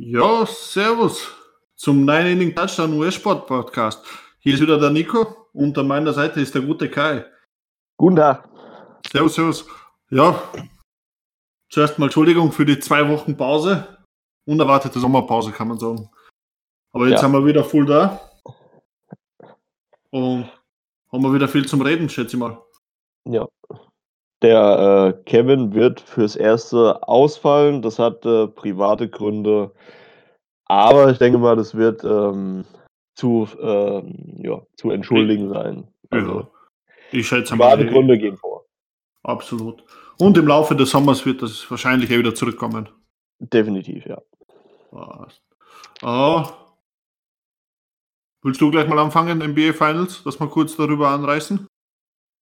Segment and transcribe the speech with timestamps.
[0.00, 1.28] Ja, servus
[1.74, 4.06] zum 9 Inning Touchdown US Sport Podcast.
[4.38, 7.24] Hier ist wieder der Nico und an meiner Seite ist der gute Kai.
[7.96, 8.48] Guten Tag.
[9.10, 9.66] Servus, servus.
[10.10, 10.40] Ja,
[11.68, 13.98] zuerst mal Entschuldigung für die zwei Wochen Pause.
[14.46, 16.08] Unerwartete Sommerpause, kann man sagen.
[16.92, 17.24] Aber jetzt Ja.
[17.24, 18.20] haben wir wieder voll da.
[20.10, 20.48] Und
[21.12, 22.62] haben wir wieder viel zum Reden, schätze ich mal.
[23.26, 23.48] Ja.
[24.42, 27.82] Der äh, Kevin wird fürs Erste ausfallen.
[27.82, 29.72] Das hat äh, private Gründe.
[30.66, 32.64] Aber ich denke mal, das wird ähm,
[33.16, 35.88] zu, ähm, ja, zu entschuldigen sein.
[36.10, 36.48] Also, Ja.
[37.10, 37.70] Ich schätze mal.
[37.76, 38.66] private Gründe gehen vor.
[39.22, 39.82] Absolut.
[40.18, 42.88] Und im Laufe des Sommers wird das wahrscheinlich eh wieder zurückkommen.
[43.40, 44.20] Definitiv, ja.
[44.90, 45.42] Passt.
[46.02, 46.50] Ah.
[48.42, 51.66] Willst du gleich mal anfangen, NBA Finals, dass wir kurz darüber anreißen?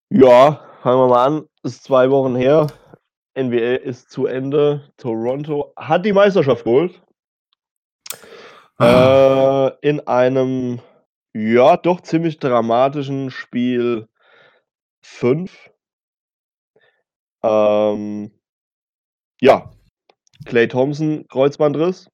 [0.09, 1.49] Ja, fangen wir mal an.
[1.63, 2.67] Ist zwei Wochen her.
[3.37, 4.91] NBA ist zu Ende.
[4.97, 7.01] Toronto hat die Meisterschaft geholt.
[8.77, 9.73] Ah.
[9.81, 10.81] Äh, in einem,
[11.33, 14.07] ja, doch ziemlich dramatischen Spiel
[15.01, 15.69] 5.
[17.43, 18.31] Ähm,
[19.41, 19.71] ja,
[20.45, 22.09] Clay Thompson, Kreuzbandriss.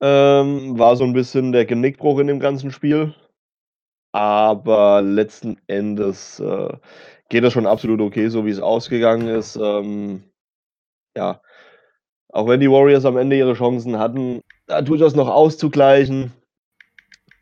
[0.00, 3.14] Ähm, war so ein bisschen der Genickbruch in dem ganzen Spiel.
[4.14, 6.72] Aber letzten Endes äh,
[7.30, 9.56] geht das schon absolut okay, so wie es ausgegangen ist.
[9.56, 10.22] Ähm,
[11.16, 11.40] ja,
[12.28, 16.32] auch wenn die Warriors am Ende ihre Chancen hatten, da durchaus noch auszugleichen.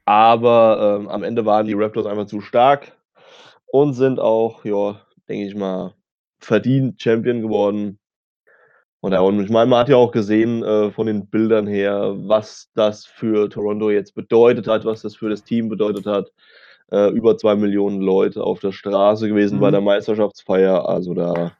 [0.07, 2.97] Aber ähm, am Ende waren die Raptors einfach zu stark
[3.67, 5.93] und sind auch, ja, denke ich mal,
[6.41, 7.99] verdient Champion geworden.
[9.01, 12.15] Und ja, und ich meine, man hat ja auch gesehen äh, von den Bildern her,
[12.17, 16.33] was das für Toronto jetzt bedeutet hat, was das für das Team bedeutet hat.
[16.93, 19.73] Äh, über zwei Millionen Leute auf der Straße gewesen bei Mhm.
[19.73, 20.87] der Meisterschaftsfeier.
[20.89, 21.57] Also da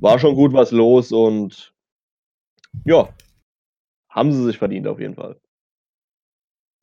[0.00, 1.72] war schon gut was los und
[2.84, 3.08] ja,
[4.10, 5.40] haben sie sich verdient auf jeden Fall.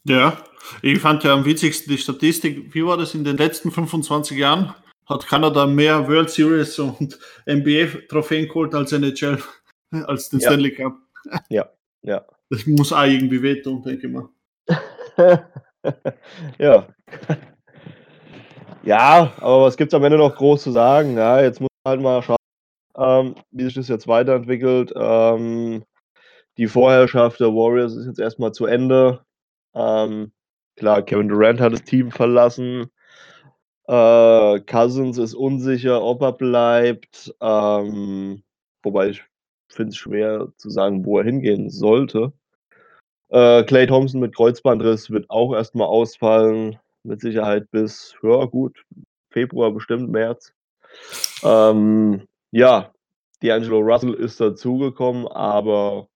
[0.07, 0.37] Ja,
[0.81, 4.73] ich fand ja am witzigsten die Statistik, wie war das in den letzten 25 Jahren?
[5.07, 9.37] Hat Kanada mehr World Series und NBA-Trophäen geholt als NHL,
[9.91, 10.49] als den Ja.
[10.49, 10.97] Stanley Cup.
[11.49, 11.69] Ja,
[12.01, 12.25] ja.
[12.49, 14.29] Das muss auch irgendwie wehtun, denke ich mal.
[16.59, 16.87] ja.
[18.85, 21.17] Ja, aber was gibt's am Ende noch groß zu sagen?
[21.17, 22.37] Ja, jetzt muss man halt mal schauen,
[22.95, 24.93] ähm, wie sich das jetzt weiterentwickelt.
[24.95, 25.83] Ähm,
[26.57, 29.25] die Vorherrschaft der Warriors ist jetzt erstmal zu Ende.
[29.73, 30.31] Ähm,
[30.77, 32.91] klar, Kevin Durant hat das Team verlassen.
[33.87, 37.33] Äh, Cousins ist unsicher, ob er bleibt.
[37.41, 38.43] Ähm,
[38.83, 39.23] wobei ich
[39.67, 42.33] finde es schwer zu sagen, wo er hingehen sollte.
[43.29, 46.77] Äh, Clay Thompson mit Kreuzbandriss wird auch erstmal ausfallen.
[47.05, 48.83] Mit Sicherheit bis, ja gut,
[49.29, 50.53] Februar, bestimmt März.
[51.43, 52.93] Ähm, ja,
[53.41, 56.07] D'Angelo Russell ist dazugekommen, aber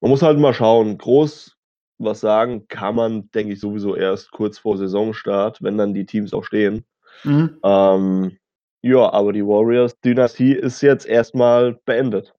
[0.00, 0.98] man muss halt mal schauen.
[0.98, 1.54] Groß
[1.98, 6.34] was sagen kann man, denke ich, sowieso erst kurz vor Saisonstart, wenn dann die Teams
[6.34, 6.84] auch stehen.
[7.22, 7.58] Mhm.
[7.62, 8.38] Ähm,
[8.82, 12.34] ja, aber die Warriors-Dynastie ist jetzt erstmal beendet.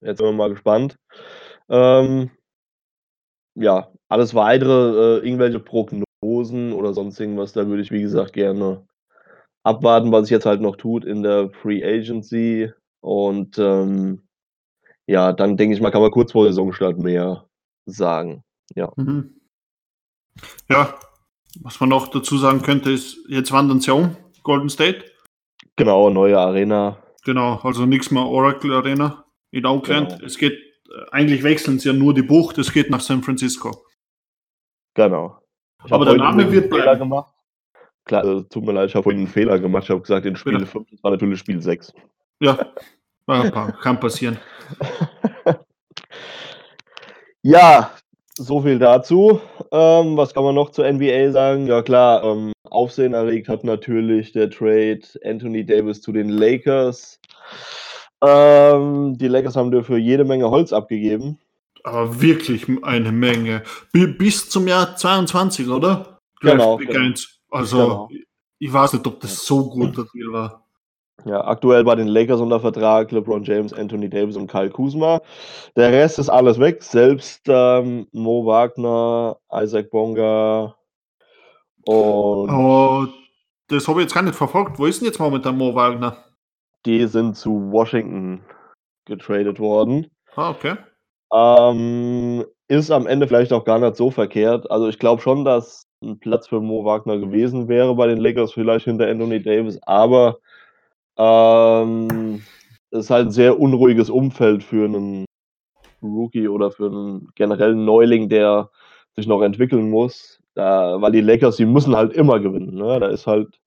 [0.00, 0.96] Jetzt sind wir mal gespannt.
[1.68, 2.30] Ähm,
[3.54, 8.86] ja, alles weitere, äh, irgendwelche Prognosen oder sonst irgendwas, da würde ich, wie gesagt, gerne
[9.64, 12.70] abwarten, was sich jetzt halt noch tut in der Free Agency.
[13.00, 14.22] Und ähm,
[15.06, 17.46] ja, dann denke ich mal, kann man kurz vor Saisonstart mehr
[17.86, 18.42] sagen.
[18.74, 18.92] Ja.
[18.96, 19.40] Mhm.
[20.68, 20.98] Ja,
[21.60, 25.04] was man noch dazu sagen könnte, ist, jetzt wandern sie um, Golden State.
[25.76, 27.02] Genau, neue Arena.
[27.24, 30.10] Genau, also nichts mehr Oracle Arena in Oakland.
[30.10, 30.24] Genau.
[30.24, 30.58] Es geht,
[31.10, 33.84] eigentlich wechseln sie ja nur die Bucht, es geht nach San Francisco.
[34.94, 35.38] Genau.
[35.84, 37.00] Ich Aber der Name wird Fehler bleiben.
[37.00, 37.32] gemacht.
[38.04, 39.84] Klar, also, tut mir leid, ich habe vorhin einen Fehler gemacht.
[39.84, 40.66] Ich habe gesagt, in Spiel Bitte.
[40.66, 41.92] 5, das war natürlich Spiel 6.
[42.40, 42.72] Ja,
[43.26, 44.38] pa- kann passieren.
[47.42, 47.90] Ja,
[48.36, 49.40] so viel dazu.
[49.72, 51.66] Ähm, was kann man noch zur NBA sagen?
[51.66, 57.18] Ja klar, ähm, Aufsehen erregt hat natürlich der Trade Anthony Davis zu den Lakers.
[58.22, 61.38] Ähm, die Lakers haben dafür jede Menge Holz abgegeben.
[61.84, 63.62] Aber wirklich eine Menge.
[63.92, 66.18] Bi- Bis zum Jahr 22, oder?
[66.40, 67.00] Genau, genau.
[67.00, 67.40] 1.
[67.50, 68.08] Also, Genau.
[68.60, 70.64] ich weiß nicht, ob das so gut der Deal war.
[71.24, 75.20] Ja, aktuell bei den Lakers unter Vertrag LeBron James, Anthony Davis und Kyle Kuzma.
[75.76, 76.82] Der Rest ist alles weg.
[76.82, 80.74] Selbst ähm, Mo Wagner, Isaac Bonga
[81.84, 83.08] und Aber
[83.68, 84.78] das habe ich jetzt gar nicht verfolgt.
[84.78, 86.16] Wo ist denn jetzt momentan Mo Wagner?
[86.86, 88.42] Die sind zu Washington
[89.04, 90.06] getradet worden.
[90.34, 90.76] Ah, okay.
[91.32, 94.70] Ähm, ist am Ende vielleicht auch gar nicht so verkehrt.
[94.70, 98.52] Also ich glaube schon, dass ein Platz für Mo Wagner gewesen wäre bei den Lakers,
[98.52, 100.38] vielleicht hinter Anthony Davis, aber
[101.16, 102.42] ähm,
[102.90, 105.24] es ist halt ein sehr unruhiges Umfeld für einen
[106.02, 108.70] Rookie oder für einen generellen Neuling, der
[109.14, 110.41] sich noch entwickeln muss.
[110.54, 112.74] Da, weil die Lakers, die müssen halt immer gewinnen.
[112.74, 113.00] Ne?
[113.00, 113.58] Da ist halt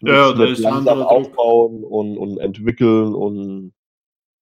[0.00, 3.72] Ja, da mit ist langsam aufbauen und, und entwickeln und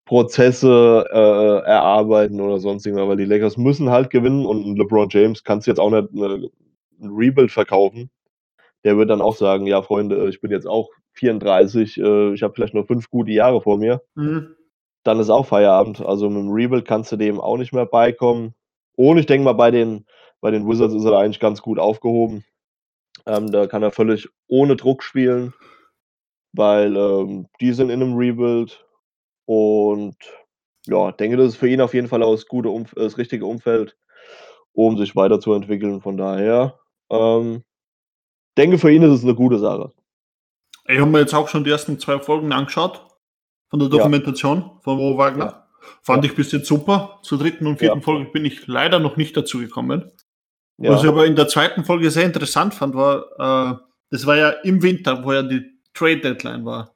[0.07, 5.45] Prozesse äh, erarbeiten oder sonst irgendwas, weil die Lakers müssen halt gewinnen und LeBron James
[5.45, 6.49] kannst du jetzt auch nicht eine,
[7.01, 8.11] ein Rebuild verkaufen.
[8.83, 12.55] Der wird dann auch sagen, ja Freunde, ich bin jetzt auch 34, äh, ich habe
[12.55, 14.03] vielleicht noch fünf gute Jahre vor mir.
[14.15, 14.57] Mhm.
[15.05, 16.05] Dann ist auch Feierabend.
[16.05, 18.55] Also mit dem Rebuild kannst du dem auch nicht mehr beikommen.
[18.97, 20.07] Und ich denke mal, bei den,
[20.41, 22.45] bei den Wizards ist er eigentlich ganz gut aufgehoben.
[23.27, 25.53] Ähm, da kann er völlig ohne Druck spielen,
[26.53, 28.85] weil ähm, die sind in einem Rebuild.
[29.45, 30.17] Und
[30.87, 33.47] ja, denke, das ist für ihn auf jeden Fall auch das, gute Umf das richtige
[33.47, 33.97] Umfeld,
[34.73, 36.01] um sich weiterzuentwickeln.
[36.01, 36.79] Von daher,
[37.11, 37.65] ähm,
[38.57, 39.93] denke, für ihn ist es eine gute Sache.
[40.87, 43.07] Ich habe mir jetzt auch schon die ersten zwei Folgen angeschaut
[43.69, 43.97] von der Ja.
[43.99, 45.67] Dokumentation von Mo Wagner.
[46.03, 47.21] Fand ich bis jetzt super.
[47.23, 48.05] Zur dritten und vierten Ja.
[48.05, 50.11] Folge bin ich leider noch nicht dazu gekommen.
[50.83, 53.77] Ja, Was ich aber in der zweiten Folge sehr interessant fand, war, äh,
[54.11, 55.63] das war ja im Winter, wo ja die
[55.93, 56.95] Trade Deadline war.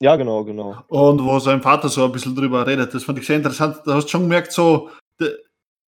[0.00, 0.76] ja genau, genau.
[0.88, 2.92] Und wo sein Vater so ein bisschen drüber redet.
[2.92, 3.78] Das fand ich sehr interessant.
[3.86, 4.90] Da hast du schon gemerkt, so,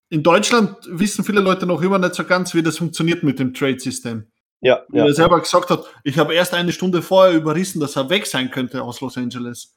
[0.08, 3.52] in Deutschland wissen viele Leute noch immer nicht so ganz, wie das funktioniert mit dem
[3.52, 4.26] Trade-System.
[4.62, 8.08] Ja, ja, er selber gesagt hat, ich habe erst eine Stunde vorher überrissen, dass er
[8.08, 9.76] weg sein könnte aus Los Angeles.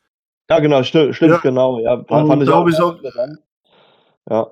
[0.50, 1.38] ja genau, sti stimmt, Ja.
[1.40, 1.80] genau.
[1.80, 3.40] Ja, Und fand ich auch ich so- interessant.
[4.30, 4.52] Ja,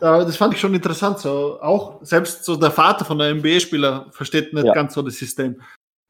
[0.00, 1.18] Das fand ich schon interessant.
[1.18, 4.74] So, auch selbst so der Vater von einem NBA-Spieler versteht nicht Ja.
[4.74, 5.60] ganz so das System.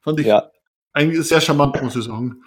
[0.01, 0.51] Fand ich ja.
[0.93, 2.43] eigentlich sehr charmant, muss ich sagen.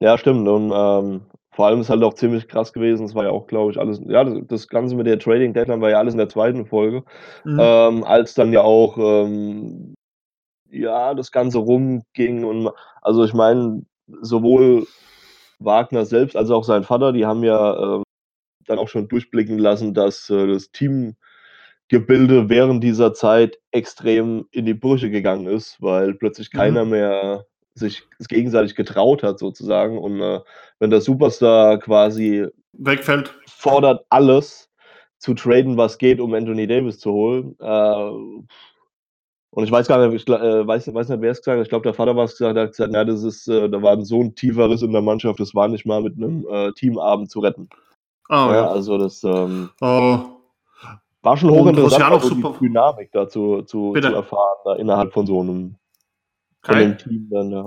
[0.00, 0.48] Ja, stimmt.
[0.48, 1.22] Und ähm,
[1.52, 3.04] vor allem ist halt auch ziemlich krass gewesen.
[3.04, 5.80] Es war ja auch, glaube ich, alles, ja, das, das Ganze mit der Trading Deadline
[5.80, 7.04] war ja alles in der zweiten Folge.
[7.44, 7.58] Mhm.
[7.60, 9.94] Ähm, als dann ja auch, ähm,
[10.70, 12.70] ja, das Ganze rumging und
[13.02, 13.82] also ich meine,
[14.22, 14.86] sowohl
[15.58, 18.02] Wagner selbst als auch sein Vater, die haben ja ähm,
[18.70, 24.74] dann auch schon durchblicken lassen, dass äh, das Teamgebilde während dieser Zeit extrem in die
[24.74, 26.58] Brüche gegangen ist, weil plötzlich Mhm.
[26.58, 30.40] keiner mehr sich gegenseitig getraut hat sozusagen und äh,
[30.78, 33.34] wenn der Superstar quasi Wegfällt.
[33.46, 34.68] fordert alles
[35.18, 37.56] zu traden, was geht, um Anthony Davis zu holen.
[37.60, 38.10] Äh,
[39.52, 41.64] und ich weiß gar nicht, ich äh, weiß, weiß nicht, wer es gesagt hat.
[41.64, 44.00] Ich glaube, der Vater war es gesagt, hat gesagt, na, das ist, äh, da war
[44.04, 47.30] so ein tiefer Riss in der Mannschaft, das war nicht mal mit einem äh, Teamabend
[47.30, 47.68] zu retten.
[48.30, 48.68] Ah, ja, ja.
[48.70, 50.40] also das ähm, Oh,
[51.22, 54.76] war schon hochinteressant, ja auch noch also die super- Dynamik dazu zu, zu erfahren, da
[54.76, 55.76] innerhalb von so einem,
[56.62, 57.66] von Kai, Team dann, ja.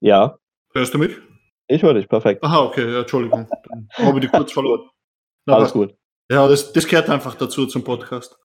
[0.00, 0.38] Ja,
[0.74, 1.16] hörst du mich?
[1.68, 2.42] ich höre dich, perfekt.
[2.42, 3.46] Aha, okay, ja, Entschuldigung.
[3.68, 4.88] Dann habe ich die kurz verloren.
[5.46, 5.94] Na, Alles gut.
[6.30, 8.36] Ja, das, das gehört einfach dazu zum Podcast.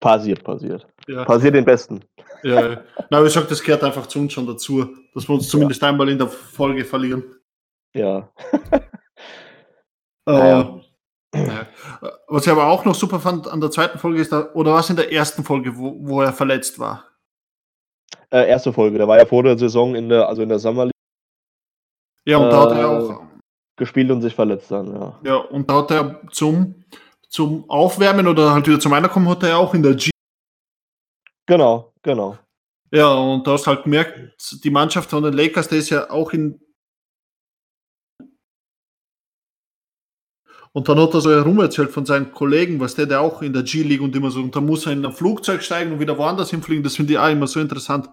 [0.00, 0.86] Passiert, passiert.
[1.06, 2.00] Ja, Passiert den Besten.
[2.42, 2.70] ja.
[2.70, 2.84] ja.
[3.10, 6.08] Na, ich sag, das gehört einfach zu uns schon dazu, dass wir uns zumindest einmal
[6.08, 7.22] in der Folge verlieren.
[7.94, 8.32] Ja.
[10.26, 10.80] Äh, Naja.
[11.34, 11.66] ja.
[12.28, 14.90] Was ich aber auch noch super fand an der zweiten Folge ist, da, oder was
[14.90, 17.04] in der ersten Folge, wo, wo er verletzt war.
[18.30, 20.84] Äh, erste Folge, der war ja vor der Saison in der, also in der Summer
[20.86, 20.92] League
[22.26, 23.22] Ja, und da hat er Äh, auch,
[23.76, 25.18] gespielt und sich verletzt dann, ja.
[25.24, 26.84] ja, und da hat er zum,
[27.28, 30.10] zum Aufwärmen oder halt wieder zum Einerkommen hat er ja auch in der G.
[31.46, 32.38] Genau, genau.
[32.90, 36.32] Ja, und da hast halt gemerkt, die Mannschaft von den Lakers, der ist ja auch
[36.32, 36.60] in.
[40.74, 43.62] Und dann hat er so herumerzählt von seinen Kollegen, was der, der auch in der
[43.62, 46.50] G-League und immer so, und da muss er in ein Flugzeug steigen und wieder woanders
[46.50, 46.82] hinfliegen.
[46.82, 48.08] Das finde ich auch immer so interessant.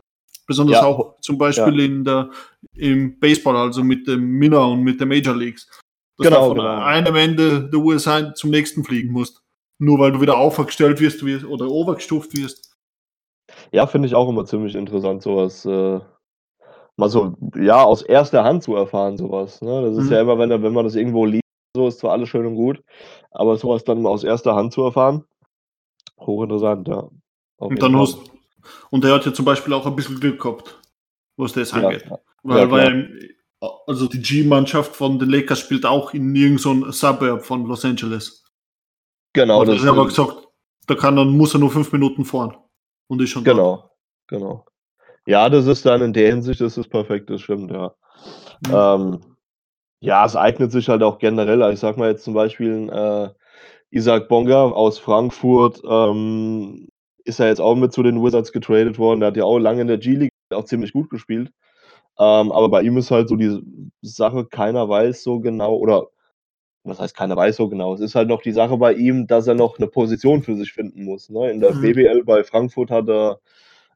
[0.46, 0.86] Besonders Ja.
[0.86, 2.32] auch zum Beispiel in der,
[2.74, 5.68] im Baseball, also mit dem Minor und mit den Major Leagues.
[6.18, 6.84] Dass Genau, du von genau.
[6.84, 9.42] einem Ende der USA zum nächsten fliegen musst.
[9.82, 12.74] Nur weil du wieder aufgestellt wirst oder overgestuft wirst.
[13.72, 16.00] Ja, finde ich auch immer ziemlich interessant, sowas, äh,
[16.98, 19.62] mal so, ja, aus erster Hand zu erfahren, sowas.
[19.62, 19.82] Ne?
[19.84, 20.12] Das ist Mhm.
[20.12, 21.44] ja immer, wenn, wenn man das irgendwo liest,
[21.76, 22.84] so ist zwar alles schön und gut,
[23.32, 25.24] aber sowas dann aus erster Hand zu erfahren,
[26.20, 27.10] hochinteressant, ja.
[27.58, 28.02] Und dann Fall.
[28.02, 28.20] hast
[28.90, 30.80] und er hat ja zum Beispiel auch ein bisschen Glück gehabt,
[31.38, 32.06] was das ja, angeht.
[32.10, 32.20] ja.
[32.44, 33.36] Weil, Ja, weil
[33.88, 38.46] also die G-Mannschaft von den Lakers spielt auch in irgendeinem Suburb von Los Angeles.
[39.34, 40.48] Genau, und das er aber gesagt,
[40.88, 42.56] da kann dann, muss er nur fünf Minuten fahren.
[43.08, 43.58] Und ist schon dort.
[43.58, 43.92] Genau,
[44.28, 44.66] genau.
[45.26, 47.94] Ja, das ist dann in der Hinsicht, das ist perfekt, das stimmt, ja.
[48.68, 48.74] Mhm.
[48.74, 49.29] Ähm,
[50.02, 51.62] ja, es eignet sich halt auch generell.
[51.62, 53.30] Also Ich sag mal jetzt zum Beispiel äh,
[53.92, 56.90] Isaac Bonga aus Frankfurt ähm,
[57.26, 59.20] ist ja jetzt auch mit zu den Wizards getradet worden.
[59.22, 61.52] Der hat ja auch lange in der G-League auch ziemlich gut gespielt.
[62.20, 63.62] Ähm, aber bei ihm ist halt so die
[64.02, 66.08] Sache, keiner weiß so genau, oder
[66.84, 67.94] was heißt keiner weiß so genau.
[67.94, 70.74] Es ist halt noch die Sache bei ihm, dass er noch eine Position für sich
[70.74, 71.30] finden muss.
[71.30, 71.52] Ne?
[71.52, 71.82] In der Mhm.
[71.82, 73.40] BBL bei Frankfurt hat er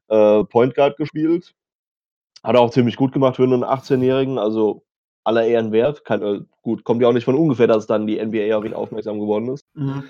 [0.08, 1.54] äh, Point Guard gespielt.
[2.44, 4.38] Hat er auch ziemlich gut gemacht für einen 18-Jährigen.
[4.38, 4.83] Also
[5.24, 6.04] aller Ehren wert.
[6.04, 8.74] Kein, äh, gut, kommt ja auch nicht von ungefähr, dass dann die NBA auf ihn
[8.74, 9.64] aufmerksam geworden ist.
[9.74, 10.04] Mhm.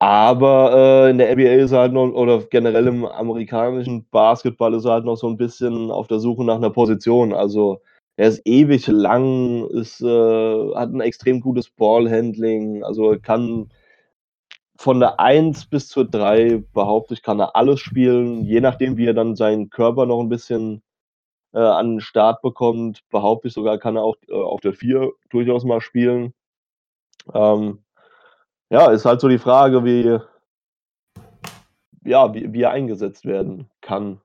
[0.00, 4.84] Aber äh, in der NBA ist er halt noch, oder generell im amerikanischen Basketball ist
[4.84, 7.32] er halt noch so ein bisschen auf der Suche nach einer Position.
[7.32, 7.80] Also
[8.16, 13.70] er ist ewig lang, ist, äh, hat ein extrem gutes Ballhandling, also kann
[14.76, 19.06] von der 1 bis zur 3 behaupte ich, kann er alles spielen, je nachdem, wie
[19.06, 20.82] er dann seinen Körper noch ein bisschen
[21.52, 25.12] äh, an den Start bekommt, behaupte ich sogar, kann er auch äh, auf der 4
[25.30, 26.34] durchaus mal spielen.
[27.34, 27.82] Ähm,
[28.70, 30.18] ja, ist halt so die Frage, wie,
[32.04, 34.20] ja, wie, wie er eingesetzt werden kann.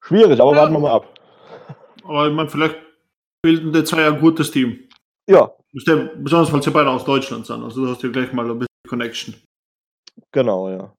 [0.00, 0.56] Schwierig, aber ja.
[0.58, 1.18] warten wir mal ab.
[2.04, 2.76] Aber ich meine, vielleicht
[3.42, 4.88] bilden die zwei ein gutes Team.
[5.28, 5.50] Ja.
[5.72, 7.62] Besonders, weil sie beide aus Deutschland sind.
[7.62, 9.34] Also du hast ja gleich mal ein bisschen Connection.
[10.32, 10.92] Genau, ja.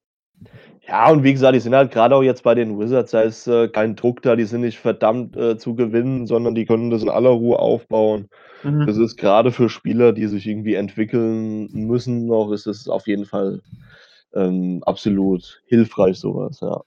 [0.85, 3.47] Ja, und wie gesagt, die sind halt gerade auch jetzt bei den Wizards, da ist
[3.47, 7.03] äh, kein Druck da, die sind nicht verdammt äh, zu gewinnen, sondern die können das
[7.03, 8.27] in aller Ruhe aufbauen.
[8.63, 8.85] Mhm.
[8.85, 13.25] Das ist gerade für Spieler, die sich irgendwie entwickeln müssen, noch ist es auf jeden
[13.25, 13.61] Fall
[14.33, 16.81] ähm, absolut hilfreich, sowas, ja.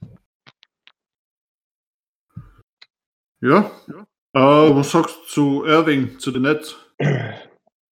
[3.40, 3.70] Ja.
[3.88, 4.68] ja.
[4.68, 6.76] Äh, was sagst du zu Irving, zu den Nets?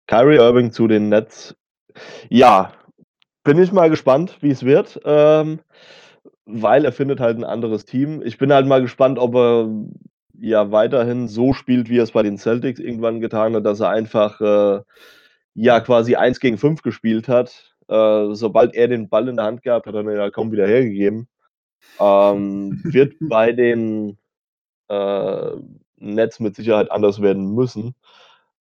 [0.06, 1.56] Kyrie Irving zu den Nets.
[2.28, 2.72] Ja,
[3.44, 5.60] bin ich mal gespannt, wie es wird, ähm,
[6.46, 8.22] weil er findet halt ein anderes Team.
[8.24, 9.68] Ich bin halt mal gespannt, ob er
[10.40, 13.90] ja weiterhin so spielt, wie er es bei den Celtics irgendwann getan hat, dass er
[13.90, 14.82] einfach äh,
[15.54, 17.74] ja quasi 1 gegen 5 gespielt hat.
[17.88, 20.50] Äh, sobald er den Ball in der Hand gehabt hat, hat er ihn ja kaum
[20.50, 21.28] wieder hergegeben.
[22.00, 24.18] Ähm, wird bei den
[24.88, 25.50] äh,
[25.96, 27.94] Nets mit Sicherheit anders werden müssen,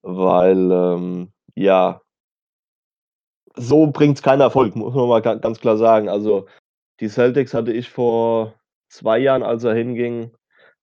[0.01, 2.02] weil ähm, ja,
[3.55, 6.09] so bringt es keinen Erfolg, muss man mal ganz klar sagen.
[6.09, 6.47] Also,
[6.99, 8.53] die Celtics hatte ich vor
[8.89, 10.31] zwei Jahren, als er hinging,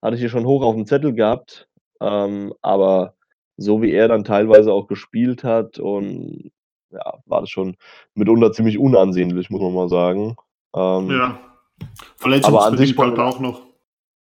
[0.03, 1.69] hatte ich hier schon hoch auf dem Zettel gehabt.
[2.01, 3.15] Ähm, aber
[3.57, 6.51] so wie er dann teilweise auch gespielt hat und
[6.91, 7.77] ja, war das schon
[8.15, 10.37] mitunter ziemlich unansehnlich, muss man mal sagen.
[10.75, 11.39] Ähm, ja.
[12.17, 13.63] Verletzungsbedingt halt auch noch.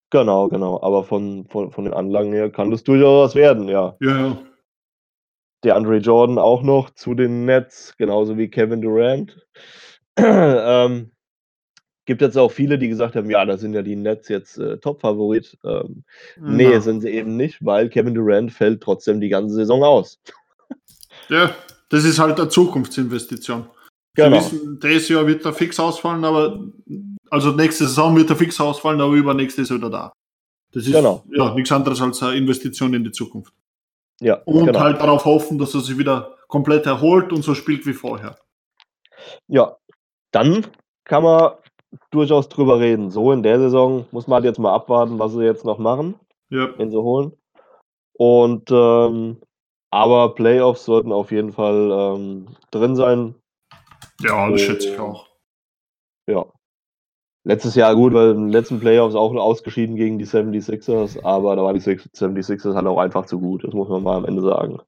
[0.10, 0.82] Genau, genau.
[0.82, 3.96] Aber von, von, von den Anlagen her kann das durchaus was werden, ja.
[4.00, 4.38] Ja, ja
[5.68, 9.38] der Andre Jordan auch noch zu den Nets, genauso wie Kevin Durant.
[10.18, 11.12] ähm,
[12.06, 14.78] gibt jetzt auch viele, die gesagt haben, ja, da sind ja die Nets jetzt äh,
[14.78, 15.58] Top-Favorit.
[15.66, 16.06] Ähm,
[16.38, 16.42] ja.
[16.42, 20.20] Nee, sind sie eben nicht, weil Kevin Durant fällt trotzdem die ganze Saison aus.
[21.30, 21.54] ja,
[21.90, 23.68] das ist halt eine Zukunftsinvestition.
[24.16, 24.38] Genau.
[24.38, 26.66] Wissen, dieses Jahr wird er fix ausfallen, aber
[27.30, 30.14] also nächste Saison wird er fix ausfallen, aber übernächste ist er wieder da.
[30.72, 31.26] Das ist genau.
[31.30, 33.54] ja nichts anderes als eine Investition in die Zukunft.
[34.20, 34.80] Ja, und genau.
[34.80, 38.38] halt darauf hoffen, dass er sich wieder komplett erholt und so spielt wie vorher.
[39.48, 39.78] Ja,
[40.32, 40.66] dann
[41.04, 41.54] kann man
[42.12, 43.12] durchaus drüber reden.
[43.12, 46.16] So in der Saison muss man halt jetzt mal abwarten, was sie jetzt noch machen,
[46.50, 46.70] ja.
[46.78, 47.34] wenn sie holen.
[48.14, 49.38] Und ähm,
[49.90, 53.36] aber Playoffs sollten auf jeden Fall ähm, drin sein.
[54.20, 55.28] Ja, das schätze ich auch.
[56.28, 56.46] Ja.
[57.48, 61.76] Letztes Jahr gut, weil im letzten Playoffs auch ausgeschieden gegen die 76ers, aber da waren
[61.76, 64.82] die 76ers halt auch einfach zu gut, das muss man mal am Ende sagen.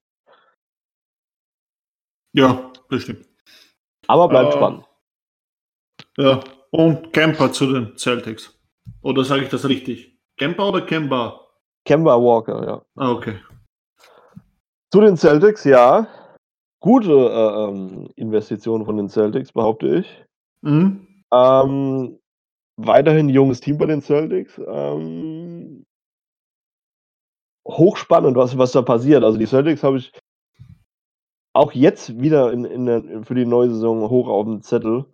[2.33, 3.25] Ja, bestimmt.
[4.07, 4.83] Aber bleibt äh, spannend.
[6.17, 8.53] Ja, und Camper zu den Celtics.
[9.03, 10.19] Oder sage ich das richtig?
[10.35, 11.39] Camper oder Kemba?
[11.85, 12.81] Kemba Walker, ja.
[12.95, 13.39] Ah, okay.
[14.91, 16.07] Zu den Celtics, ja.
[16.81, 20.25] Gute äh, ähm, Investition von den Celtics, behaupte ich.
[20.61, 21.07] Mhm.
[21.31, 22.19] Ähm,
[22.79, 24.59] weiterhin junges Team bei den Celtics.
[24.65, 25.85] Ähm,
[27.67, 29.23] hochspannend, was, was da passiert.
[29.23, 30.11] Also die Celtics habe ich
[31.53, 35.05] auch jetzt wieder in, in der, für die neue Saison hoch auf dem Zettel.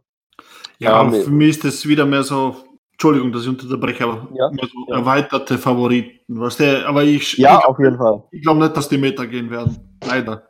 [0.79, 2.55] Ja, ähm, für mich ist das wieder mehr so,
[2.91, 4.97] Entschuldigung, dass ich unterbreche, aber ja, so ja.
[4.97, 6.19] erweiterte Favoriten.
[6.27, 8.23] Was der, aber ich, ja, ich, auf jeden Fall.
[8.31, 9.97] Ich glaube nicht, dass die Meter gehen werden.
[10.05, 10.49] Leider.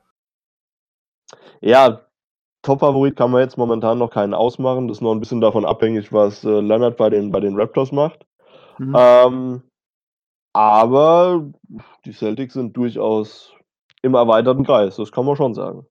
[1.62, 2.04] Ja,
[2.65, 4.88] Top-Favorit kann man jetzt momentan noch keinen ausmachen.
[4.88, 7.91] Das ist noch ein bisschen davon abhängig, was äh, Leonard bei den, bei den Raptors
[7.91, 8.25] macht.
[8.79, 8.95] Mhm.
[8.98, 9.62] Ähm,
[10.51, 11.45] aber
[12.05, 13.53] die Celtics sind durchaus
[14.01, 15.86] im erweiterten Kreis, das kann man schon sagen.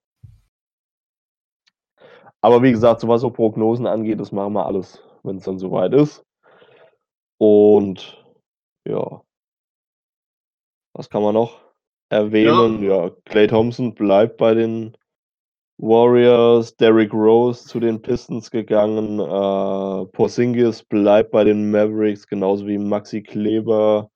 [2.41, 5.59] Aber wie gesagt, so was so Prognosen angeht, das machen wir alles, wenn es dann
[5.59, 6.23] soweit ist.
[7.37, 8.23] Und
[8.87, 9.21] ja,
[10.93, 11.59] was kann man noch
[12.09, 12.83] erwähnen?
[12.83, 14.95] Ja, ja Clay Thompson bleibt bei den
[15.77, 19.19] Warriors, Derrick Rose zu den Pistons gegangen.
[19.19, 24.09] Äh, Porzingis bleibt bei den Mavericks, genauso wie Maxi Kleber.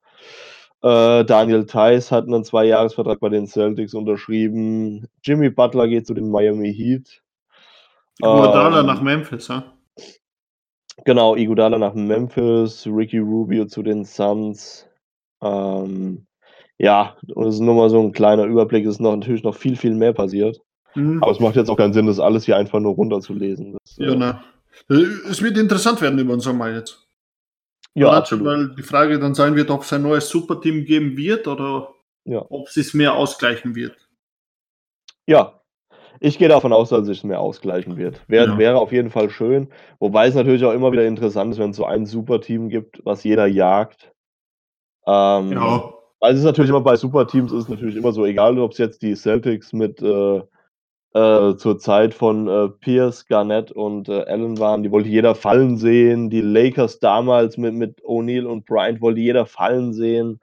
[0.82, 5.06] Äh, Daniel Theiss hat einen Zweijahresvertrag bei den Celtics unterschrieben.
[5.22, 7.22] Jimmy Butler geht zu den Miami Heat.
[8.18, 9.64] Iguodala ähm, nach Memphis, ja?
[11.04, 14.88] Genau, Iguodala nach Memphis, Ricky Rubio zu den Suns.
[15.42, 16.26] Ähm,
[16.78, 18.86] Ja, und es ist nur mal so ein kleiner Überblick.
[18.86, 20.62] Es ist noch natürlich noch viel, viel mehr passiert.
[20.94, 21.22] Mhm.
[21.22, 23.72] Aber es macht jetzt auch keinen Sinn, das alles hier einfach nur runterzulesen.
[23.72, 24.44] Das, ja, äh, na.
[25.28, 27.06] Es wird interessant werden über den Sommer jetzt.
[27.94, 28.46] Ja, Oder absolut.
[28.46, 31.88] Weil die Frage dann sein wird, ob es ein neues Superteam geben wird oder
[32.24, 32.44] ja.
[32.48, 33.96] ob es sich mehr ausgleichen wird.
[35.26, 35.60] Ja,
[36.20, 38.20] ich gehe davon aus, dass es sich mehr ausgleichen wird.
[38.28, 38.58] Wär, ja.
[38.58, 39.68] Wäre auf jeden Fall schön.
[39.98, 43.24] Wobei es natürlich auch immer wieder interessant ist, wenn es so ein Superteam gibt, was
[43.24, 44.12] jeder jagt.
[45.06, 45.94] Ähm, ja.
[46.20, 48.78] Also es ist natürlich immer bei Superteams ist es natürlich immer so, egal ob es
[48.78, 50.42] jetzt die Celtics mit äh,
[51.14, 55.76] äh, zur Zeit von äh, Pierce, Garnett und äh, Allen waren, die wollte jeder fallen
[55.76, 56.30] sehen.
[56.30, 60.40] Die Lakers damals mit, mit O'Neal und Bryant wollte jeder fallen sehen.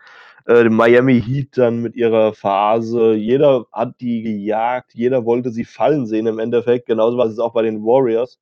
[0.48, 3.14] Äh, Miami Heat dann mit ihrer Phase.
[3.14, 6.88] Jeder hat die gejagt, jeder wollte sie fallen sehen im Endeffekt.
[6.88, 8.40] Genauso war es auch bei den Warriors.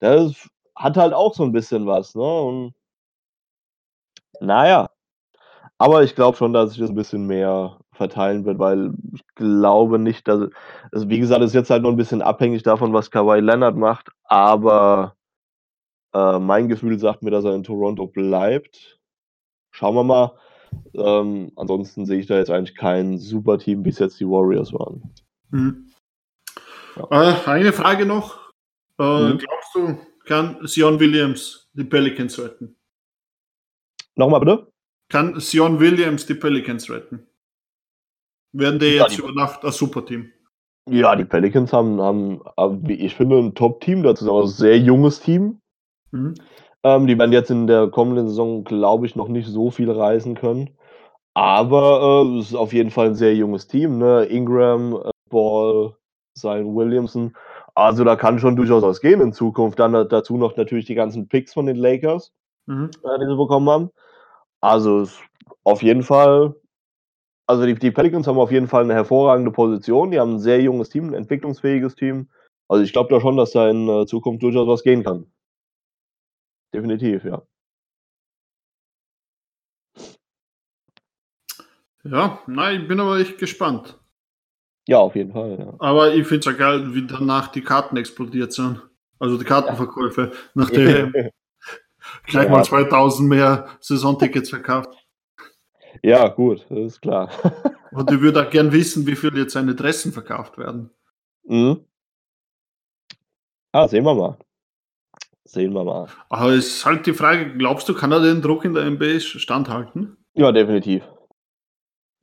[0.00, 2.22] Das hat halt auch so ein bisschen was, ne?
[2.22, 2.74] Und
[4.40, 4.90] naja,
[5.78, 9.98] aber ich glaube schon, dass sich das ein bisschen mehr verteilen wird, weil ich glaube
[9.98, 10.50] nicht, dass
[10.92, 14.10] also wie gesagt, ist jetzt halt nur ein bisschen abhängig davon, was Kawhi Leonard macht,
[14.24, 15.16] aber
[16.14, 18.98] äh, mein Gefühl sagt mir, dass er in Toronto bleibt.
[19.70, 20.32] Schauen wir mal.
[20.94, 25.14] Ähm, ansonsten sehe ich da jetzt eigentlich kein super Team, bis jetzt die Warriors waren.
[25.50, 25.90] Mhm.
[26.96, 27.30] Ja.
[27.30, 28.50] Äh, eine Frage noch.
[28.98, 29.38] Äh, mhm.
[29.38, 32.76] Glaubst du, kann Sion Williams die Pelicans retten?
[34.14, 34.72] Nochmal bitte?
[35.08, 37.26] Kann Sion Williams die Pelicans retten?
[38.58, 40.30] Werden die jetzt über Nacht ein Superteam?
[40.88, 42.40] Ja, die Pelicans haben, haben,
[42.86, 44.02] wie ich finde, ein Top-Team.
[44.02, 45.60] Das ist aber ein sehr junges Team.
[46.12, 46.34] Mhm.
[46.84, 50.34] Ähm, die werden jetzt in der kommenden Saison, glaube ich, noch nicht so viel reisen
[50.34, 50.70] können.
[51.34, 53.98] Aber äh, es ist auf jeden Fall ein sehr junges Team.
[53.98, 54.24] Ne?
[54.24, 55.94] Ingram, äh, Ball,
[56.34, 57.36] Zion Williamson.
[57.74, 59.78] Also da kann schon durchaus was gehen in Zukunft.
[59.78, 62.32] Dann dazu noch natürlich die ganzen Picks von den Lakers,
[62.66, 62.90] mhm.
[63.04, 63.90] äh, die sie bekommen haben.
[64.62, 65.06] Also
[65.64, 66.54] auf jeden Fall
[67.46, 70.10] also die, die Pelicans haben auf jeden Fall eine hervorragende Position.
[70.10, 72.28] Die haben ein sehr junges Team, ein entwicklungsfähiges Team.
[72.68, 75.26] Also ich glaube da schon, dass da in äh, Zukunft durchaus was gehen kann.
[76.74, 77.42] Definitiv, ja.
[82.02, 83.98] Ja, nein, ich bin aber echt gespannt.
[84.86, 85.58] Ja, auf jeden Fall.
[85.58, 85.74] Ja.
[85.78, 88.80] Aber ich finde es ja geil, wie danach die Karten explodiert sind.
[89.18, 91.12] Also die Kartenverkäufe, nachdem
[92.26, 94.90] gleich mal 2000 mehr Saisontickets verkauft.
[96.02, 97.30] Ja, gut, das ist klar.
[97.92, 100.90] Und ich würde auch gern wissen, wie viel jetzt seine Dressen verkauft werden.
[101.44, 101.84] Mhm.
[103.72, 104.36] Ah, sehen wir mal.
[105.44, 106.08] Sehen wir mal.
[106.28, 109.20] Aber es ist halt die Frage, glaubst du, kann er den Druck in der NBA
[109.20, 110.16] standhalten?
[110.34, 111.04] Ja, definitiv.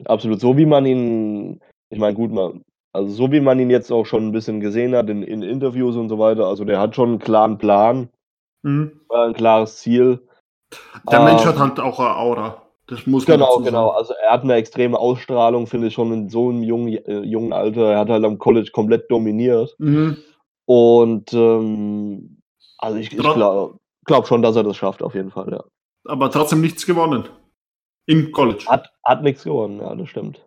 [0.06, 0.40] Absolut.
[0.40, 4.06] So wie man ihn, ich meine, gut, man, also so wie man ihn jetzt auch
[4.06, 7.10] schon ein bisschen gesehen hat in, in Interviews und so weiter, also der hat schon
[7.10, 8.10] einen klaren Plan,
[8.62, 9.02] mhm.
[9.10, 10.28] ein klares Ziel.
[11.10, 12.62] Der ähm, Mensch hat halt auch eine Aura.
[12.88, 13.89] Das muss man Genau, genau.
[13.89, 17.54] Also er hat eine extreme Ausstrahlung, finde ich, schon in so einem jungen, äh, jungen
[17.54, 17.91] Alter.
[17.91, 19.76] Er hat halt am College komplett dominiert.
[19.80, 20.17] Mhm.
[20.65, 22.41] Und ähm,
[22.78, 25.63] also ich, ich glaube glaub schon, dass er das schafft, auf jeden Fall, ja.
[26.06, 27.26] Aber trotzdem nichts gewonnen.
[28.06, 28.65] Im College.
[28.67, 30.46] Hat, hat nichts gewonnen, ja, das stimmt.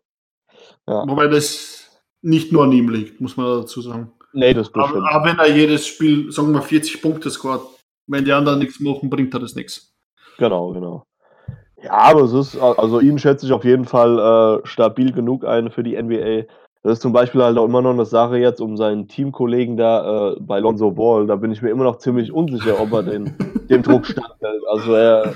[0.87, 1.09] Ja.
[1.09, 4.13] Wobei das nicht nur an ihm liegt, muss man dazu sagen.
[4.33, 5.11] Nee, das, das aber.
[5.11, 7.63] Aber wenn er jedes Spiel, sagen wir, 40 Punkte scoret,
[8.07, 9.95] wenn die anderen nichts machen, bringt er das nichts.
[10.37, 11.05] Genau, genau.
[11.83, 15.71] Ja, aber es ist, also ihn schätze ich auf jeden Fall äh, stabil genug ein
[15.71, 16.45] für die NBA.
[16.83, 20.31] Das ist zum Beispiel halt auch immer noch eine Sache jetzt um seinen Teamkollegen da
[20.31, 21.27] äh, bei Lonzo Ball.
[21.27, 23.35] Da bin ich mir immer noch ziemlich unsicher, ob er den,
[23.69, 24.63] dem Druck standhält.
[24.69, 25.35] Also er,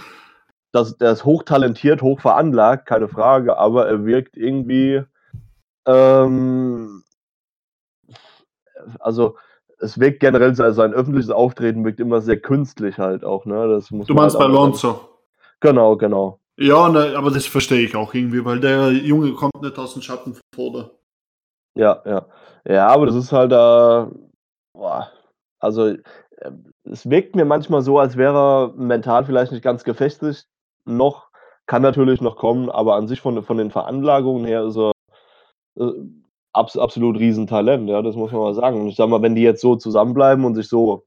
[0.73, 5.03] das, der ist hochtalentiert, hoch veranlagt, keine Frage, aber er wirkt irgendwie,
[5.87, 7.03] ähm,
[9.01, 9.37] also
[9.81, 13.45] es wirkt generell, sein öffentliches Auftreten wirkt immer sehr künstlich halt auch.
[13.45, 13.69] Ne?
[13.69, 15.10] Das muss du meinst halt bei Lonzo?
[15.61, 16.41] Genau, genau.
[16.59, 20.03] Ja, ne, aber das verstehe ich auch irgendwie, weil der Junge kommt nicht aus dem
[20.03, 20.91] Schatten von Tode.
[21.75, 22.27] Ja, ja.
[22.69, 24.11] Ja, aber das ist halt da.
[24.11, 24.19] Äh,
[24.75, 25.11] boah,
[25.59, 25.99] also, äh,
[26.85, 30.47] es wirkt mir manchmal so, als wäre er mental vielleicht nicht ganz gefestigt.
[30.85, 31.31] Noch,
[31.67, 34.93] kann natürlich noch kommen, aber an sich von, von den Veranlagungen her ist er
[35.79, 35.93] äh,
[36.53, 38.81] abs absolut Riesentalent, ja, das muss man mal sagen.
[38.81, 41.07] Und ich sag mal, wenn die jetzt so zusammenbleiben und sich so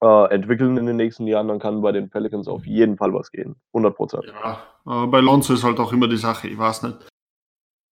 [0.00, 3.30] äh, entwickeln in den nächsten Jahren, dann kann bei den Pelicans auf jeden Fall was
[3.30, 3.56] gehen.
[3.72, 4.24] 100 Prozent.
[4.26, 7.08] Ja, aber bei Lonzo ist halt auch immer die Sache, ich weiß nicht.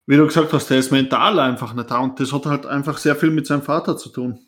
[0.09, 2.99] Wie du gesagt hast, der ist mental einfach nicht da und das hat halt einfach
[2.99, 4.39] sehr viel mit seinem Vater zu tun.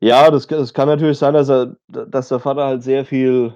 [0.00, 3.54] Ja, das, das kann natürlich sein, dass, er, dass der Vater halt sehr viel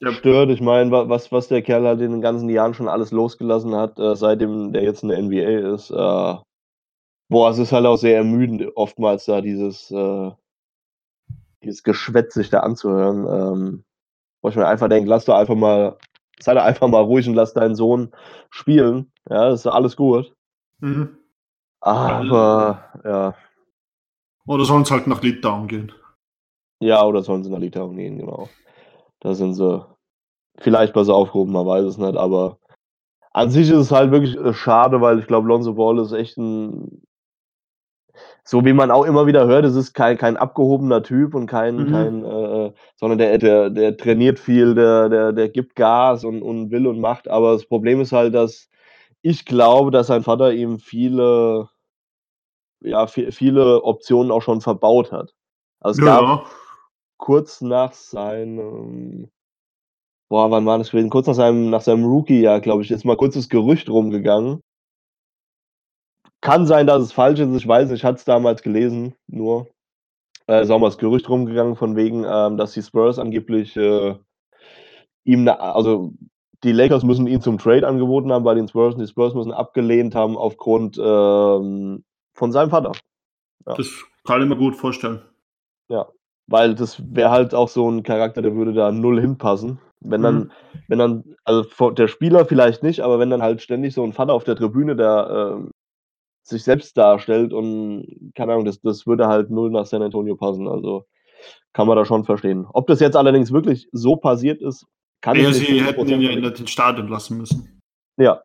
[0.00, 0.12] ja.
[0.12, 0.50] stört.
[0.50, 3.98] Ich meine, was, was der Kerl halt in den ganzen Jahren schon alles losgelassen hat,
[3.98, 5.90] äh, seitdem der jetzt in der NBA ist.
[5.90, 6.36] Äh,
[7.28, 10.30] boah, es ist halt auch sehr ermüdend, oftmals da dieses, äh,
[11.66, 13.26] dieses Geschwätz sich da anzuhören.
[13.26, 13.84] Ähm,
[14.42, 15.98] wo ich mir einfach denke, lass doch einfach mal
[16.40, 18.12] sei da einfach mal ruhig und lass deinen Sohn
[18.50, 19.12] spielen.
[19.28, 20.34] Ja, das ist alles gut.
[20.80, 21.18] Mhm.
[21.80, 23.34] Aber, ja.
[24.46, 25.92] Oder sollen es halt nach Litauen gehen?
[26.80, 28.48] Ja, oder sollen sie nach Litauen gehen, genau.
[29.20, 29.84] Da sind sie
[30.58, 32.58] vielleicht besser aufgehoben, man weiß es nicht, aber
[33.32, 36.36] an sich ist es halt wirklich äh, schade, weil ich glaube, Lonzo Ball ist echt
[36.38, 37.05] ein
[38.44, 41.86] so wie man auch immer wieder hört, es ist kein, kein abgehobener Typ und kein,
[41.86, 41.86] Mhm.
[41.86, 46.70] kein äh, sondern der, der, der trainiert viel, der, der, der gibt Gas und, und
[46.70, 47.28] will und macht.
[47.28, 48.68] Aber das Problem ist halt, dass
[49.22, 51.68] ich glaube, dass sein Vater ihm viele,
[52.80, 55.34] ja, vi- viele Optionen auch schon verbaut hat.
[55.80, 56.44] Also es gab Ja,
[57.18, 59.30] kurz nach seinem,
[60.28, 61.10] boah, wann war das gewesen?
[61.10, 64.62] Kurz nach seinem, nach seinem Rookie-Jahr, glaube ich, ist mal kurz das Gerücht rumgegangen.
[66.40, 69.68] Kann sein, dass es falsch ist, ich weiß nicht, ich hatte es damals gelesen, nur.
[70.48, 74.14] Äh, ist auch mal das Gerücht rumgegangen von wegen, ähm, dass die Spurs angeblich äh,
[75.24, 76.12] ihm, ne, also
[76.62, 79.52] die Lakers müssen ihn zum Trade angeboten haben bei den Spurs und die Spurs müssen
[79.52, 82.92] abgelehnt haben aufgrund ähm, von seinem Vater.
[83.64, 83.88] das
[84.24, 85.22] kann ich mir gut vorstellen.
[85.88, 86.06] Ja,
[86.46, 89.78] weil das wäre halt auch so ein Charakter, der würde da null hinpassen.
[90.00, 90.50] Wenn dann, Mhm.
[90.88, 94.32] wenn dann, also der Spieler vielleicht nicht, aber wenn dann halt ständig so ein Vater
[94.32, 95.70] auf der Tribüne, der ähm,
[96.48, 100.68] sich selbst darstellt und keine Ahnung, das, das würde halt null nach San Antonio passen.
[100.68, 101.06] Also
[101.72, 102.66] kann man da schon verstehen.
[102.72, 104.86] Ob das jetzt allerdings wirklich so passiert ist,
[105.20, 107.80] kann Ja, ich nicht sie hätten ihn ja 100% nicht ins Stadion lassen müssen.
[108.16, 108.42] Ja.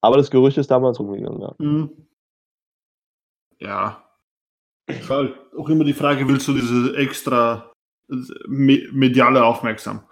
[0.00, 1.54] Aber das Gerücht ist damals rumgegangen, ja.
[1.58, 2.06] Mhm.
[3.60, 4.04] Ja.
[4.86, 7.72] Ist halt auch immer die Frage, willst du diese extra
[8.46, 10.02] me mediale Aufmerksam?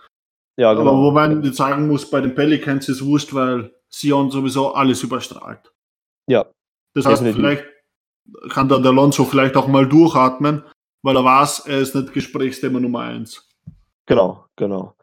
[0.59, 1.03] Ja, Aber genau.
[1.03, 5.73] wo man jetzt sagen muss, bei den Pelicans ist wurscht, weil Sion sowieso alles überstrahlt.
[6.29, 6.47] Ja,
[6.95, 7.37] Das heißt, Definitiv.
[7.37, 7.65] vielleicht
[8.53, 10.65] kann da der Alonso vielleicht auch mal durchatmen,
[11.03, 13.49] weil er weiß, er ist nicht Gesprächsthema Nummer eins.
[14.07, 14.95] genau, genau.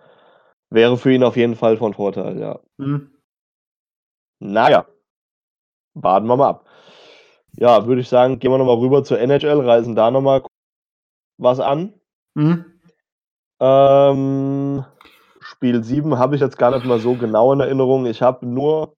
[0.70, 2.60] Wäre für ihn auf jeden Fall von Vorteil, ja.
[2.78, 3.12] Mhm.
[4.40, 4.88] Naja,
[5.94, 6.70] warten wir mal ab.
[7.56, 10.44] Ja, würde ich sagen, gehen wir nochmal rüber zur NHL, reisen da nochmal
[11.38, 11.94] was an.
[12.34, 12.66] Mhm.
[13.60, 14.84] Ähm,
[15.40, 18.08] Spiel 7 habe ich jetzt gar nicht mal so genau in Erinnerung.
[18.08, 18.96] Ich habe nur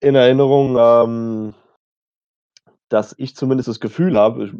[0.00, 1.54] in Erinnerung, ähm,
[2.88, 4.50] dass ich zumindest das Gefühl habe,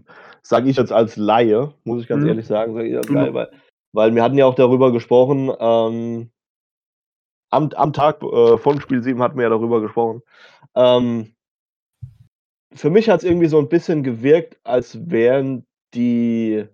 [0.42, 2.28] sage ich jetzt als Laie, muss ich ganz Mhm.
[2.28, 3.14] ehrlich sagen, sage ich als Mhm.
[3.16, 3.50] Laie, weil,
[3.92, 6.30] weil wir hatten ja auch darüber gesprochen, ähm,
[7.50, 10.22] am, am Tag äh, von Spiel 7 hatten wir ja darüber gesprochen.
[10.74, 11.34] Ähm,
[12.72, 16.66] für mich hat es irgendwie so ein bisschen gewirkt, als wären die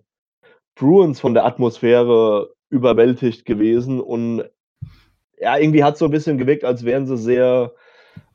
[0.75, 4.43] Bruins von der Atmosphäre überwältigt gewesen und
[5.39, 7.73] ja, irgendwie hat es so ein bisschen gewirkt, als wären sie sehr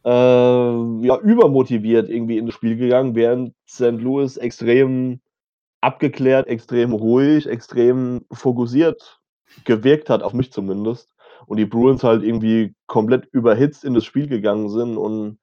[0.04, 4.00] äh, ja, übermotiviert irgendwie in das Spiel gegangen, während St.
[4.00, 5.20] Louis extrem
[5.80, 9.20] abgeklärt, extrem ruhig, extrem fokussiert
[9.64, 11.14] gewirkt hat, auf mich zumindest.
[11.46, 15.38] Und die Bruins halt irgendwie komplett überhitzt in das Spiel gegangen sind und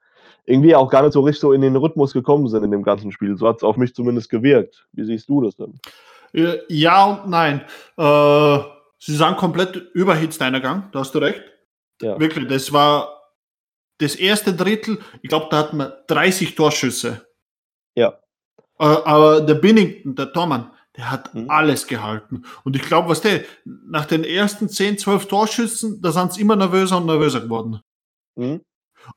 [0.45, 3.11] irgendwie auch gar nicht so richtig so in den Rhythmus gekommen sind in dem ganzen
[3.11, 3.37] Spiel.
[3.37, 4.87] So hat es auf mich zumindest gewirkt.
[4.93, 5.79] Wie siehst du das denn?
[6.33, 7.61] Äh, Ja und nein.
[7.97, 8.59] Äh,
[8.97, 11.43] sie sind komplett überhitzt Eingang, da hast du recht.
[12.01, 12.19] Ja.
[12.19, 13.18] Wirklich, das war
[13.99, 17.27] das erste Drittel, ich glaube, da hatten wir 30 Torschüsse.
[17.95, 18.19] Ja.
[18.79, 21.49] Äh, aber der Binnington, der Tormann, der hat Mhm.
[21.49, 22.43] alles gehalten.
[22.63, 26.55] Und ich glaube, was der, nach den ersten 10, 12 Torschüssen, da sind sie immer
[26.55, 27.81] nervöser und nervöser geworden.
[28.37, 28.61] Hm?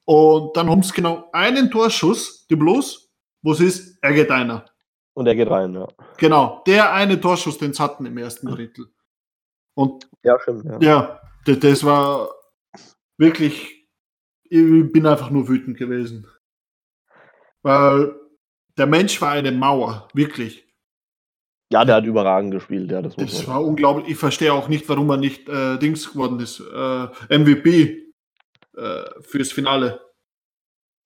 [0.04, 3.10] Und dann haben sie genau einen Torschuss, die Blues,
[3.42, 4.64] wo es ist, er geht einer.
[5.14, 5.88] Und er geht rein, ja.
[6.16, 8.86] Genau, der eine Torschuss, den sie hatten im ersten Drittel.
[9.74, 10.64] Und Ja, stimmt.
[10.64, 10.78] Ja.
[10.80, 12.30] ja, das, das war
[13.18, 13.81] wirklich,
[14.52, 16.26] ich bin einfach nur wütend gewesen.
[17.62, 18.14] Weil
[18.76, 20.66] der Mensch war eine Mauer, wirklich.
[21.72, 24.08] ja, der hat überragend gespielt, ja, das Das war unglaublich.
[24.08, 26.60] Ich verstehe auch nicht, warum er nicht äh, Dings geworden ist.
[26.60, 28.12] Äh, MVP
[28.76, 30.00] äh, fürs Finale.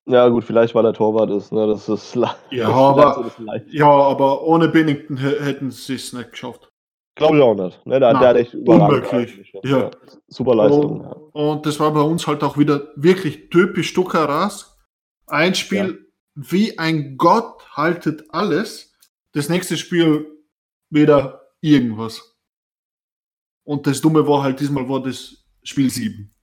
[0.09, 1.67] Ja, gut, vielleicht weil er Torwart ist, ne?
[1.67, 2.15] Das ist
[2.51, 3.45] Ja, aber- so.
[3.69, 6.69] Ja, aber ohne Binnington hä- hätten sie es nicht geschafft.
[7.17, 7.85] Glaube ich auch nicht.
[7.85, 7.99] Ne?
[7.99, 9.09] Der, Nein, der hat echt unmöglich.
[9.09, 9.91] gehalten, Ja.
[10.27, 11.01] Super Leistung.
[11.01, 11.09] ja.
[11.33, 14.77] Und das war bei uns halt auch wieder wirklich typisch Stuckeras.
[15.25, 18.93] Ein Spiel wie ein Gott haltet alles.
[19.33, 20.27] Das nächste Spiel
[20.89, 22.37] wieder irgendwas.
[23.63, 26.33] Und das Dumme war halt, diesmal war das Spiel 7.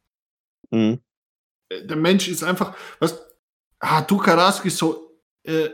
[0.70, 1.00] Mhm.
[1.70, 3.24] Der Mensch ist einfach, was,
[3.78, 5.70] ah, Tukarask ist so äh,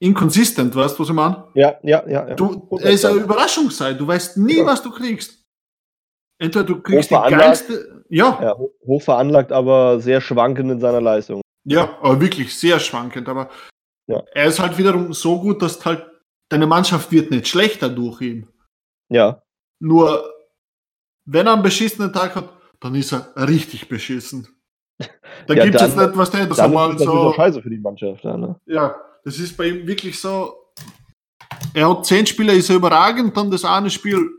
[0.00, 1.44] inconsistent, weißt du, was ich meine?
[1.54, 2.28] Ja, ja, ja.
[2.28, 2.34] ja.
[2.34, 3.96] Du, es ist eine Überraschung sein.
[3.96, 4.66] Du weißt nie, Ja.
[4.66, 5.42] was du kriegst.
[6.38, 11.00] Entweder du kriegst die geilste, ja, ja, ho- hoch veranlagt, aber sehr schwankend in seiner
[11.00, 11.40] Leistung.
[11.64, 13.28] Ja, aber wirklich sehr schwankend.
[13.28, 13.48] Aber
[14.08, 14.22] Ja.
[14.34, 16.04] er ist halt wiederum so gut, dass halt
[16.50, 18.48] deine Mannschaft wird nicht schlechter durch ihn.
[19.10, 19.42] Ja,
[19.80, 20.30] Nur
[21.26, 22.48] wenn er einen beschissenen Tag hat,
[22.80, 24.46] dann ist er richtig beschissen.
[25.46, 27.32] Da Ja, gibt es jetzt nicht, was der das Dann einmal ist das so.
[27.32, 28.22] scheiße für die Mannschaft.
[28.24, 28.58] Ja, ne?
[28.66, 30.54] Ja, das ist bei ihm wirklich so.
[31.72, 34.30] Er hat zehn Spiele, ist er überragend, dann das eine Spiel.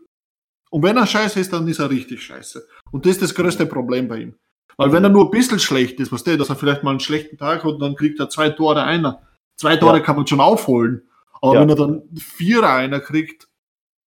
[0.71, 2.67] Und wenn er scheiße ist, dann ist er richtig scheiße.
[2.91, 4.35] Und das ist das größte Problem bei ihm.
[4.77, 6.99] Weil wenn er nur ein bisschen schlecht ist, was der, dass er vielleicht mal einen
[6.99, 9.21] schlechten Tag hat und dann kriegt er zwei Tore einer.
[9.57, 10.03] Zwei Tore Ja.
[10.03, 11.07] kann man schon aufholen.
[11.41, 11.61] Aber Ja.
[11.61, 13.47] wenn er dann Vierer einer kriegt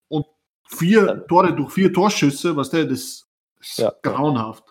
[0.09, 0.27] und
[0.69, 3.27] vier Tore durch vier Torschüsse, was der, das
[3.61, 3.93] ist Ja.
[4.03, 4.65] grauenhaft.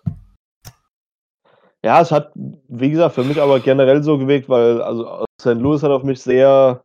[1.84, 5.56] Ja, es hat, wie gesagt, für mich aber generell so gewirkt, weil also St.
[5.56, 6.84] Louis hat auf mich sehr,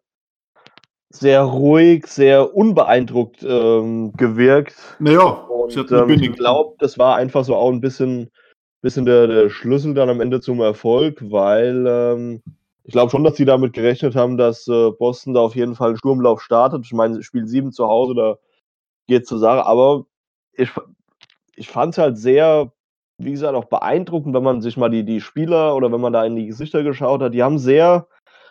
[1.11, 4.77] sehr ruhig, sehr unbeeindruckt ähm, gewirkt.
[4.99, 8.31] Naja, Und hat ähm, ich glaube, das war einfach so auch ein bisschen,
[8.83, 12.43] bisschen der, der Schlüssel dann am Ende zum Erfolg, weil ähm,
[12.85, 15.91] ich glaube schon, dass sie damit gerechnet haben, dass äh, Boston da auf jeden Fall
[15.91, 16.85] einen Sturmlauf startet.
[16.85, 18.39] Ich meine, Spiel 7 zu Hause, da
[19.07, 20.07] geht zur Sache, aber
[20.53, 20.71] ich,
[21.57, 22.73] ich fand es halt sehr,
[23.25, 26.25] wie gesagt, auch beeindruckend, wenn man sich mal die, die Spieler oder wenn man da
[26.25, 27.35] in die Gesichter geschaut hat.
[27.35, 28.07] Die haben sehr,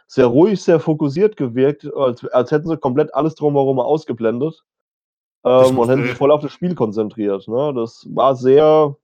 [0.07, 4.63] sehr ruhig, sehr fokussiert gewirkt, als, als hätten sie komplett alles drumherum ausgeblendet
[5.43, 7.47] ähm, und hätten sich voll auf das Spiel konzentriert.
[7.47, 7.73] Ne?
[7.73, 8.95] Das war sehr,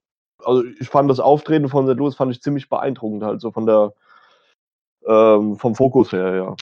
[0.44, 1.98] also ich fand das Auftreten von St.
[1.98, 3.94] Louis fand ich ziemlich beeindruckend, halt so von der,
[5.06, 6.56] ähm, vom Fokus her, ja.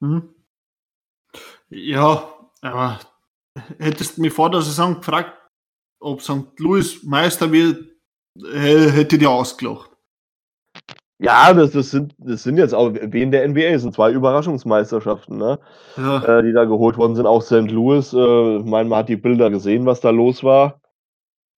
[0.00, 0.34] Mhm.
[1.68, 2.28] Ja,
[2.60, 3.00] aber
[3.78, 5.32] hättest du mich vor der Saison gefragt,
[6.00, 6.58] ob St.
[6.58, 7.95] Louis Meister wird,
[8.52, 9.90] hä- hätte ich dir ausgelacht.
[11.18, 14.12] Ja, das, das, sind, das sind jetzt auch, wie in der NBA, das sind zwei
[14.12, 15.58] Überraschungsmeisterschaften, ne?
[15.96, 17.70] Ja, äh, die da geholt worden sind, auch St.
[17.70, 18.12] Louis.
[18.12, 20.80] Äh, ich meine, man hat die Bilder gesehen, was da los war.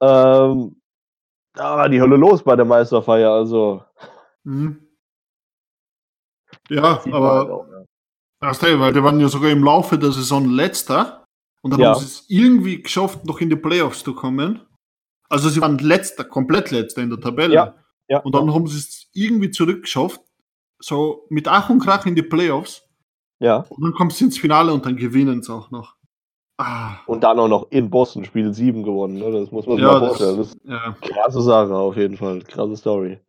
[0.00, 0.80] Ähm,
[1.54, 3.82] da war die Hölle los bei der Meisterfeier, also.
[4.44, 4.78] mhm.
[6.68, 7.86] ja man halt aber auch, ne?
[8.40, 11.24] weil die waren ja sogar im Laufe der Saison letzter
[11.62, 11.88] und dann Ja.
[11.94, 14.60] haben sie es irgendwie geschafft, noch in die Playoffs zu kommen.
[15.28, 17.54] Also sie waren letzter, komplett letzter in der Tabelle.
[17.54, 17.74] Ja,
[18.08, 18.20] ja.
[18.20, 20.20] Und dann haben sie es irgendwie zurückgeschafft,
[20.78, 22.82] so mit Ach und Krach in die Playoffs.
[23.40, 23.58] ja.
[23.68, 25.96] Und dann kommt sie ins Finale und dann gewinnen sie auch noch.
[26.60, 29.30] Ah, Und dann auch noch in Boston Spiel 7 gewonnen, ne?
[29.30, 30.38] Das muss man sich ja, mal vorstellen.
[30.38, 32.42] Das ist ja, krasse Sache auf jeden Fall.
[32.42, 33.20] Krasse Story.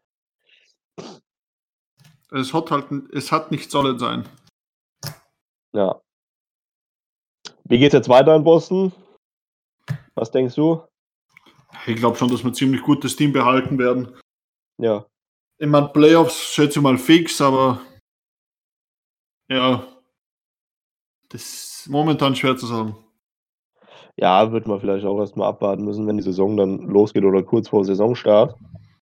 [2.32, 4.28] es hat halt, es hat nicht sollen sein.
[5.74, 6.02] Ja.
[7.66, 8.92] Wie geht's jetzt weiter in Boston?
[10.16, 10.82] Was denkst du?
[11.88, 14.18] Ich glaube schon, dass wir ein ziemlich gutes Team behalten werden.
[14.78, 15.06] Ja.
[15.58, 17.82] Ich meine, Playoffs schätze ich mal fix, aber
[19.50, 19.86] ja,
[21.30, 22.96] das ist momentan schwer zu sagen.
[24.16, 27.70] Ja, wird man vielleicht auch erstmal abwarten müssen, wenn die Saison dann losgeht oder kurz
[27.70, 28.58] vor Saisonstart.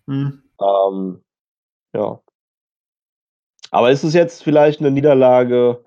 [0.08, 0.44] Hm.
[0.62, 1.24] Ähm,
[1.96, 2.20] ja.
[3.72, 5.84] Aber ist es jetzt vielleicht eine Niederlage,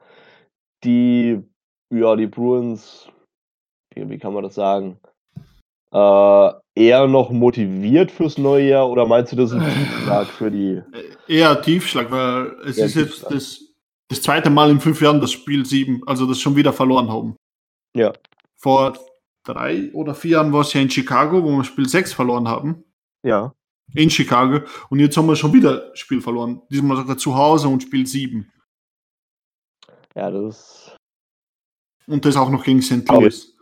[0.84, 1.42] die,
[1.90, 3.08] ja, die Bruins,
[3.94, 4.98] wie, wie kann man das sagen,
[5.92, 10.50] äh, eher noch motiviert fürs neue Jahr oder meinst du, das ist ein Tiefschlag für
[10.50, 10.82] die?
[11.26, 13.60] Eher Tiefschlag, weil es ist jetzt das,
[14.08, 17.36] das zweite Mal in fünf Jahren das Spiel 7, also das schon wieder verloren haben.
[17.94, 18.12] Ja.
[18.56, 18.98] Vor
[19.44, 22.84] drei oder vier Jahren war es ja in Chicago, wo wir Spiel 6 verloren haben.
[23.22, 23.54] Ja.
[23.94, 24.60] In Chicago.
[24.90, 26.60] Und jetzt haben wir schon wieder Spiel verloren.
[26.70, 28.50] Diesmal sogar zu Hause und Spiel 7.
[30.14, 30.96] Ja, das
[32.06, 33.08] Und das auch noch gegen St.
[33.08, 33.57] Louis.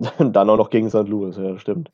[0.18, 1.08] dann auch noch gegen St.
[1.08, 1.90] Louis, ja, stimmt.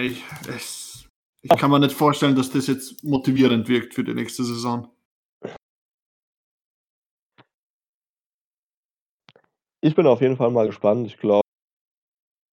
[0.00, 1.08] Ich, es,
[1.40, 4.88] ich kann mir nicht vorstellen, dass das jetzt motivierend wirkt für die nächste Saison.
[9.80, 11.06] Ich bin auf jeden Fall mal gespannt.
[11.08, 11.42] Ich glaube,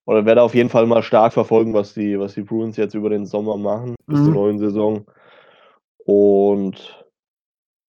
[0.07, 3.11] oder werde auf jeden Fall mal stark verfolgen, was die, was die Bruins jetzt über
[3.11, 4.33] den Sommer machen, bis zur Mhm.
[4.33, 5.05] neuen Saison.
[6.03, 7.05] Und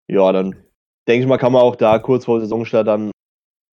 [0.06, 0.52] ja, dann
[1.08, 3.10] denke ich mal, kann man auch da kurz vor Saisonstart dann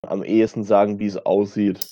[0.08, 1.88] am ehesten sagen, wie es aussieht.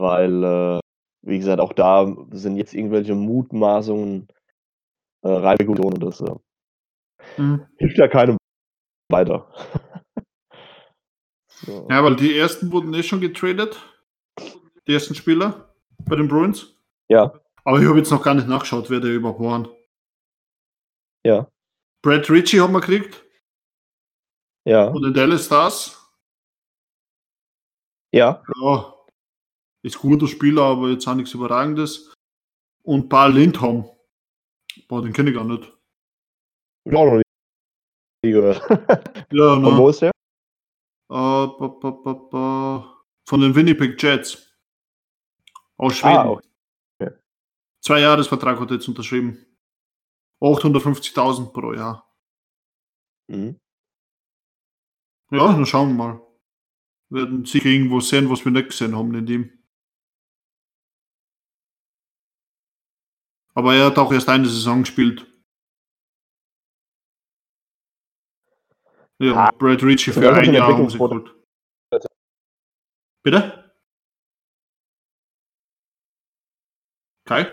[0.00, 0.80] Weil, äh,
[1.26, 4.28] wie gesagt, auch da sind jetzt irgendwelche Mutmaßungen
[5.22, 6.34] äh, Reibekution und das äh,
[7.36, 7.66] Mhm.
[7.76, 8.36] hilft ja keinem
[9.10, 9.52] weiter.
[11.50, 11.86] so.
[11.90, 13.76] Ja, weil die ersten wurden eh schon getradet.
[14.86, 15.74] Die ersten Spieler
[16.04, 16.74] bei den Bruins.
[17.08, 17.38] Ja.
[17.64, 19.68] Aber ich habe jetzt noch gar nicht nachgeschaut, wer der überhaupt waren.
[21.26, 21.48] Ja.
[22.02, 23.24] Brad Ritchie haben wir gekriegt.
[24.64, 26.07] Ja, Von den Dallas Stars.
[28.12, 28.94] Ja, Ja.
[29.82, 32.12] Ist guter Spieler, aber jetzt auch nichts Überragendes.
[32.82, 33.88] Und Paul Lindholm.
[34.88, 35.72] Boah, den kenne ich gar nicht.
[36.86, 37.22] auch noch
[38.22, 38.60] gehört.
[39.32, 40.10] Ja, Von wo ist der?
[40.10, 40.12] Äh,
[41.10, 43.02] ba, ba, ba, ba.
[43.28, 44.52] Von den Winnipeg Jets.
[45.76, 46.16] Aus Schweden.
[46.16, 47.12] Ah, okay.
[47.80, 49.44] Zwei Jahresvertrag hat er jetzt unterschrieben.
[50.42, 52.10] 850.000 pro Jahr.
[53.28, 53.60] Mhm.
[55.30, 56.27] Ja, dann schauen wir mal.
[57.10, 59.52] Werden sicher irgendwo sehen, was wir nicht gesehen haben in dem.
[63.54, 65.26] Aber er hat auch erst eine Saison gespielt.
[69.20, 71.34] Ja, Ah, Brad Ritchie für ist ein Jahr haben sie geholt.
[73.24, 73.74] Bitte?
[77.24, 77.50] Kai?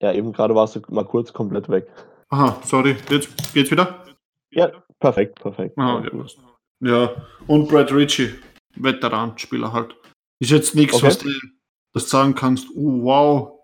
[0.00, 1.86] Ja, eben gerade warst du mal kurz komplett weg.
[2.30, 2.96] Aha, sorry.
[3.10, 4.04] Jetzt geht's wieder?
[4.50, 5.76] Ja, perfekt, perfekt.
[5.78, 6.26] Aha, ja,
[6.80, 8.34] ja, und Brad Ritchie,
[8.76, 9.94] Veteranspieler halt.
[10.40, 11.06] Ist jetzt nichts, Okay.
[11.06, 11.28] was du
[11.92, 13.58] das sagen kannst, oh, wow,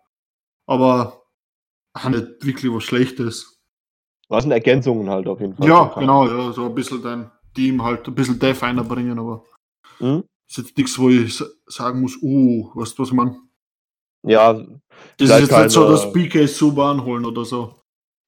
[0.66, 1.22] aber
[1.94, 3.60] auch nicht wirklich was Schlechtes.
[4.28, 5.68] Was sind Ergänzungen halt auf jeden Fall.
[5.68, 9.44] Ja, genau, ja, so ein bisschen dein Team halt, ein bisschen Def einbringen, aber
[10.00, 10.24] Mhm.
[10.48, 13.40] ist jetzt nichts, wo ich sa- sagen muss, uh, weißt du, was man.
[14.24, 17.74] Ja, Das ist jetzt nicht so, keine- dass PK super anholen oder so.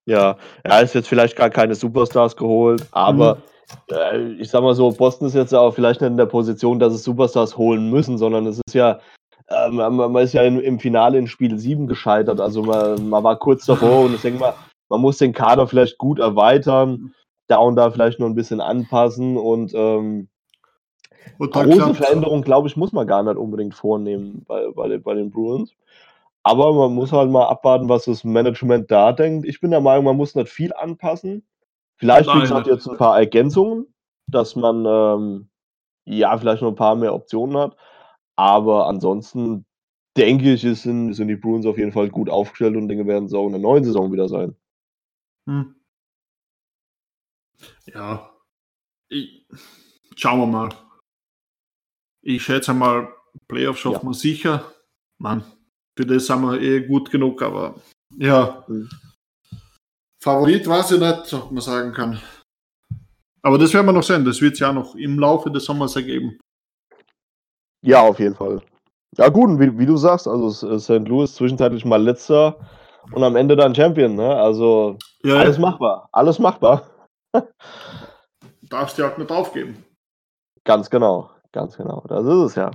[0.08, 0.36] Ja.
[0.64, 3.36] Er ist jetzt vielleicht gar keine Superstars geholt, aber
[3.90, 3.94] Mhm.
[3.94, 6.94] äh, ich sag mal so, Boston ist jetzt auch vielleicht nicht in der Position, dass
[6.94, 9.00] es Superstars holen müssen, sondern es ist ja,
[9.48, 12.40] äh, man, ist ja in, im Finale in Spiel 7 gescheitert.
[12.40, 14.54] Also man, man war kurz davor und ich denke mal,
[14.88, 17.12] man muss den Kader vielleicht gut erweitern,
[17.46, 20.28] da und da vielleicht noch ein bisschen anpassen und ähm,
[21.38, 21.94] Und große.
[21.94, 25.72] Veränderungen, glaube ich, muss man gar nicht unbedingt vornehmen bei, bei, den, bei den Bruins.
[26.48, 29.46] Aber man muss halt mal abwarten, was das Management da denkt.
[29.46, 31.46] Ich bin der Meinung, man muss nicht viel anpassen.
[31.96, 32.74] Vielleicht, wie gesagt, nicht.
[32.74, 33.92] jetzt ein paar Ergänzungen,
[34.28, 35.50] dass man ähm,
[36.06, 37.76] ja vielleicht noch ein paar mehr Optionen hat.
[38.36, 39.66] Aber ansonsten
[40.16, 43.28] denke ich, es sind, sind die Bruins auf jeden Fall gut aufgestellt und denke, werden
[43.28, 44.56] sie auch in der neuen Saison wieder sein.
[45.46, 45.74] Hm.
[47.84, 48.30] Ja.
[49.10, 49.46] Ich,
[50.16, 50.70] schauen wir mal.
[52.22, 53.12] Ich schätze mal,
[53.48, 54.10] Playoffs schaffen Ja.
[54.10, 54.64] wir sicher.
[55.18, 55.44] Mann,
[55.98, 57.74] für das sind wir eh gut genug, aber
[58.16, 58.64] ja.
[58.68, 58.88] Mhm.
[60.22, 62.20] Favorit weiß ich nicht, ob man sagen kann.
[63.42, 64.24] Aber das werden wir noch sehen.
[64.24, 66.38] Das wird es ja noch im Laufe des Sommers ergeben.
[67.84, 68.62] Ja, auf jeden Fall.
[69.16, 71.08] Ja, gut, wie, wie du sagst, also S- äh, St.
[71.08, 72.60] Louis zwischenzeitlich mal letzter
[73.12, 74.36] und am Ende dann Champion, ne?
[74.36, 76.08] Also Ja, alles machbar.
[76.12, 76.88] Alles machbar.
[78.62, 79.84] darfst du halt nicht aufgeben.
[80.62, 81.30] Ganz genau.
[81.50, 82.04] Ganz genau.
[82.08, 82.70] Das ist es ja.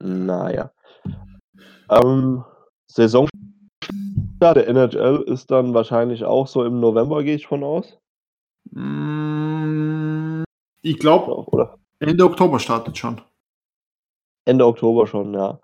[0.00, 0.70] Naja.
[1.90, 2.44] Ähm,
[2.88, 3.30] Saisonstart
[4.40, 7.98] der NHL ist dann wahrscheinlich auch so im November, gehe ich von aus.
[8.70, 10.44] Mm,
[10.82, 13.20] Ich glaube, Ende Oktober startet schon.
[14.44, 15.58] Ende Oktober schon, ja.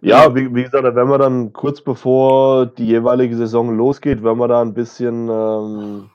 [0.00, 4.46] Ja, wie, wie gesagt, werden wir dann kurz bevor die jeweilige Saison losgeht, wenn wir
[4.46, 6.10] da ein bisschen, ähm,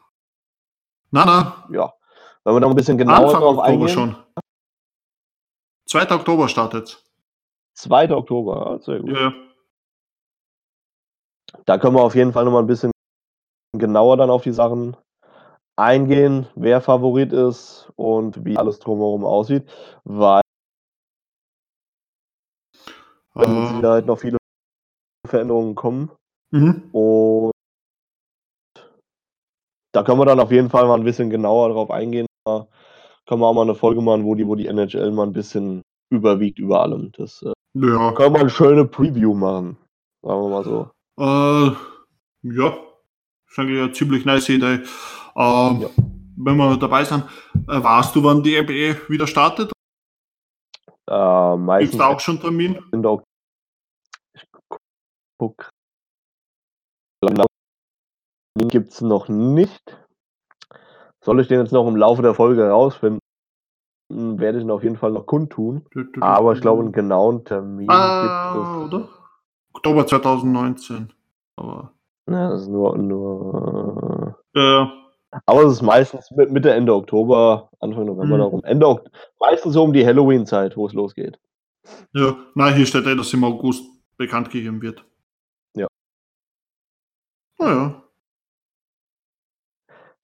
[1.12, 1.94] Na, na, ja,
[2.46, 3.90] wenn wir da ein bisschen genauer Anfang drauf Oktober eingehen.
[3.90, 4.16] schon.
[5.88, 6.12] 2.
[6.16, 7.04] Oktober startet.
[7.74, 8.10] 2.
[8.12, 9.12] Oktober, ja, sehr gut.
[9.12, 9.34] Ja,
[11.66, 12.92] Da können wir auf jeden Fall noch mal ein bisschen
[13.78, 14.96] genauer dann auf die Sachen
[15.76, 19.68] eingehen, wer Favorit ist und wie alles drumherum aussieht,
[20.04, 20.42] weil
[23.36, 24.38] mit äh, Sicherheit noch viele
[25.28, 26.12] Veränderungen kommen
[26.52, 26.90] mhm.
[26.92, 27.52] und
[29.94, 32.26] da können wir dann auf jeden Fall mal ein bisschen genauer drauf eingehen.
[32.46, 32.68] Da
[33.28, 35.84] können wir auch mal eine Folge machen, wo die, wo die NHL mal ein bisschen
[36.12, 37.12] überwiegt über allem.
[37.14, 38.12] Das äh, ja.
[38.14, 39.78] können wir eine schöne Preview machen,
[40.24, 40.90] sagen wir mal so.
[41.18, 41.72] Äh,
[42.44, 42.78] ja,
[43.48, 44.84] ist eigentlich eine ziemlich nice Idee.
[45.36, 45.90] Ähm, Ja.
[46.36, 47.26] Wenn wir dabei sind,
[47.68, 49.72] äh, weißt du, wann die NBA wieder startet?
[51.08, 52.80] Äh, Gibt es meistens da auch schon Termin?
[52.92, 53.22] in der
[54.34, 54.44] ich
[55.38, 55.70] guck.
[57.22, 57.46] Genau.
[58.58, 59.98] Gibt es noch nicht.
[61.24, 63.20] Soll ich den jetzt noch im Laufe der Folge herausfinden,
[64.10, 65.86] werde ich ihn auf jeden Fall noch kundtun.
[66.20, 69.00] Aber ich glaube, einen genauen Termin ah, gibt es.
[69.00, 69.23] oder?
[69.74, 71.12] Oktober 2019.
[71.56, 71.94] Aber,
[72.30, 74.40] Ja, das ist nur, nur.
[74.56, 74.86] äh,
[75.46, 78.40] Aber es ist meistens mit- Mitte, Ende Oktober, Anfang November Mhm.
[78.42, 78.64] darum.
[78.64, 79.10] Ende Ok-
[79.40, 81.40] meistens so um die Halloween-Zeit, wo es losgeht.
[82.14, 83.84] ja, nein, hier steht eh, dass im August
[84.18, 85.04] bekannt gegeben wird.
[85.76, 85.88] Ja.
[87.60, 88.00] Naja,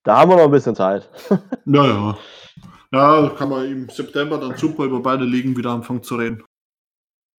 [0.03, 1.09] Da haben wir noch ein bisschen Zeit.
[1.65, 2.17] ja, ja.
[2.91, 6.43] Ja, kann man im September dann super über beide Ligen wieder anfangen zu reden.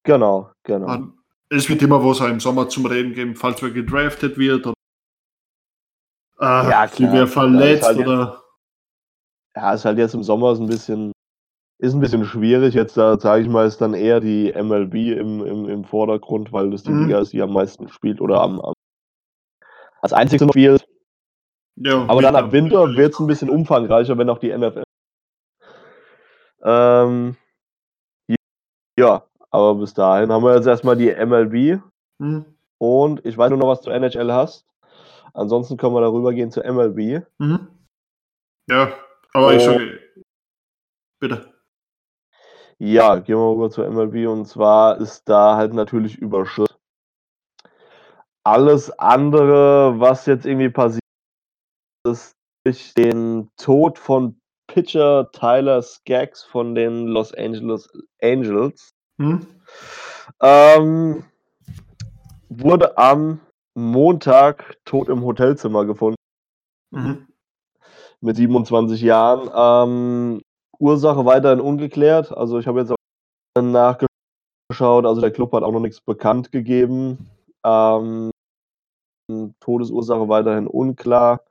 [0.05, 0.87] Genau, genau.
[1.53, 4.75] Es wird immer was auch im Sommer zum Reden geben, falls wer gedraftet wird oder
[6.39, 7.13] äh, Ja, klar.
[7.13, 8.45] wer verletzt halt- oder
[9.57, 11.11] Ja, ist halt jetzt im Sommer ist ein bisschen,
[11.79, 12.75] ist ein bisschen schwierig.
[12.75, 16.71] Jetzt da sage ich mal, ist dann eher die MLB im, im, im Vordergrund, weil
[16.71, 17.07] das die Mhm.
[17.07, 18.73] Liga ist, die am meisten spielt oder am, am
[20.03, 20.87] als einzigste noch spielt.
[21.77, 22.85] ja, Aber dann ab Winter.
[22.85, 24.85] Winter wird es ein bisschen umfangreicher, wenn auch die NFL.
[26.63, 27.37] Ähm,
[28.99, 31.81] ja, aber bis dahin haben wir jetzt erstmal die MLB
[32.19, 32.45] Mhm.
[32.79, 34.67] und ich weiß nur noch, was du NHL hast.
[35.33, 37.23] Ansonsten können wir darüber gehen zu MLB.
[37.39, 37.69] Mhm.
[38.69, 38.93] Ja,
[39.33, 39.73] aber ich Oh.
[39.73, 40.01] sage,
[41.21, 41.55] bitte.
[42.79, 46.79] Ja, gehen wir rüber zur MLB und zwar ist da halt natürlich überschüttet.
[48.45, 51.01] Alles andere, was jetzt irgendwie passiert
[52.07, 52.33] ist,
[52.65, 57.89] durch den Tod von Pitcher Tyler Skaggs von den Los Angeles
[58.23, 59.47] Angels, Hm?
[60.41, 61.25] ähm,
[62.49, 63.41] wurde am
[63.75, 66.17] Montag tot im Hotelzimmer gefunden
[66.91, 67.27] Mhm.
[68.23, 69.51] mit 27 Jahren.
[69.55, 70.41] Ähm,
[70.79, 72.33] Ursache weiterhin ungeklärt.
[72.35, 75.05] Also ich habe jetzt auch nachgeschaut.
[75.05, 77.29] Also der Club hat auch noch nichts bekannt gegeben.
[77.63, 78.31] Ähm,
[79.61, 81.43] Todesursache weiterhin unklar.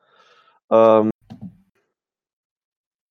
[0.71, 1.11] Ähm,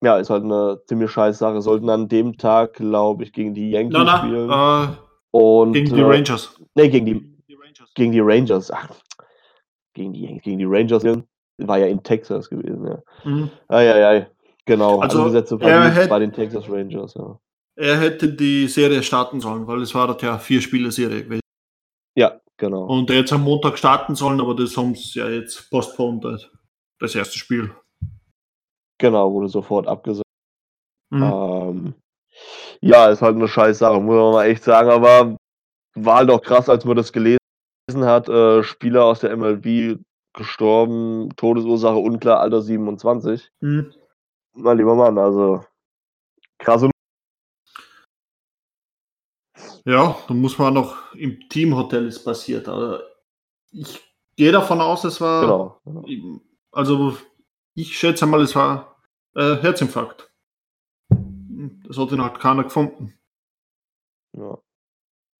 [0.02, 1.60] ja, ist halt eine ziemlich scheiß Sache.
[1.62, 4.46] Sollten an dem Tag, glaube ich, gegen die Yankees Na, spielen.
[4.46, 4.88] na, äh,
[5.36, 6.60] und, gegen die äh, Rangers.
[6.74, 7.36] Nee, gegen die,
[7.94, 8.70] gegen die Rangers.
[8.70, 8.90] Ach,
[9.94, 11.04] gegen die, Yankees, gegen die Rangers.
[11.60, 12.98] War ja in Texas gewesen, ja.
[13.24, 13.50] Mhm.
[13.68, 14.30] Eieiei.
[14.64, 17.38] Genau, Also, angesetzte er Verdienst hätt- bei den Texas Rangers, ja.
[17.74, 21.40] Er hätte die Serie starten sollen, weil es war dort ja vier Spiele Serie gewesen.
[22.16, 22.84] Ja, genau.
[22.86, 26.24] Und er hätte am Montag starten sollen, aber das haben sie ja jetzt postponed,
[26.98, 27.70] das erste Spiel.
[28.98, 30.24] Genau, wurde sofort abgesagt.
[31.10, 31.22] Mhm.
[31.22, 31.94] Ähm,
[32.80, 35.36] ja, ist halt eine scheiß Sache, muss man mal echt sagen, aber
[35.94, 37.38] war halt auch krass, als man das gelesen
[37.90, 38.28] hat.
[38.28, 39.98] Äh, Spieler aus der MLB
[40.34, 43.50] gestorben, Todesursache unklar, Alter 27.
[43.60, 43.92] Mhm.
[44.54, 45.64] Mein lieber Mann, also
[46.58, 46.90] krasse
[49.84, 52.68] Ja, da muss man noch im Teamhotel ist passiert.
[52.68, 53.02] Aber
[53.72, 54.00] ich
[54.36, 55.40] gehe davon aus, es war.
[55.84, 56.04] Genau.
[56.04, 56.40] genau.
[56.72, 57.16] Also,
[57.78, 58.96] ich schätze mal, es war
[59.36, 60.32] äh, Herzinfarkt.
[61.10, 63.14] Das hat ihn halt keiner gefunden.
[64.36, 64.58] Ja.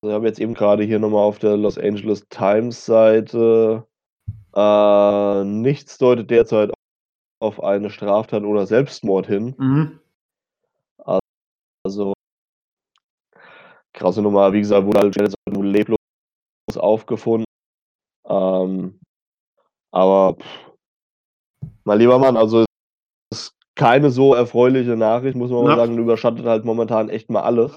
[0.01, 3.87] Also ich habe jetzt eben gerade hier nochmal auf der Los Angeles Times Seite.
[4.55, 6.73] Äh, nichts deutet derzeit
[7.41, 9.55] auf eine Straftat oder Selbstmord hin.
[9.59, 10.01] Mhm.
[11.85, 12.13] Also
[13.93, 14.53] krasse Nummer.
[14.53, 15.17] Wie gesagt, wurde halt
[15.61, 15.99] leblos
[16.77, 17.47] aufgefunden.
[18.29, 19.01] Ähm,
[19.91, 20.69] aber pff,
[21.89, 22.65] mein lieber Mann, also
[23.33, 25.77] es ist keine so erfreuliche Nachricht, muss man mal Ja.
[25.77, 25.97] sagen.
[25.99, 27.77] Überschattet halt momentan echt mal alles.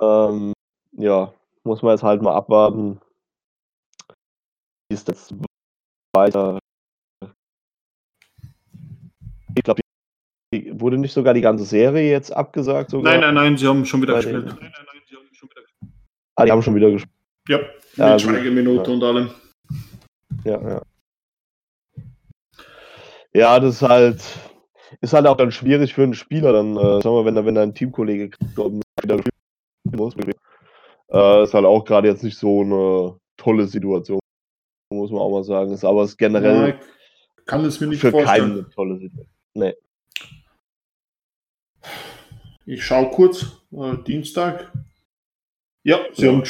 [0.00, 0.54] Ähm,
[0.92, 1.32] ja,
[1.62, 3.00] muss man jetzt halt mal abwarten,
[4.88, 5.34] wie es jetzt
[6.16, 6.58] weiter.
[9.54, 9.82] Ich glaube,
[10.72, 12.90] wurde nicht sogar die ganze Serie jetzt abgesagt?
[12.90, 13.12] Sogar?
[13.12, 14.46] Nein, nein, nein, sie haben schon wieder Bei gespielt.
[14.48, 15.92] den- Nein, nein, nein, sie haben schon wieder gespielt.
[16.36, 17.14] Ah, die haben schon wieder gespielt.
[17.48, 18.20] Ja, mit Ja, gut.
[18.22, 18.94] Schweigeminute Ja.
[18.96, 19.30] und allem.
[20.44, 20.82] Ja, ja.
[23.32, 24.22] Ja, das ist halt,
[25.00, 27.62] ist halt auch dann schwierig für einen Spieler, dann, äh, sagen wir, wenn wenn da
[27.62, 28.30] ein Teamkollege
[29.02, 29.20] wieder
[29.92, 30.14] muss.
[31.12, 34.20] Äh, ist halt auch gerade jetzt nicht so eine tolle Situation,
[34.92, 35.72] muss man auch mal sagen.
[35.72, 36.74] Ist aber es ist generell Ja,
[37.38, 38.52] ich kann es mir nicht für vorstellen.
[38.52, 39.74] eine tolle Situation.
[42.66, 43.46] Ich schaue kurz.
[43.72, 44.72] Äh, Dienstag.
[45.82, 46.32] Ja, sie, Ja.
[46.32, 46.44] Haben,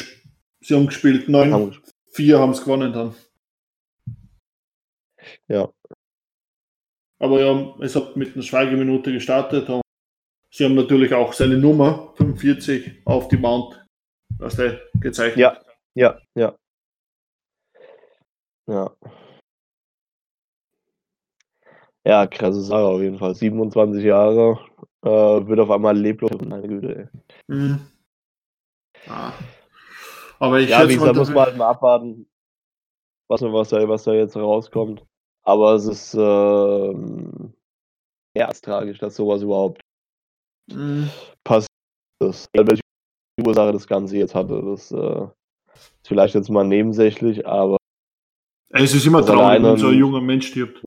[0.60, 1.28] sie haben gespielt.
[1.28, 1.76] Neun, Haben-
[2.10, 3.14] vier haben es gewonnen dann.
[5.48, 5.70] Ja.
[7.20, 9.68] Aber ja, es hat mit einer Schweigeminute gestartet.
[9.68, 9.82] Und
[10.50, 13.80] sie haben natürlich auch seine Nummer 45 auf die Mount
[14.40, 15.38] was der gezeichnet.
[15.38, 15.60] Ja.
[15.94, 16.56] Ja, ja.
[18.66, 18.96] Ja.
[22.06, 23.34] Ja, krasse Sache auf jeden Fall.
[23.34, 24.58] 27 Jahre,
[25.02, 26.30] äh, wird auf einmal leblos.
[26.40, 27.08] Meine Güte, ey.
[27.48, 27.80] Mhm.
[29.06, 29.32] Ah.
[30.38, 32.26] Aber ich Ja, wie gesagt, muss man halt mal abwarten,
[33.28, 35.04] was, was, da, was da jetzt rauskommt.
[35.42, 37.54] Aber es ist ähm,
[38.34, 39.80] es ist tragisch, dass sowas überhaupt
[40.70, 41.10] Mhm.
[41.42, 41.68] passiert
[42.20, 42.48] ist.
[42.54, 42.82] Welche
[43.44, 44.62] Ursache das Ganze jetzt hatte.
[44.62, 45.26] Das äh,
[45.74, 47.76] ist vielleicht jetzt mal nebensächlich, aber
[48.68, 50.84] Es ist immer traurig, wenn so ein junger Mensch stirbt.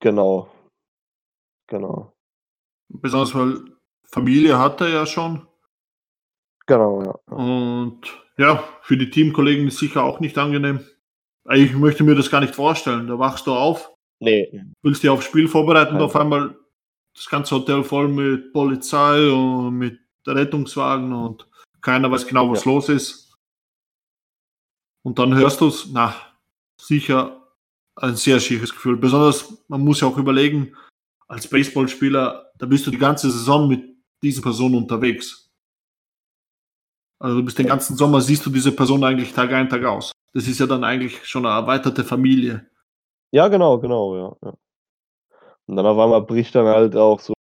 [0.00, 0.48] genau.
[1.68, 2.12] Genau.
[2.88, 5.46] Besonders weil Familie hat er ja schon.
[6.66, 7.34] Genau, ja.
[7.34, 8.02] Und
[8.36, 10.84] ja, für die Teamkollegen ist sicher auch nicht angenehm.
[11.48, 13.06] Ich möchte mir das gar nicht vorstellen.
[13.06, 13.90] Da wachst du auf,
[14.22, 16.54] Nee, willst dich aufs Spiel vorbereiten und auf einmal
[17.14, 21.48] das ganze Hotel voll mit Polizei und mit Rettungswagen und
[21.80, 22.70] keiner weiß genau, was Ja.
[22.72, 23.34] los ist.
[25.02, 26.14] Und dann hörst du es, na,
[26.80, 27.48] sicher
[27.96, 28.96] ein sehr schieres Gefühl.
[28.96, 30.76] Besonders, man muss ja auch überlegen,
[31.26, 33.82] als Baseballspieler, da bist du die ganze Saison mit
[34.22, 35.49] diesen Personen unterwegs.
[37.22, 40.12] Also du bist den ganzen Sommer, siehst du diese Person eigentlich Tag ein, Tag aus.
[40.32, 42.66] Das ist ja dann eigentlich schon eine erweiterte Familie.
[43.30, 44.54] Ja, genau, genau, ja, ja.
[45.66, 47.34] Und dann auf einmal bricht dann halt auch so,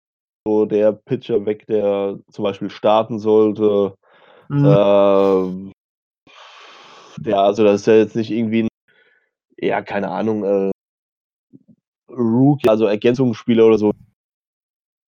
[0.46, 3.96] so der Pitcher weg, der zum Beispiel starten sollte.
[4.50, 4.66] Mhm.
[4.66, 5.72] Ähm,
[7.24, 8.68] ja, also das ist ja jetzt nicht irgendwie ein,
[9.58, 10.72] ja, keine Ahnung, äh,
[12.12, 13.92] Rookie, also Ergänzungsspieler oder so,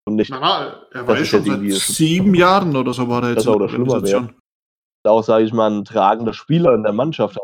[0.10, 0.32] nicht.
[0.32, 3.54] Na, na, er war ist schon seit sieben Jahren oder so war er jetzt Das
[3.54, 4.41] in der Organisation.
[5.08, 7.38] Auch, sage ich mal, ein tragender Spieler in der Mannschaft.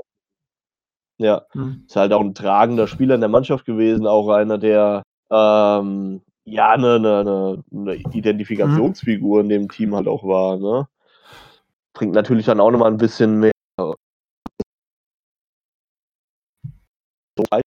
[1.20, 1.84] Ja, Hm.
[1.88, 6.70] ist halt auch ein tragender Spieler in der Mannschaft gewesen, auch einer, der ähm, ja
[6.70, 10.58] eine, eine, eine, Identifikationsfigur in dem Team halt auch war.
[10.58, 10.88] Ne?
[11.94, 13.52] Bringt natürlich dann auch nochmal ein bisschen mehr.
[13.80, 13.96] so
[17.52, 17.62] weit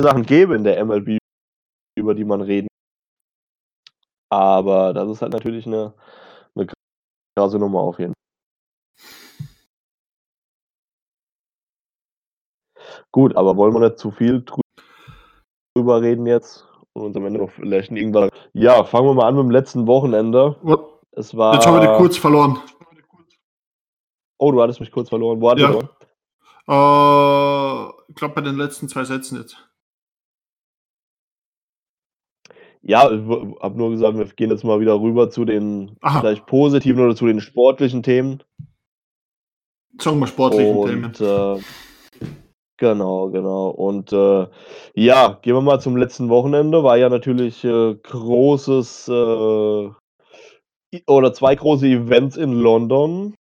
[0.00, 1.18] Sachen gäbe in der MLB,
[1.96, 2.68] über die man reden.
[4.30, 5.94] Aber das ist halt natürlich eine,
[6.54, 6.66] eine
[7.36, 8.18] krasse Nummer auf jeden Fall.
[13.12, 14.60] Gut, aber wollen wir nicht zu viel drü-
[15.74, 18.28] drüber reden jetzt und uns am Ende noch vielleicht irgendwann.
[18.52, 20.56] Ja, fangen wir mal an mit dem letzten Wochenende.
[20.62, 21.00] What?
[21.12, 21.54] Es war.
[21.54, 22.60] Jetzt haben wir dich kurz verloren.
[24.38, 25.40] Oh, du hattest mich kurz verloren.
[25.40, 25.72] Wo hattest Ja.
[25.72, 25.88] du?
[26.70, 29.56] Äh, ich glaube bei den letzten zwei Sätzen jetzt.
[32.82, 33.20] Ja, ich
[33.60, 36.20] habe nur gesagt, wir gehen jetzt mal wieder rüber zu den Aha.
[36.20, 38.42] vielleicht positiven oder zu den sportlichen Themen.
[40.00, 41.04] Sagen wir sportlichen Themen.
[41.06, 41.60] Und äh,
[42.76, 43.68] genau, genau.
[43.70, 44.46] Und äh,
[44.94, 46.84] ja, gehen wir mal zum letzten Wochenende.
[46.84, 49.90] War ja natürlich äh, großes äh,
[51.06, 53.34] oder zwei große Events in London.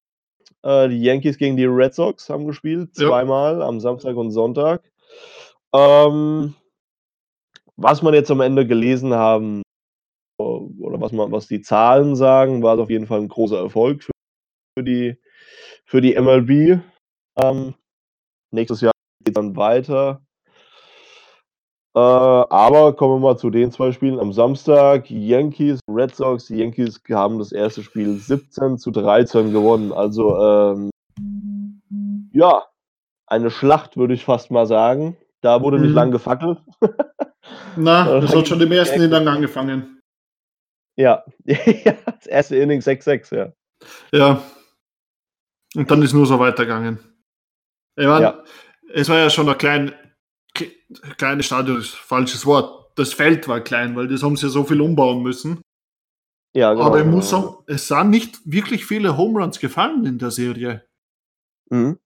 [0.62, 3.08] Äh, die Yankees gegen die Red Sox haben gespielt, Ja.
[3.08, 4.82] zweimal am Samstag und Sonntag.
[5.74, 6.54] Ähm,
[7.76, 9.62] was man jetzt am Ende gelesen haben,
[10.38, 14.02] oder was man, was die Zahlen sagen, war es auf jeden Fall ein großer Erfolg
[14.02, 14.12] für,
[14.78, 15.16] für die
[15.86, 16.80] für die MLB.
[17.38, 17.74] Ähm,
[18.52, 18.92] nächstes Jahr
[19.24, 20.22] geht dann weiter.
[21.94, 25.10] Äh, aber kommen wir mal zu den zwei Spielen am Samstag.
[25.10, 26.46] Yankees, Red Sox.
[26.46, 29.92] Die Yankees haben das erste Spiel 17 zu 13 gewonnen.
[29.92, 30.90] Also ähm,
[32.32, 32.64] ja,
[33.26, 35.16] eine Schlacht würde ich fast mal sagen.
[35.40, 35.94] Da wurde nicht Mhm.
[35.96, 36.58] lang gefackelt.
[37.76, 39.92] Na, das hat schon im ersten Inning angefangen.
[40.98, 43.52] Ja, das erste Inning 6-6, ja.
[44.12, 44.42] Ja.
[45.74, 46.98] Und dann ist nur so weitergegangen.
[47.96, 48.44] Ich meine, Ja.
[48.94, 49.92] es war ja schon ein klein,
[50.56, 50.72] kle-
[51.18, 52.92] kleines Stadion, ist falsches Wort.
[52.98, 55.60] Das Feld war klein, weil das haben sie ja so viel umbauen müssen.
[56.54, 57.16] ja genau, Aber ich genau.
[57.16, 60.86] muss sagen, es sind nicht wirklich viele Home Runs gefallen in der Serie.
[61.68, 61.98] Mhm.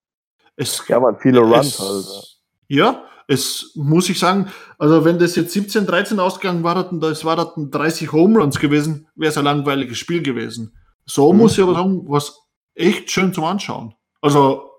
[0.57, 2.41] Es, Ja, waren viele Runs es, halt.
[2.67, 7.23] Ja, es muss ich sagen, also wenn das jetzt 17, 13 ausgegangen war, dann das
[7.23, 10.75] war das 30 Home Runs gewesen, wäre es ein langweiliges Spiel gewesen.
[11.05, 11.39] So Mhm.
[11.39, 12.39] muss ich aber sagen, was
[12.75, 13.93] echt schön zum Anschauen.
[14.21, 14.69] Also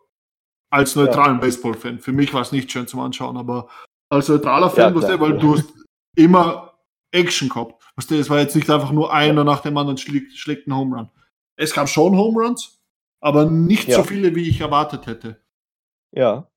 [0.70, 1.98] als neutralen Baseball-Fan.
[1.98, 3.68] Für mich war es nicht schön zum Anschauen, aber
[4.10, 5.72] als neutraler Fan, Ja, du, weil du hast
[6.16, 6.74] immer
[7.10, 7.82] Action gehabt.
[7.96, 10.76] Weißt du, es war jetzt nicht einfach nur einer nach dem anderen schlägt, schlägt einen
[10.76, 11.10] Home Run.
[11.56, 12.80] Es gab schon Home Runs,
[13.20, 13.98] aber nicht Ja.
[13.98, 15.42] so viele, wie ich erwartet hätte.
[16.14, 16.48] Ja.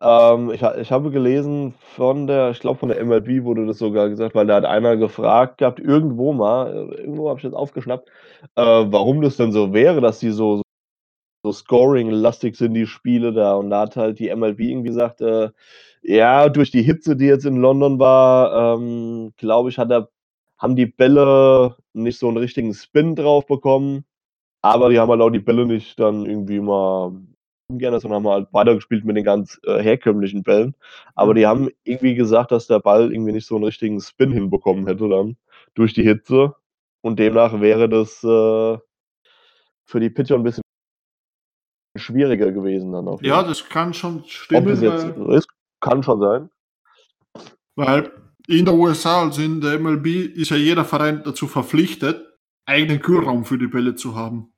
[0.00, 4.08] Ähm, ich, ich habe gelesen von der, ich glaube von der MLB wurde das sogar
[4.08, 8.08] gesagt, weil da hat einer gefragt gehabt, irgendwo mal, äh, irgendwo habe ich das aufgeschnappt,
[8.56, 10.62] äh, warum das denn so wäre, dass die so,
[11.44, 13.54] so scoring-lastig sind, die Spiele da.
[13.56, 15.50] Und da hat halt die MLB irgendwie gesagt, äh,
[16.02, 20.10] ja, durch die Hitze, die jetzt in London war, ähm, glaube ich, hat er,
[20.58, 24.04] haben die Bälle nicht so einen richtigen Spin drauf bekommen.
[24.62, 27.12] Aber die haben halt auch die Bälle nicht dann irgendwie mal
[27.72, 30.74] gerne, sondern haben halt weitergespielt mit den ganz äh, herkömmlichen Bällen.
[31.14, 31.36] Aber Mhm.
[31.36, 35.08] die haben irgendwie gesagt, dass der Ball irgendwie nicht so einen richtigen Spin hinbekommen hätte
[35.08, 35.36] dann
[35.74, 36.54] durch die Hitze.
[37.02, 38.78] Und demnach wäre das äh,
[39.86, 40.62] für die Pitcher ein bisschen
[41.96, 45.48] schwieriger gewesen dann auf Ja, das kann schon Ob stimmen, das jetzt weil, so ist,
[45.80, 46.50] kann schon sein.
[47.76, 48.10] weil
[48.46, 50.06] in der USA, also in der MLB,
[50.36, 52.26] ist ja jeder Verein dazu verpflichtet,
[52.66, 54.53] eigenen Kühlraum für die Bälle zu haben.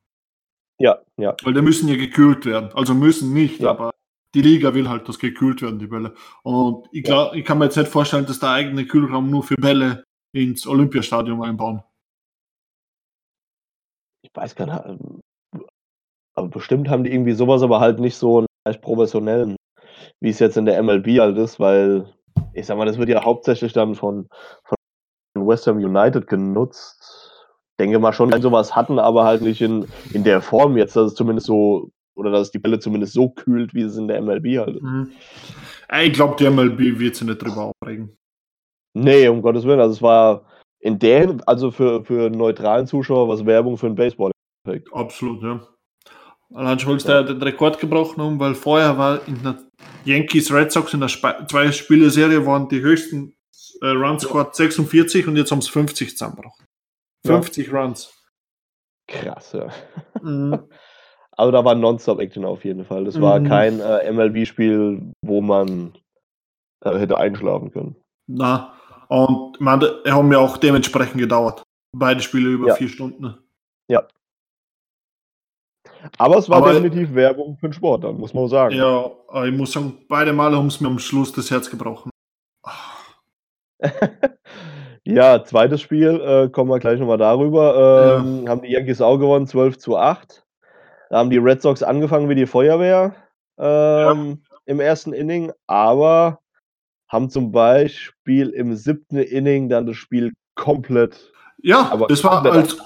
[0.78, 1.34] Ja, ja.
[1.42, 2.70] Weil die müssen ja gekühlt werden.
[2.74, 3.70] Also müssen nicht, Ja.
[3.70, 3.92] aber
[4.34, 6.14] die Liga will halt, dass gekühlt werden, die Bälle.
[6.42, 9.54] Und ich, glaub, ich kann mir jetzt nicht vorstellen, dass der eigene Kühlraum nur für
[9.56, 10.04] Bälle
[10.34, 11.82] ins Olympiastadion einbauen.
[14.22, 14.84] Ich weiß gar nicht.
[14.84, 15.20] ähm,
[16.34, 19.56] Aber bestimmt haben die irgendwie sowas, aber halt nicht so einen professionellen,
[20.20, 22.12] wie es jetzt in der MLB halt ist, weil
[22.52, 24.28] ich sag mal, das wird ja hauptsächlich dann von,
[24.64, 24.76] von
[25.46, 27.25] West Ham United genutzt.
[27.78, 31.12] Denke mal schon, sie sowas hatten, aber halt nicht in, in der Form jetzt, dass
[31.12, 34.20] es zumindest so, oder dass es die Bälle zumindest so kühlt, wie es in der
[34.22, 34.82] MLB halt ist.
[34.82, 35.12] Mhm.
[36.02, 38.16] Ich glaube, die MLB wird sich nicht drüber aufregen.
[38.94, 39.80] Nee, um Gottes Willen.
[39.80, 40.46] Also es war
[40.80, 44.32] in der, also für, für neutralen Zuschauer was Werbung für den Baseball.
[44.92, 45.60] Absolut, ja.
[46.54, 49.58] Allein weil sie da den Rekord gebrochen haben, weil vorher war in der
[50.04, 53.34] Yankees Red Sox in der Sp zwei Spiele Serie waren die höchsten
[53.82, 56.64] äh, Runs scored 46 und jetzt haben es 50 zusammengebracht.
[57.28, 57.34] Ja.
[57.34, 58.12] 50 Runs.
[59.08, 59.68] Krass, ja.
[60.22, 60.68] Mhm.
[61.38, 63.04] Also da war Nonstop-Action auf jeden Fall.
[63.04, 63.46] Das war Mhm.
[63.48, 65.92] kein äh, MLB-Spiel, wo man
[66.82, 67.94] äh, hätte einschlafen können.
[68.26, 68.72] Na,
[69.08, 71.62] und man, haben ja auch dementsprechend gedauert.
[71.94, 72.74] Beide Spiele über Ja.
[72.76, 73.36] vier Stunden.
[76.18, 78.74] Aber es war Aber- definitiv Werbung für den Sport, dann muss man sagen.
[78.74, 79.10] Ja,
[79.44, 82.10] ich muss sagen, beide Male haben es mir am Schluss das Herz gebrochen.
[85.06, 88.18] ja, zweites Spiel, äh, kommen wir gleich nochmal darüber.
[88.20, 90.44] Ähm, Haben die Yankees auch gewonnen, 12 zu 8.
[91.10, 93.14] Da haben die Red Sox angefangen wie die Feuerwehr
[93.58, 96.40] ähm, im ersten Inning, aber
[97.08, 101.32] haben zum Beispiel im siebten Inning dann das Spiel komplett.
[101.62, 102.76] Ja, Aber das war als,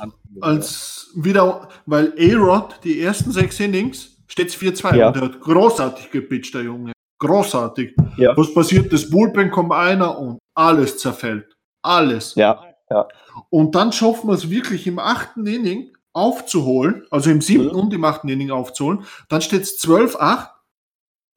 [0.40, 5.06] als wieder, weil A-Rod die ersten sechs Innings steht es 4-2 Ja.
[5.08, 6.92] und der hat großartig gepitcht, der Junge.
[7.18, 7.94] Großartig.
[8.16, 8.36] Ja.
[8.36, 8.92] Was passiert?
[8.92, 11.54] Das Bullpen kommt einer und alles zerfällt.
[11.82, 12.34] Alles.
[12.34, 13.08] Ja, ja.
[13.50, 17.80] Und dann schaffen wir es wirklich im achten Inning aufzuholen, also im siebten Mhm.
[17.80, 19.04] und im achten Inning aufzuholen.
[19.28, 20.50] Dann steht es 12-8,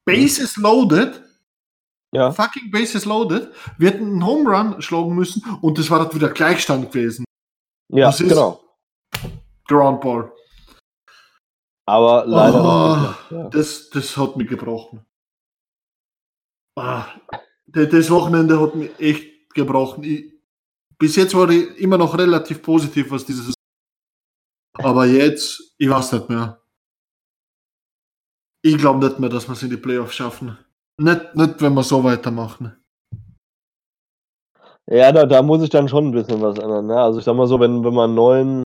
[0.05, 1.21] Bases loaded,
[2.11, 2.31] ja.
[2.31, 3.49] fucking Bases loaded.
[3.77, 7.23] Wir hätten einen Home Run schlagen müssen und das war dann wieder Gleichstand gewesen.
[7.89, 8.59] Ja, Das ist- genau.
[9.67, 10.31] Ground Ball.
[11.85, 13.33] Aber leider Oh.
[13.35, 13.49] Ja.
[13.49, 15.05] Das, das hat mich gebrochen.
[16.75, 17.05] Ah,
[17.67, 20.03] das Wochenende hat mich echt gebrochen.
[20.03, 20.33] Ich,
[20.99, 23.53] bis jetzt war ich immer noch relativ positiv, was dieses.
[24.75, 26.61] Aber jetzt, ich weiß nicht mehr.
[28.65, 30.57] Ich glaube nicht mehr, dass wir es in die Playoffs schaffen.
[30.97, 32.77] Nicht, nicht, wenn wir so weitermachen.
[34.89, 36.87] Ja, da, da muss ich dann schon ein bisschen was ändern.
[36.87, 36.95] Ne?
[36.95, 38.63] Also ich sag mal so, wenn, wenn man neun,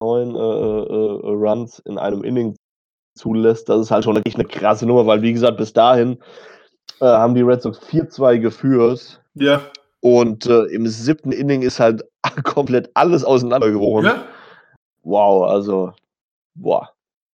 [0.00, 2.56] neun äh, äh, äh, Runs in einem Inning
[3.16, 6.18] zulässt, das ist halt schon echt eine krasse Nummer, weil wie gesagt, bis dahin
[7.00, 9.60] äh, haben die Red Sox 4-2 geführt Ja.
[10.00, 12.02] Und äh, im siebten Inning ist halt
[12.44, 14.06] komplett alles auseinandergebrochen.
[14.06, 14.24] ja.
[15.02, 15.92] Wow, also,
[16.54, 16.90] boah.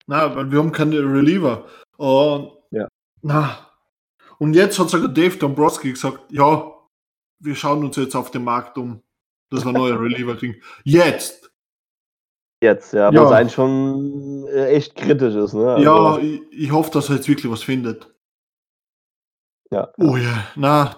[0.07, 1.65] Na, weil wir haben keine Reliever.
[1.97, 2.87] Und, Ja.
[3.23, 3.59] Na.
[4.39, 6.73] Und jetzt hat sogar Dave Dombrowski gesagt, ja,
[7.41, 9.03] wir schauen uns jetzt auf den Markt um,
[9.51, 10.57] dass wir neue Reliever kriegen.
[10.85, 11.51] Jetzt!
[12.63, 13.25] Jetzt, ja, Ja.
[13.25, 15.53] was eigentlich schon äh, echt kritisch ist.
[15.55, 15.83] Ne?
[15.83, 18.15] ja, Also, ich, ich hoffe, dass er jetzt wirklich was findet.
[19.71, 19.89] Ja.
[19.99, 20.97] Oh ja, na,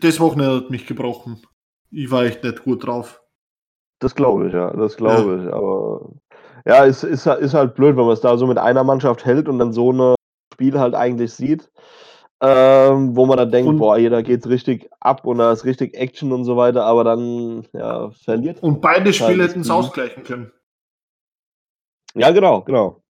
[0.00, 1.42] das Wochenende hat mich gebrochen.
[1.90, 3.22] Ich war echt nicht gut drauf.
[4.00, 5.52] Das glaube ich, ja, das glaube ich.
[5.52, 6.12] Aber
[6.66, 9.48] ja, es ist, ist halt blöd, wenn man es da so mit einer Mannschaft hält
[9.48, 10.14] und dann so ein
[10.52, 11.70] Spiel halt eigentlich sieht,
[12.40, 15.64] ähm, wo man dann denkt, Und- boah, hier, da geht's richtig ab und da ist
[15.64, 18.62] richtig Action und so weiter, aber dann ja, verliert.
[18.62, 20.52] Und beide Spiele das hätten es ausgleichen können.
[22.14, 23.02] Ja, genau, genau.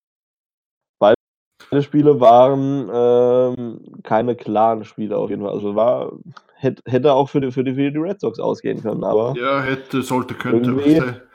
[1.70, 5.52] Beide Spiele waren ähm, keine klaren Spiele auf jeden Fall.
[5.52, 6.12] Also war,
[6.54, 9.60] hätte, hätte auch für die, für, die, für die Red Sox ausgehen können, aber Ja,
[9.60, 11.28] hätte, sollte, könnte.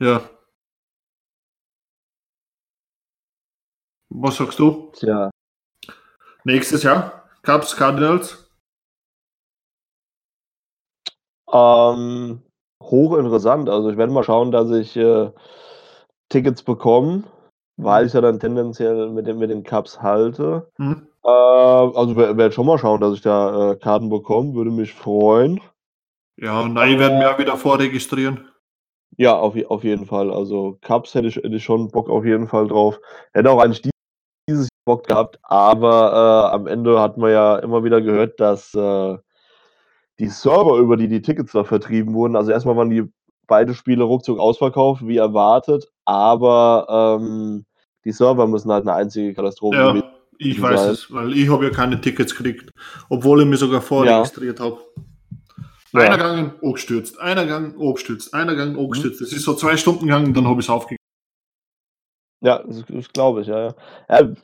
[0.00, 0.22] Ja.
[4.10, 4.92] Was sagst du?
[4.94, 5.30] tja,
[6.44, 7.28] Nächstes Jahr?
[7.42, 8.50] Cubs, Cardinals?
[11.52, 12.42] Ähm,
[12.82, 13.68] hochinteressant.
[13.68, 15.30] Also ich werde mal schauen, dass ich äh,
[16.28, 17.24] Tickets bekomme,
[17.76, 20.70] weil ich ja dann tendenziell mit den, mit den Cups halte.
[20.76, 21.06] Hm?
[21.24, 24.94] Äh, also werde werd schon mal schauen, dass ich da äh, Karten bekomme, würde mich
[24.94, 25.60] freuen.
[26.36, 28.48] Ja, nein, werden wir auch wieder vorregistrieren.
[29.16, 30.30] Ja, auf, auf jeden Fall.
[30.32, 33.00] Also Cups hätte ich, hätte ich schon Bock auf jeden Fall drauf.
[33.32, 33.90] Hätte auch eigentlich die-
[34.48, 39.18] dieses Bock gehabt, aber äh, am Ende hat man ja immer wieder gehört, dass äh,
[40.18, 43.04] die Server, über die die Tickets da vertrieben wurden, also erstmal waren die
[43.46, 47.64] beide Spiele ruckzuck ausverkauft, wie erwartet, aber ähm,
[48.04, 50.90] die Server müssen halt eine einzige Katastrophe Ja, ich weiß sein.
[50.90, 52.70] es, weil ich habe ja keine Tickets gekriegt,
[53.08, 54.78] obwohl ich mich sogar vorregistriert habe.
[55.92, 56.00] Ja.
[56.00, 59.22] Einer gegangen, gestürzt, einer gegangen, gestürzt, einer gegangen, gestürzt.
[59.22, 60.98] Das ist so zwei Stunden gegangen, dann habe ich es aufgegeben.
[62.40, 63.68] Ja, das, das glaube ich, ja.
[63.68, 63.74] ja.
[64.10, 64.34] ja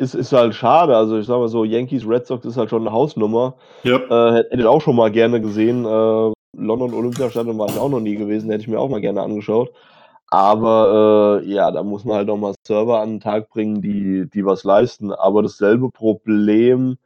[0.00, 0.96] ist, ist halt schade.
[0.96, 3.54] Also ich sag mal so, Yankees, Red Sox ist halt schon eine Hausnummer.
[3.82, 3.96] Ja.
[3.96, 5.84] Äh, hätte ich auch schon mal gerne gesehen.
[5.84, 9.22] Äh, London Olympiastadion war ich auch noch nie gewesen, hätte ich mir auch mal gerne
[9.22, 9.72] angeschaut.
[10.28, 14.28] Aber äh, ja, da muss man halt noch mal Server an den Tag bringen, die,
[14.30, 15.12] die was leisten.
[15.12, 16.96] Aber dasselbe Problem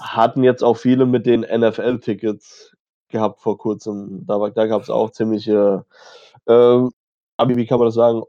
[0.00, 2.74] hatten jetzt auch viele mit den NFL-Tickets
[3.10, 4.26] gehabt vor kurzem.
[4.26, 5.84] Da, da gab es auch ziemliche,
[6.46, 8.22] äh, aber wie kann man das sagen,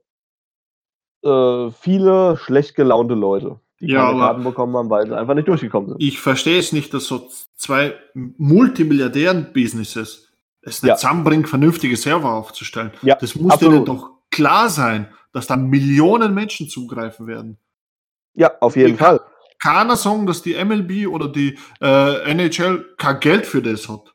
[1.23, 5.33] äh, viele schlecht gelaunte Leute, die Ja, keine aber- Karten bekommen haben, weil sie einfach
[5.35, 6.01] nicht durchgekommen sind.
[6.01, 10.95] Ich verstehe es nicht, dass so zwei Multimilliardären-Businesses es nicht Ja.
[10.95, 12.91] zusammenbringen, vernünftige Server aufzustellen.
[13.01, 13.75] Ja, das muss absolut.
[13.75, 17.57] denen doch klar sein, dass da Millionen Menschen zugreifen werden.
[18.33, 19.21] Ja, auf jeden Die Fall.
[19.59, 24.13] Keiner sagen, dass die MLB oder die äh, NHL kein Geld für das hat.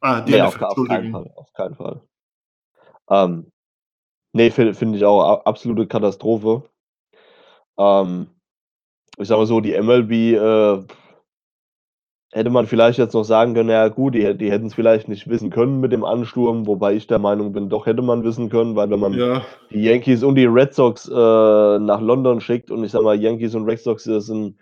[0.00, 1.12] Ah, die Nee, NFL, auf, auf keinen.
[1.12, 1.32] Fall.
[1.36, 2.00] Auf keinen Fall.
[3.10, 3.52] Ähm,
[4.32, 6.62] nee, finde find ich auch absolute Katastrophe.
[7.78, 8.28] Ähm,
[9.20, 10.84] ich sage mal so, die MLB, äh,
[12.32, 15.28] hätte man vielleicht jetzt noch sagen können, ja gut, die, die hätten es vielleicht nicht
[15.28, 18.76] wissen können mit dem Ansturm, wobei ich der Meinung bin, doch hätte man wissen können,
[18.76, 22.84] weil wenn man Ja, die Yankees und die Red Sox äh, nach London schickt und
[22.84, 24.56] ich sag mal, Yankees und Red Sox das sind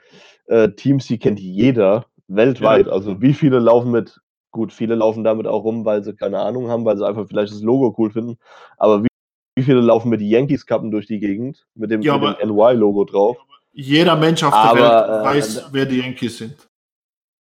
[0.46, 2.86] äh, Teams, die kennt jeder weltweit.
[2.86, 2.92] Ja.
[2.92, 4.18] Also wie viele laufen mit,
[4.50, 7.52] gut, viele laufen damit auch rum, weil sie keine Ahnung haben, weil sie einfach vielleicht
[7.52, 8.38] das Logo cool finden,
[8.78, 9.08] aber wie,
[9.56, 13.36] wie viele laufen mit Yankees-Kappen durch die Gegend mit dem, Ja, mit dem NY-Logo drauf?
[13.72, 16.68] Jeder Mensch auf der Aber, Welt äh, weiß, wer die Yankees sind.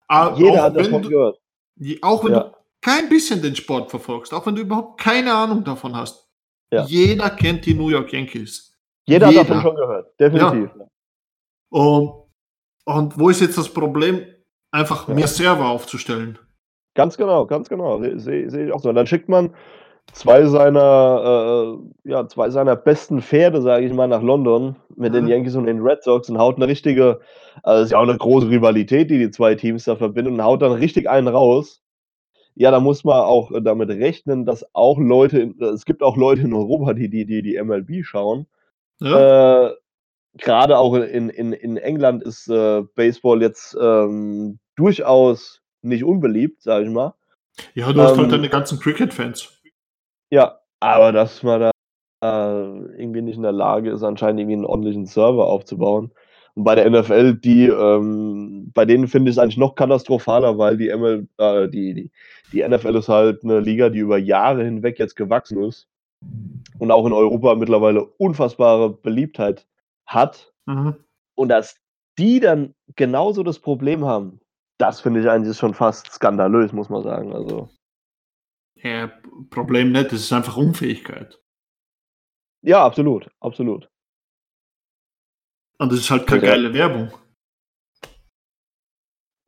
[0.07, 1.39] Aber Jeder auch hat wenn davon du, gehört.
[2.01, 2.39] Auch wenn Ja.
[2.41, 2.51] du
[2.81, 6.29] kein bisschen den Sport verfolgst, auch wenn du überhaupt keine Ahnung davon hast,
[6.71, 6.83] Ja.
[6.85, 8.73] jeder kennt die New York Yankees.
[9.05, 9.41] Jeder, jeder.
[9.41, 10.69] hat davon schon gehört, definitiv.
[11.69, 12.13] Und,
[12.85, 14.25] und wo ist jetzt das Problem?
[14.71, 15.13] Einfach Ja.
[15.13, 16.37] mehr Server aufzustellen.
[16.93, 18.01] Ganz genau, ganz genau.
[18.01, 18.89] Sehe seh, seh ich auch so.
[18.89, 19.53] Und dann schickt man
[20.13, 25.25] zwei seiner, äh, ja, zwei seiner besten Pferde, sage ich mal, nach London mit den
[25.25, 25.29] Mhm.
[25.29, 27.19] Yankees und den Red Sox und haut eine richtige,
[27.63, 30.61] also ist ja auch eine große Rivalität, die die zwei Teams da verbindet und haut
[30.61, 31.81] dann richtig einen raus.
[32.55, 36.41] Ja, da muss man auch äh, damit rechnen, dass auch Leute, es gibt auch Leute
[36.41, 38.47] in Europa, die die, die, die MLB schauen.
[38.99, 39.67] Ja?
[39.67, 39.73] Äh,
[40.39, 46.85] Gerade auch in, in, in England ist äh, Baseball jetzt ähm, durchaus nicht unbeliebt, sage
[46.85, 47.13] ich mal.
[47.73, 49.56] ja, du hast halt ähm, deine ganzen Cricket-Fans.
[50.29, 51.71] Ja, aber dass man da
[52.23, 56.11] äh, irgendwie nicht in der Lage ist, anscheinend irgendwie einen ordentlichen Server aufzubauen.
[56.55, 60.77] Und bei der NFL, die, ähm, bei denen finde ich es eigentlich noch katastrophaler, weil
[60.77, 62.11] die, ML, äh, die, die,
[62.51, 65.87] die NFL ist halt eine Liga, die über Jahre hinweg jetzt gewachsen ist
[66.79, 69.67] und auch in Europa mittlerweile unfassbare Beliebtheit
[70.07, 70.51] hat.
[70.65, 70.95] Mhm.
[71.35, 71.77] Und dass
[72.17, 74.39] die dann genauso das Problem haben,
[74.79, 77.33] das finde ich eigentlich schon fast skandalös, muss man sagen.
[77.33, 77.69] Also,
[78.83, 79.11] Ja,
[79.49, 81.39] Problem nicht, das ist einfach Unfähigkeit.
[82.63, 83.89] ja, absolut, absolut.
[85.79, 86.51] Und das ist halt keine Ja.
[86.51, 87.11] geile Werbung.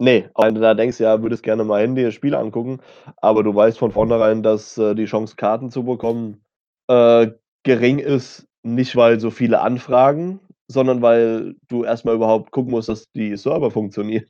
[0.02, 2.80] Nee, wenn du da denkst, ja, würdest gerne mal Handy das Spiel angucken,
[3.18, 6.42] aber du weißt von vornherein, dass äh, die Chance, Karten zu bekommen,
[6.88, 7.32] äh,
[7.64, 10.40] gering ist, nicht weil so viele anfragen,
[10.72, 14.26] sondern weil du erstmal überhaupt gucken musst, dass die Server funktionieren.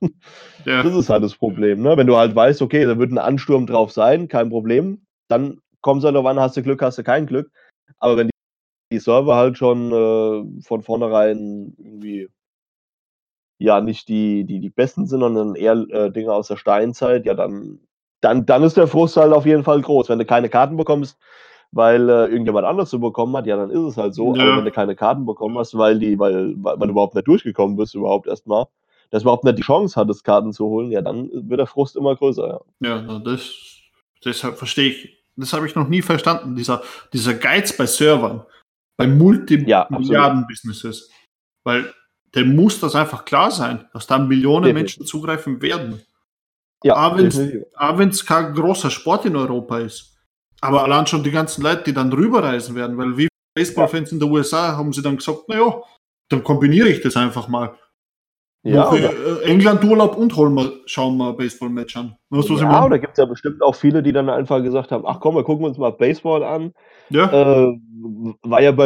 [0.65, 0.83] Ja.
[0.83, 1.95] Das ist halt das Problem, ne?
[1.97, 6.03] Wenn du halt weißt, okay, da wird ein Ansturm drauf sein, kein Problem, dann kommst
[6.03, 7.51] du halt darauf an, hast du Glück, hast du kein Glück.
[7.99, 8.33] Aber wenn die,
[8.93, 12.29] die Server halt schon äh, von vornherein irgendwie
[13.59, 17.33] ja nicht die, die, die besten sind, sondern eher äh, Dinge aus der Steinzeit, ja,
[17.33, 17.79] dann,
[18.21, 20.09] dann, dann ist der Frust halt auf jeden Fall groß.
[20.09, 21.17] Wenn du keine Karten bekommst,
[21.71, 24.35] weil äh, irgendjemand anders zu bekommen hat, ja, dann ist es halt so.
[24.35, 24.43] Ja.
[24.43, 27.27] Aber wenn du keine Karten bekommen hast, weil die, weil, weil, weil du überhaupt nicht
[27.27, 28.65] durchgekommen bist, überhaupt erstmal,
[29.11, 31.95] dass du überhaupt nicht die Chance hattest, Karten zu holen, ja, dann wird der Frust
[31.95, 32.59] immer größer, ja.
[32.87, 33.53] Ja, das,
[34.23, 36.81] deshalb verstehe ich, das habe ich noch nie verstanden, dieser,
[37.13, 38.43] dieser Geiz bei Servern,
[38.97, 41.09] bei Ja, Multimilliarden-Businesses.
[41.63, 41.93] Weil
[42.35, 44.97] dem muss das einfach klar sein, dass da Millionen Definitiv.
[44.97, 46.01] Menschen zugreifen werden.
[46.83, 46.95] Ja.
[46.95, 50.08] Auch wenn es kein großer Sport in Europa ist.
[50.61, 54.29] Aber allein schon die ganzen Leute, die dann rüberreisen werden, weil wie Baseballfans in den
[54.29, 55.81] USA haben sie dann gesagt, naja,
[56.29, 57.75] dann kombiniere ich das einfach mal.
[58.63, 62.15] ja, Mache oder, äh, England Urlaub und holen wir, schauen wir Baseball-Match an.
[62.29, 65.19] Weißt ja, oder gibt es ja bestimmt auch viele, die dann einfach gesagt haben, ach
[65.19, 66.73] komm, wir gucken uns mal Baseball an.
[67.09, 67.79] Ja, Äh,
[68.43, 68.85] war ja bei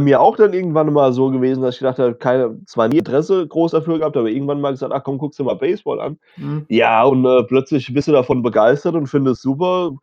[0.00, 3.46] mir auch dann irgendwann mal so gewesen, dass ich gedacht habe, keine, zwar nie Interesse
[3.46, 6.18] groß dafür gehabt, aber irgendwann mal gesagt, ach komm, guckst du mal Baseball an.
[6.36, 6.66] Mhm.
[6.68, 9.96] Ja, und äh, plötzlich bist du davon begeistert und findest es super.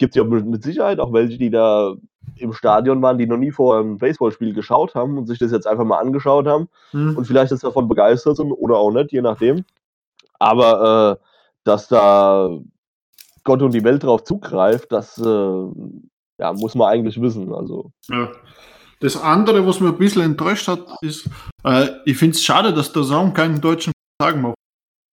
[0.00, 1.94] Gibt ja mit Sicherheit auch welche, die da
[2.36, 5.66] im Stadion waren, die noch nie vorher ein Baseballspiel geschaut haben und sich das jetzt
[5.66, 7.18] einfach mal angeschaut haben Mhm.
[7.18, 9.64] und vielleicht jetzt davon begeistert sind oder auch nicht, je nachdem.
[10.38, 11.24] Aber äh,
[11.64, 12.48] dass da
[13.44, 15.22] Gott und die Welt drauf zugreift, das äh,
[16.38, 17.52] ja, muss man eigentlich wissen.
[17.54, 18.30] Also, Ja.
[19.00, 21.28] Das andere, was mir ein bisschen enttäuscht hat, ist,
[21.64, 24.54] äh, ich finde es schade, dass der Sound keinen deutschen Tag macht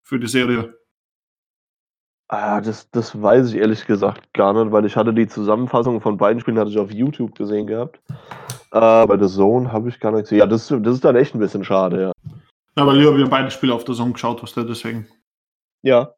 [0.05, 0.73] für die Serie.
[2.34, 6.17] Ah, das, das weiß ich ehrlich gesagt gar nicht, weil ich hatte die Zusammenfassung von
[6.17, 8.01] beiden Spielen hatte ich auf YouTube gesehen gehabt.
[8.71, 10.39] Äh, bei The Zone habe ich gar nicht gesehen.
[10.39, 12.11] Ja, das, das ist dann echt ein bisschen schade, ja.
[12.75, 15.07] Ja, weil ich habe ja beide Spiele auf der Song geschaut, was der deswegen.
[15.84, 16.13] Ja,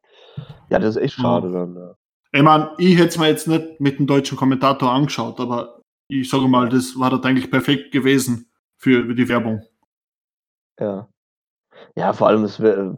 [0.70, 1.22] ja das ist echt Mhm.
[1.22, 1.76] schade dann.
[1.76, 1.94] Ja.
[2.32, 6.30] Ich meine, ich hätte es mir jetzt nicht mit dem deutschen Kommentator angeschaut, aber ich
[6.30, 9.62] sage mal, das war das eigentlich perfekt gewesen für die Werbung.
[10.80, 11.08] Ja,
[11.94, 12.96] ja vor allem, es wär,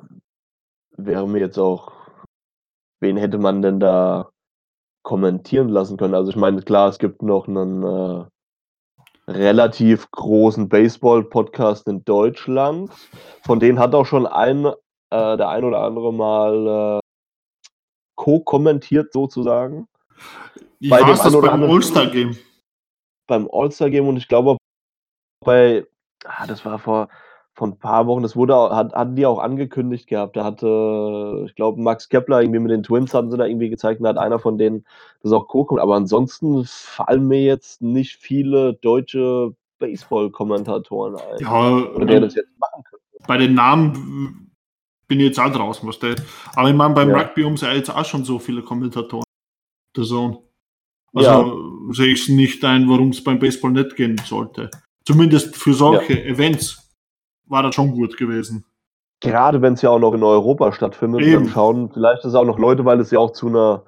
[0.97, 1.93] wäre mir jetzt auch,
[3.01, 4.31] wen hätte man denn da
[5.03, 6.15] kommentieren lassen können?
[6.15, 8.25] Also ich meine, klar, es gibt noch einen äh,
[9.29, 12.91] relativ großen Baseball-Podcast in Deutschland.
[13.45, 17.01] Von denen hat auch schon ein, äh, der ein oder andere mal äh,
[18.17, 19.87] co-kommentiert sozusagen
[20.81, 22.37] Ich Bei dem das beim All-Star-Game.
[23.29, 24.57] beim All-Star-Game und ich glaube
[25.45, 25.87] bei,
[26.25, 27.09] ah, das war vor,
[27.59, 30.37] vor ein paar Wochen, das wurde hat hatten die auch angekündigt gehabt.
[30.37, 33.99] Da hatte, ich glaube, Max Kepler irgendwie mit den Twins hatten sie da irgendwie gezeigt
[33.99, 34.85] und da hat einer von denen
[35.25, 35.81] das auch co-kommt.
[35.81, 42.57] Aber ansonsten fallen mir jetzt nicht viele deutsche Baseball-Kommentatoren ein, Ja, oder der das jetzt
[42.61, 43.05] machen könnte.
[43.27, 44.53] bei den Namen
[45.09, 46.15] bin ich jetzt auch draußen, was der.
[46.55, 47.19] Aber ich meine, beim Ja.
[47.19, 49.25] Rugby haben sie ja jetzt auch schon so viele Kommentatoren.
[49.97, 50.39] Der Sohn.
[51.13, 51.93] Also Ja.
[51.93, 54.71] sehe ich es nicht ein, warum es beim Baseball nicht gehen sollte.
[55.05, 56.88] Zumindest für solche Events
[57.49, 58.65] war das schon gut gewesen.
[59.21, 61.45] Gerade wenn es ja auch noch in Europa stattfindet, Eben.
[61.45, 63.83] dann schauen vielleicht ist auch noch Leute, weil es ja auch zu einer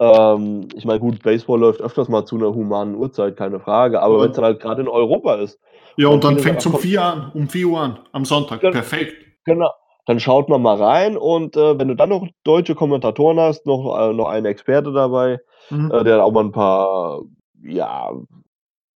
[0.00, 4.16] ähm, ich meine, gut, Baseball läuft öfters mal zu einer humanen Uhrzeit, keine Frage, aber
[4.16, 4.22] Ja.
[4.22, 5.60] wenn es dann halt gerade in Europa ist,
[5.96, 8.24] Ja, Und und dann fängt es um Sachen- 4 an, um 4 Uhr an, am
[8.24, 8.62] Sonntag.
[8.62, 8.70] Ja.
[8.70, 9.14] Perfekt.
[9.44, 9.68] genau,
[10.06, 13.94] dann schaut man mal rein und äh, wenn du dann noch deutsche Kommentatoren hast, noch,
[14.00, 15.38] äh, noch einen Experte dabei,
[15.68, 15.90] Mhm.
[15.92, 17.20] äh, der auch mal ein paar
[17.62, 18.10] ja,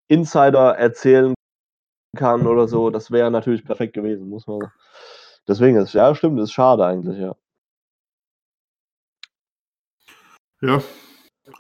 [0.08, 1.34] Insider erzählen
[2.14, 4.70] kann oder so, das wäre natürlich perfekt gewesen, muss man.
[5.46, 7.34] Deswegen ist ja stimmt, ist schade eigentlich, ja.
[10.62, 10.82] Ja.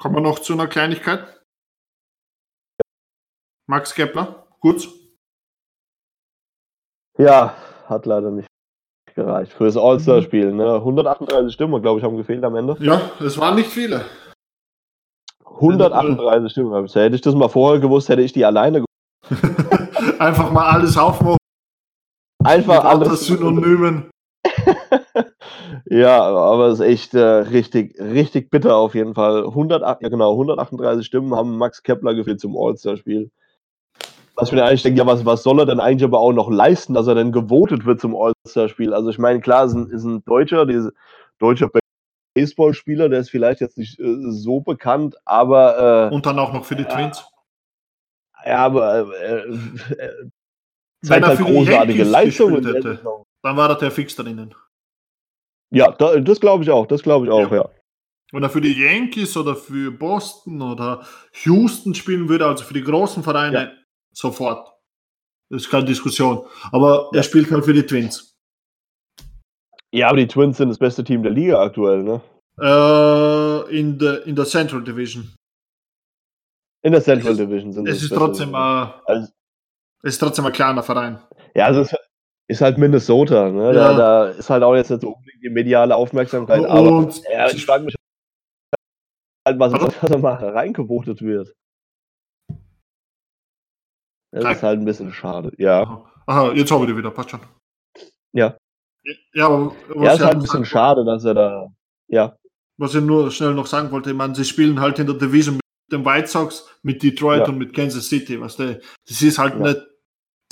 [0.00, 1.42] Kommen wir noch zu einer Kleinigkeit.
[3.66, 4.88] Max Kepler, gut.
[7.18, 8.48] Ja, hat leider nicht
[9.14, 9.52] gereicht.
[9.52, 10.76] Fürs All-Star-Spiel, ne?
[10.76, 12.76] 138 Stimmen, glaube ich, haben gefehlt am Ende.
[12.80, 14.04] Ja, es waren nicht viele.
[15.44, 16.72] 138 Stimmen.
[16.72, 18.84] Also hätte ich das mal vorher gewusst, hätte ich die alleine
[20.18, 21.38] Einfach mal alles aufmachen.
[22.44, 23.26] Einfach alles.
[23.26, 24.10] Synonymen.
[25.86, 29.44] Ja, aber es ist echt äh, richtig, richtig bitter auf jeden Fall.
[29.44, 33.30] 108, ja genau, 138 Stimmen haben Max Kepler gefehlt zum All-Star-Spiel.
[34.34, 36.50] Was ich mir eigentlich denke, ja, was, was soll er denn eigentlich aber auch noch
[36.50, 38.94] leisten, dass er denn gewotet wird zum All-Star-Spiel?
[38.94, 40.92] Also ich meine, klar, ist ein, ist ein Deutscher, diese
[41.38, 41.70] deutscher
[42.34, 46.64] Baseballspieler, der ist vielleicht jetzt nicht äh, so bekannt, aber äh, Und dann auch noch
[46.64, 47.24] für die Twins.
[48.44, 50.32] Ja, aber äh, äh, Wenn
[51.02, 52.62] zeigt er halt für die großartige Leistungen.
[53.42, 54.54] Dann war das der fix drinnen.
[55.70, 57.56] Ja, da, das glaube ich auch, das glaube ich auch, Ja.
[57.56, 57.70] ja.
[58.32, 61.06] Wenn er für die Yankees oder für Boston oder
[61.44, 64.72] Houston spielen würde, also für die großen Vereine, sofort.
[65.50, 66.44] Das ist keine Diskussion.
[66.72, 67.18] Aber Ja.
[67.18, 68.34] er spielt halt für die Twins.
[69.92, 72.20] Ja, aber die Twins sind das beste Team der Liga aktuell, ne?
[72.60, 75.32] Äh, in, der, in der Central Division.
[76.84, 79.32] In der Central ist- Division sind Es ist trotzdem, äh, Also,
[80.02, 81.18] es ist trotzdem ein kleiner Verein.
[81.54, 81.94] ja, also es
[82.48, 83.66] ist halt Minnesota, ne?
[83.66, 83.72] Ja.
[83.72, 87.48] Da, da ist halt auch jetzt nicht so unbedingt die mediale Aufmerksamkeit, aber Und ja,
[87.50, 87.94] ich frage mich
[89.46, 91.54] halt, was was da mal reingevotet wird.
[94.32, 95.52] Das ist halt ein bisschen schade.
[95.58, 96.04] Ja.
[96.26, 97.40] Aha, jetzt habe ich die wieder, passt schon.
[98.32, 98.56] Ja.
[99.32, 101.68] Ja, aber was, Ja, ist halt ein bisschen schade, dass er da.
[102.08, 102.36] Ja.
[102.78, 105.54] was ich nur schnell noch sagen wollte, ich meine, sie spielen halt in der Division
[105.56, 107.48] mit den White Sox, mit Detroit Ja.
[107.48, 109.60] und mit Kansas City, was der, das ist halt Ja.
[109.60, 109.80] nicht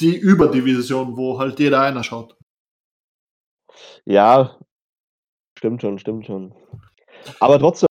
[0.01, 2.37] die Überdivision, wo halt jeder einer schaut.
[4.05, 4.57] Ja,
[5.57, 6.55] stimmt schon, stimmt schon.
[7.41, 7.87] Aber trotzdem,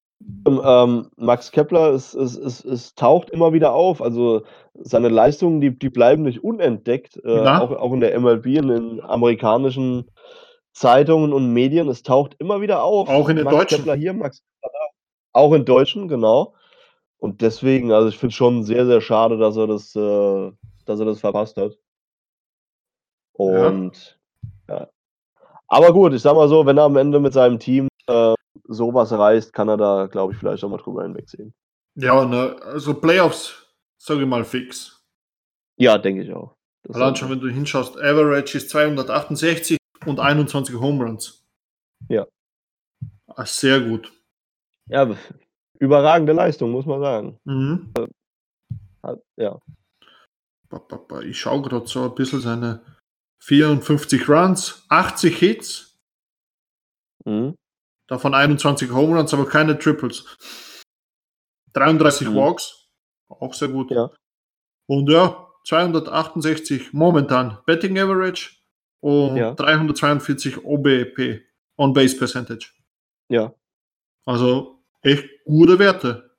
[0.46, 4.02] ähm, Max Kepler, es, es, es, es taucht immer wieder auf.
[4.02, 8.68] Also seine Leistungen, die, die bleiben nicht unentdeckt, äh, auch, auch in der MLB, in
[8.68, 10.12] den amerikanischen
[10.74, 11.88] Zeitungen und Medien.
[11.88, 13.10] Es taucht immer wieder auf.
[13.10, 13.78] Auch in den Max Deutschen.
[13.80, 15.40] Kepler hier, Max Kepler da.
[15.40, 16.56] Auch in Deutschen, genau.
[17.22, 20.52] Und deswegen, also ich finde es schon sehr, sehr schade, dass er das, äh,
[20.86, 21.78] dass er das verpasst hat.
[23.34, 24.20] Und
[24.68, 24.90] ja.
[25.68, 28.34] Aber gut, ich sag mal so, wenn er am Ende mit seinem Team äh,
[28.68, 31.54] sowas reißt, kann er da, glaube ich, vielleicht auch mal drüber hinwegsehen.
[31.94, 33.68] Ja, ne, also Playoffs,
[34.00, 35.06] sage ich mal fix.
[35.78, 36.56] Ja, denke ich auch.
[36.84, 41.46] Das Allein schon, wenn du hinschaust, Average ist 268 und 21 Home Runs.
[42.10, 42.26] Ja.
[43.28, 44.12] Ah, Sehr gut.
[44.88, 45.16] Ja,
[45.82, 47.40] überragende Leistung, muss man sagen.
[47.44, 47.92] Mhm.
[49.04, 49.60] Hat, ja.
[51.24, 52.82] Ich schaue gerade so ein bisschen seine
[53.44, 56.00] 54 Runs, 80 Hits,
[57.26, 57.56] Mhm.
[58.08, 60.26] davon 21 Home Runs, aber keine Triples.
[61.74, 62.36] 33 Mhm.
[62.36, 62.90] Walks,
[63.30, 63.92] auch sehr gut.
[63.92, 64.12] Ja.
[64.88, 68.56] Und ja, 268 momentan Betting Average
[69.04, 69.54] und Ja.
[69.56, 71.42] 342 OBP,
[71.78, 72.72] On-Base Percentage.
[73.30, 73.54] Ja,
[74.28, 76.36] Also echt gute Werte.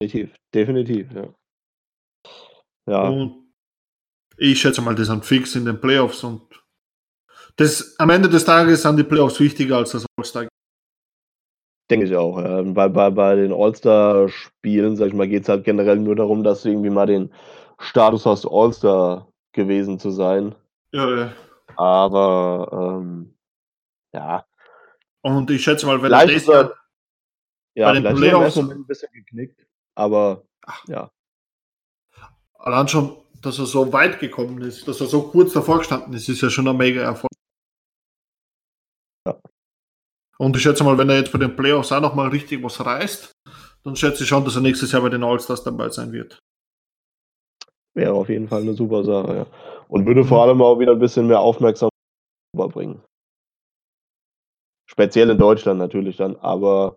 [0.00, 0.34] definitiv.
[0.54, 1.34] Definitiv, ja.
[2.88, 3.52] Ja, Und
[4.36, 6.42] ich schätze mal, die sind fix in den Playoffs und
[7.56, 10.48] das, am Ende des Tages sind die Playoffs wichtiger als das All-Star.
[11.90, 12.38] denke ich auch.
[12.38, 12.62] Ja.
[12.62, 16.62] Bei, bei, bei den All-Star-Spielen, sag ich mal, geht es halt generell nur darum, dass
[16.62, 17.32] du irgendwie mal den
[17.78, 20.54] Status hast, All-Star gewesen zu sein.
[20.92, 21.32] Ja, ja.
[21.76, 23.34] Aber ähm,
[24.14, 24.44] ja,
[25.22, 26.74] Und ich schätze mal, wenn Vielleicht das er- Jahr,
[27.74, 29.66] ja, Bei den vielleicht er im Playoffs- ein bisschen geknickt.
[29.94, 30.44] Aber
[30.88, 31.10] ja,
[32.54, 36.28] allein schon dass er so weit gekommen ist, dass er so kurz davor gestanden ist,
[36.28, 37.32] ist ja schon ein mega Erfolg.
[39.26, 39.38] Ja.
[40.38, 43.32] Und ich schätze mal, wenn er jetzt bei den Playoffs auch nochmal richtig was reißt,
[43.82, 46.38] dann schätze ich schon, dass er nächstes Jahr bei den All-Stars dabei sein wird.
[47.94, 49.46] Wäre auf jeden Fall eine super Sache, ja.
[49.88, 51.90] Und würde vor allem auch wieder ein bisschen mehr Aufmerksamkeit
[52.54, 53.02] überbringen.
[54.88, 56.96] Speziell in Deutschland natürlich dann, aber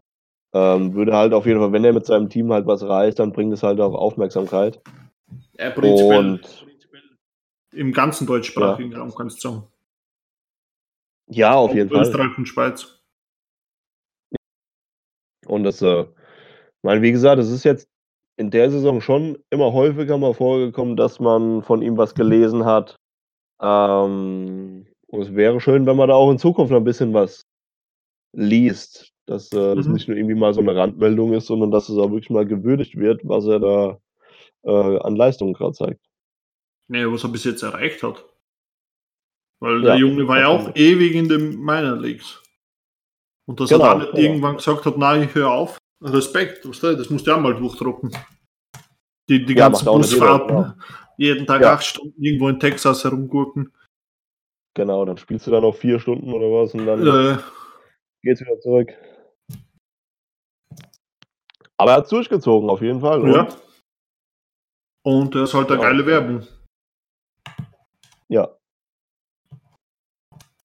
[0.55, 3.33] ähm, würde halt auf jeden Fall, wenn er mit seinem Team halt was reißt, dann
[3.33, 4.81] bringt es halt auch Aufmerksamkeit.
[5.59, 7.03] Ja, prinzipiell, Und- prinzipiell
[7.73, 9.67] im ganzen deutschsprachigen Raum kannst du sagen.
[11.27, 12.03] Ja, auf jeden Fall.
[12.03, 13.01] Österreich und Schweiz.
[15.45, 17.89] Und das, äh, ich meine, wie gesagt, es ist jetzt
[18.37, 22.95] in der Saison schon immer häufiger mal vorgekommen, dass man von ihm was gelesen hat.
[23.61, 27.41] Ähm, und es wäre schön, wenn man da auch in Zukunft noch ein bisschen was
[28.33, 29.93] liest, dass äh, das Mhm.
[29.93, 32.95] nicht nur irgendwie mal so eine Randmeldung ist, sondern dass es auch wirklich mal gewürdigt
[32.97, 33.99] wird, was er da
[34.63, 36.01] äh, an Leistungen gerade zeigt.
[36.87, 38.23] Nee, was er bis jetzt erreicht hat.
[39.59, 42.41] Weil Ja, der Junge war ja auch ewig in den Minor Leagues.
[43.47, 44.23] Und dass Genau, er dann nicht genau.
[44.23, 45.77] irgendwann gesagt hat, nein, ich höre auf.
[46.03, 48.11] Respekt, was du, das musst du ja mal durchdrucken.
[49.29, 50.73] Die, die Ja, ganzen nicht jeder, Busfahrten, genau.
[51.17, 51.73] jeden Tag Ja.
[51.73, 53.73] acht Stunden irgendwo in Texas herumgurken.
[54.75, 57.37] Genau, dann spielst du da noch vier Stunden oder was und dann Äh,
[58.21, 58.93] geht's wieder zurück.
[61.77, 63.27] Aber er hat durchgezogen, auf jeden Fall.
[63.31, 63.47] ja.
[65.03, 65.87] Und, er ist halt eine Ja.
[65.89, 66.47] geile Werbung.
[68.27, 68.49] ja.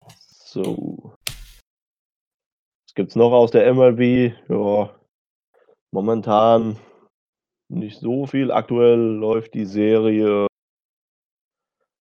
[0.09, 1.15] So.
[2.87, 4.35] Was gibt's noch aus der MLB?
[4.49, 4.95] Ja,
[5.93, 6.77] momentan
[7.69, 8.51] nicht so viel.
[8.51, 10.47] Aktuell läuft die Serie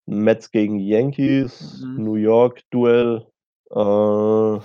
[0.07, 2.03] Mets gegen Yankees, Mhm.
[2.03, 3.27] New York Duell.
[3.69, 4.61] Äh, ja,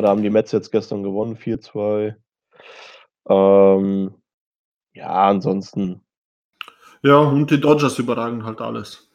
[0.00, 2.14] da haben die Mets jetzt gestern gewonnen, 4-2.
[3.28, 4.14] Ähm,
[4.94, 6.02] ja, ansonsten
[7.02, 9.10] Ja, und die Dodgers überragen halt alles.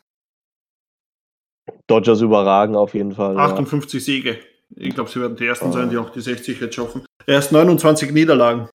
[1.87, 3.35] Dodgers überragen auf jeden Fall.
[3.35, 3.45] Ja.
[3.45, 4.39] 58 Siege.
[4.75, 5.71] Ich glaube, sie werden die ersten Ah.
[5.71, 7.05] sein, die auch die 60 jetzt schaffen.
[7.25, 8.69] Erst 29 Niederlagen.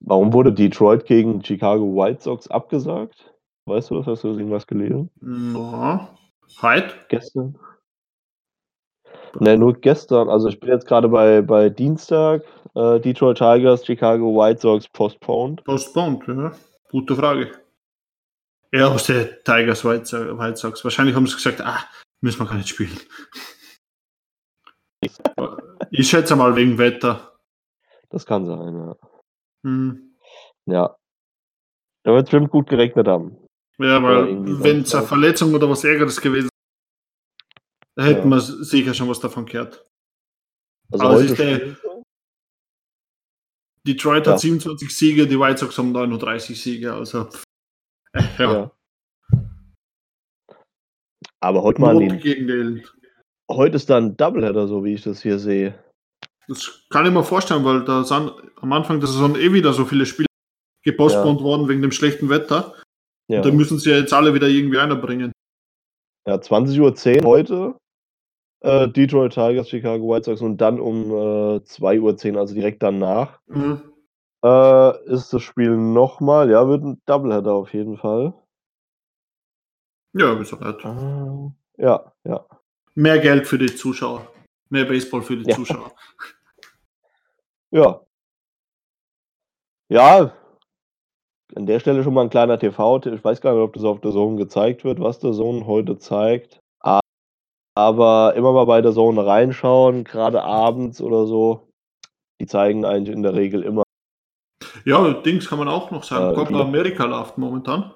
[0.00, 3.32] Warum wurde Detroit gegen Chicago White Sox abgesagt?
[3.66, 4.06] Weißt du das?
[4.06, 5.10] Hast du irgendwas gelesen?
[5.20, 6.14] Na,
[6.60, 6.94] heute?
[7.08, 7.58] Gestern?
[9.40, 10.28] Ne, nur gestern.
[10.28, 12.42] Also ich bin jetzt gerade bei, bei Dienstag.
[12.74, 15.62] Äh, Detroit Tigers, Chicago White Sox postponed.
[15.64, 16.52] Postponed, ja.
[16.90, 17.52] Gute Frage.
[18.72, 20.82] Ja, aus der Tigers White White Sox.
[20.84, 21.84] Wahrscheinlich haben sie gesagt, ah,
[22.20, 22.98] müssen wir gar nicht spielen.
[25.90, 27.32] ich schätze mal wegen Wetter.
[28.10, 28.96] Das kann sein, ja.
[29.64, 30.16] Hm.
[30.66, 30.96] Ja.
[32.02, 33.36] Da wird es bestimmt gut geregnet haben.
[33.78, 35.06] Ja, weil wenn es eine.
[35.06, 36.48] Verletzung oder was Ärgeres gewesen
[37.96, 38.36] da hätten Ja.
[38.36, 39.86] wir sicher schon was davon gehört.
[40.92, 41.76] Also Aber es heute ist der-?
[43.86, 44.32] Detroit Ja.
[44.32, 47.28] hat 27 Siege, die White Sox haben 39 Siege, also
[48.12, 48.70] äh, ja, ja.
[51.40, 52.94] Aber heute mal den, gegen Elend.
[53.50, 55.78] heute ist dann Doubleheader, so wie ich das hier sehe.
[56.48, 59.84] Das kann ich mir vorstellen, weil da sind am Anfang der Saison eh wieder so
[59.84, 60.26] viele Spiele
[60.82, 62.74] gepostpont worden wegen dem schlechten Wetter.
[63.30, 63.38] Ja.
[63.38, 65.32] Und da müssen sie ja jetzt alle wieder irgendwie einbringen.
[66.26, 67.76] Ja, 20.10 Uhr heute.
[68.64, 73.38] Äh, Detroit Tigers, Chicago White Sox und dann um äh, 2.10 Uhr, also direkt danach,
[73.46, 73.82] Mhm.
[74.42, 76.50] äh, ist das Spiel nochmal.
[76.50, 78.32] Ja, wird ein Doubleheader auf jeden Fall.
[80.14, 80.84] Ja, wieso nicht?
[80.84, 82.46] Äh, ja, ja.
[82.94, 84.26] Mehr Geld für die Zuschauer.
[84.70, 85.54] Mehr Baseball für die Ja.
[85.56, 85.92] Zuschauer.
[87.70, 88.00] Ja.
[89.88, 90.32] Ja.
[91.56, 93.04] An der Stelle schon mal ein kleiner TV.
[93.04, 95.98] Ich weiß gar nicht, ob das auf der Zone gezeigt wird, was der Zone heute
[95.98, 96.60] zeigt.
[97.76, 101.68] Aber immer mal bei der Zone reinschauen, gerade abends oder so.
[102.40, 103.82] Die zeigen eigentlich in der Regel immer.
[104.84, 106.32] Ja, Dings kann man auch noch sagen.
[106.32, 107.94] Äh, Copa America läuft momentan.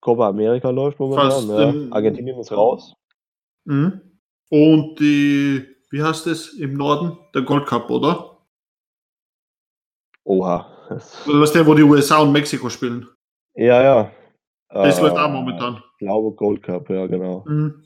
[0.00, 1.30] Copa America läuft momentan.
[1.30, 1.70] Fast Ja.
[1.70, 2.94] im- Argentinien ist raus.
[3.66, 4.00] Mhm.
[4.50, 7.18] Und die, wie heißt es im Norden?
[7.34, 8.38] Der Gold Cup, oder?
[10.24, 10.66] Oha.
[10.88, 13.06] Das- Oder was der, wo die USA und Mexiko spielen?
[13.54, 14.12] Ja, ja.
[14.70, 15.82] Das Äh, läuft auch momentan.
[15.92, 17.44] Ich glaube Gold Cup, ja, genau.
[17.46, 17.84] Mhm.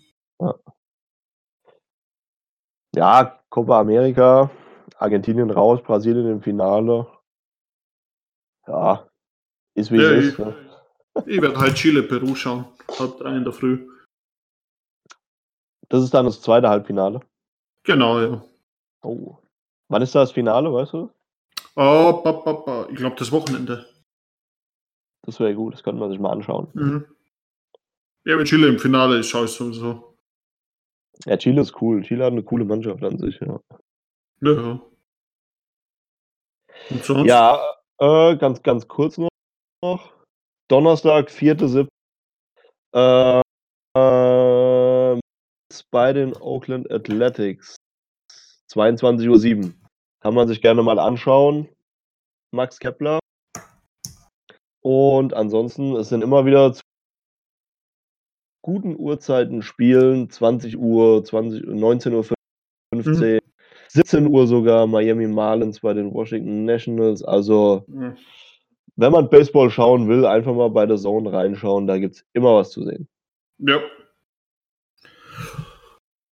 [2.95, 4.51] Ja, Copa America,
[4.99, 7.07] Argentinien raus, Brasilien im Finale.
[8.67, 9.07] Ja,
[9.75, 10.39] ist wie Ja, es ich- ist.
[10.39, 10.55] Ne?
[11.27, 12.65] Ich werde halt Chile, Peru schauen.
[12.99, 13.89] Halb drei in der Früh.
[15.89, 17.21] Das ist dann das zweite Halbfinale.
[17.85, 18.45] Genau, ja.
[19.03, 19.37] Oh.
[19.89, 21.11] Wann ist das Finale, weißt du?
[21.77, 22.87] Oh, pa, pa, pa.
[22.91, 23.87] Ich glaube, das Wochenende.
[25.23, 26.69] Das wäre gut, das könnte man sich mal anschauen.
[26.75, 27.07] Mhm.
[28.25, 30.14] Ja, wenn Chile im Finale ist, schaue ich sowieso.
[31.27, 32.03] Ja, Chile ist cool.
[32.03, 33.61] Chile hat eine coole Mannschaft an sich, ja.
[34.41, 34.81] Ja, ja.
[36.91, 37.29] Und sonst?
[37.29, 37.59] Ja,
[37.99, 40.13] äh, ganz, ganz kurz noch.
[40.69, 41.89] Donnerstag, 4.7.
[42.95, 43.41] Äh,
[43.97, 45.21] äh,
[45.91, 47.77] bei den Oakland Athletics.
[48.73, 49.73] 22.07 Uhr.
[50.21, 51.69] Kann man sich gerne mal anschauen.
[52.53, 53.21] Max Kepler.
[54.81, 56.75] Und ansonsten, es sind immer wieder
[58.65, 60.31] guten Uhrzeiten spielen.
[60.31, 62.25] 20 Uhr, 20, 19 Uhr
[62.95, 63.41] 15, mhm.
[63.89, 67.23] 17 Uhr sogar Miami Marlins bei den Washington Nationals.
[67.23, 68.17] Also, mhm.
[68.97, 71.87] wenn man Baseball schauen will, einfach mal bei der Zone reinschauen.
[71.87, 73.07] Da gibt es immer was zu sehen.
[73.59, 73.81] Ja.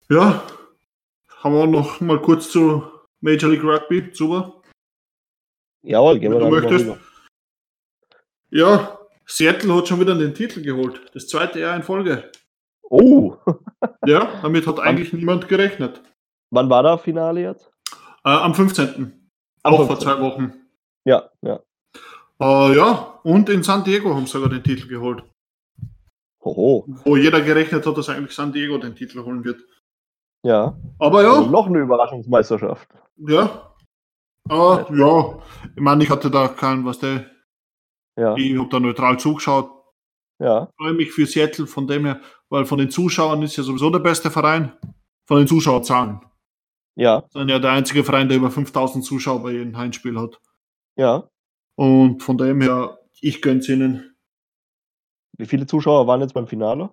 [0.09, 0.41] Ja.
[1.27, 2.83] Haben wir noch mal kurz zu
[3.19, 4.09] Major League Rugby.
[4.13, 4.53] Super.
[5.83, 6.97] Jawohl, gehen wir mal
[8.51, 9.00] Ja,
[9.31, 11.01] Seattle hat schon wieder den Titel geholt.
[11.13, 12.29] Das zweite Jahr in Folge.
[12.83, 13.37] Oh!
[14.05, 16.01] ja, damit hat eigentlich niemand gerechnet.
[16.51, 17.71] Wann war das Finale jetzt?
[18.25, 19.29] Äh, am 15.
[19.63, 19.87] Am auch 15.
[19.87, 20.53] vor zwei Wochen.
[21.05, 21.61] Ja, ja.
[22.41, 25.23] Äh, ja, und in San Diego haben sie sogar den Titel geholt.
[26.41, 26.85] Oho.
[27.05, 29.61] Wo jeder gerechnet hat, dass eigentlich San Diego den Titel holen wird.
[30.43, 30.77] Ja.
[30.99, 31.35] Aber ja.
[31.35, 32.89] Also noch eine Überraschungsmeisterschaft.
[33.15, 33.73] Ja.
[34.49, 34.85] Ja.
[34.93, 35.39] ja.
[35.75, 37.30] Ich meine, ich hatte da keinen, was der.
[38.17, 38.35] Ja.
[38.35, 39.71] Ich habe da neutral zugeschaut.
[40.39, 40.69] Ja.
[40.69, 43.89] Ich freue mich für Seattle von dem her, weil von den Zuschauern ist ja sowieso
[43.89, 44.73] der beste Verein.
[45.27, 46.19] Von den Zuschauerzahlen.
[46.95, 47.23] Ja.
[47.29, 50.41] Sind ja der einzige Verein, der über 5000 Zuschauer bei jedem Heimspiel hat.
[50.97, 51.29] Ja.
[51.75, 54.15] Und von dem her, ich gönn's ihnen.
[55.37, 56.91] Wie viele Zuschauer waren jetzt beim Finale?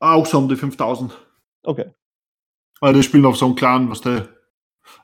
[0.00, 1.16] Auch so um die 5000.
[1.62, 1.90] Okay.
[2.80, 4.28] Weil die spielen auf so einem kleinen, was der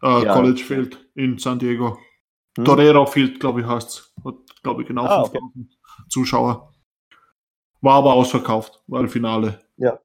[0.02, 0.32] äh, ja.
[0.32, 1.98] College Field in San Diego.
[2.56, 2.64] Hm.
[2.64, 4.14] Torero Field, glaube ich, heißt es.
[4.24, 6.06] Hat, glaube ich, genau ah, 5000 okay.
[6.08, 6.72] Zuschauer.
[7.80, 9.60] War aber ausverkauft, weil Finale.
[9.76, 9.98] Ja.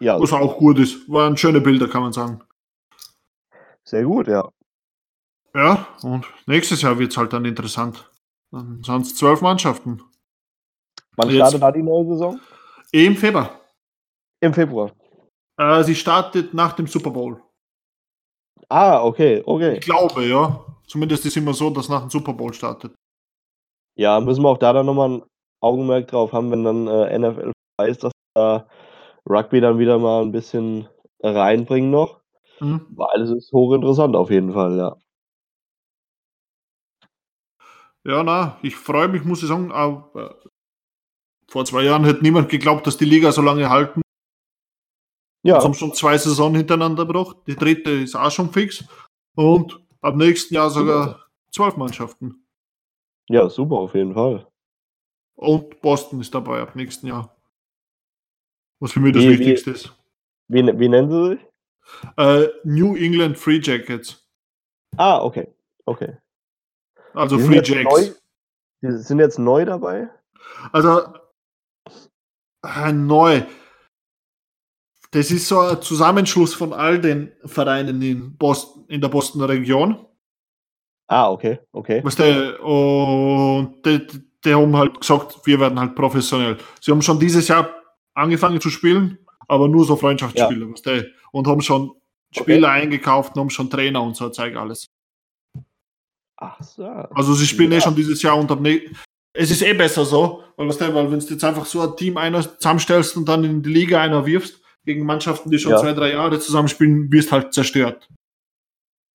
[0.00, 0.20] ja.
[0.20, 1.08] Was auch gut ist.
[1.08, 2.42] Waren schöne Bilder, kann man sagen.
[3.84, 4.48] Sehr gut, ja.
[5.54, 8.10] Ja, und nächstes Jahr wird es halt dann interessant.
[8.50, 10.02] Dann sind es zwölf Mannschaften.
[11.16, 12.40] Wann startet da die neue Saison?
[12.90, 13.60] Im Februar.
[14.40, 14.90] Im Februar.
[15.56, 17.40] Äh, sie startet nach dem Super Bowl.
[18.68, 19.78] Ah, okay, okay.
[19.78, 20.64] Ich glaube, ja.
[20.94, 22.94] Zumindest ist es immer so, dass nach dem Super Bowl startet.
[23.96, 25.22] Ja, müssen wir auch da dann nochmal ein
[25.60, 28.68] Augenmerk drauf haben, wenn dann äh, NFL weiß, dass da
[29.28, 30.88] Rugby dann wieder mal ein bisschen
[31.20, 32.20] reinbringen noch.
[32.60, 32.86] Mhm.
[32.90, 34.96] Weil es ist hochinteressant auf jeden Fall, ja.
[38.04, 39.72] Ja, na, ich freue mich, muss ich sagen.
[39.72, 40.30] Auch, äh,
[41.48, 44.04] vor zwei Jahren hätte niemand geglaubt, dass die Liga so lange halten
[45.44, 45.56] ja.
[45.56, 47.36] Jetzt haben schon zwei Saisonen hintereinander gebracht.
[47.46, 48.82] Die dritte ist auch schon fix.
[49.36, 52.46] Und ab nächsten Jahr sogar zwölf Mannschaften.
[53.28, 54.46] Ja, super, auf jeden Fall.
[55.34, 57.34] Und Boston ist dabei ab nächsten Jahr.
[58.80, 59.92] Was für mich das wie, Wichtigste wie, ist.
[60.48, 61.46] Wie, wie nennen sie sich?
[62.18, 64.28] Uh, New England Free Jackets.
[64.96, 65.48] Ah, okay.
[65.86, 66.16] Okay.
[67.14, 68.20] Also Free Jacks.
[68.82, 70.10] Die sind jetzt neu dabei?
[70.72, 71.14] Also
[72.62, 73.42] äh, neu.
[75.14, 80.04] Das ist so ein Zusammenschluss von all den Vereinen in, Boston, in der Bostoner Region.
[81.06, 82.02] Ah, okay, okay.
[82.04, 84.04] Weißt du, und die,
[84.44, 86.56] die haben halt gesagt, wir werden halt professionell.
[86.80, 87.70] Sie haben schon dieses Jahr
[88.14, 90.72] angefangen zu spielen, aber nur so Freundschaftsspiele, ja.
[90.72, 91.92] weißt du, und haben schon
[92.32, 92.82] Spieler okay.
[92.82, 94.90] eingekauft und haben schon Trainer und so Zeug alles.
[96.38, 96.86] Ach so.
[96.86, 97.78] Also sie spielen ja.
[97.78, 98.80] eh schon dieses Jahr ne
[99.32, 101.96] es ist eh besser so, weil, weißt du, weil wenn du jetzt einfach so ein
[101.96, 105.78] Team einer zusammenstellst und dann in die Liga einer wirfst, gegen Mannschaften, die schon ja.
[105.78, 108.08] zwei, drei Jahre zusammenspielen, wirst halt zerstört.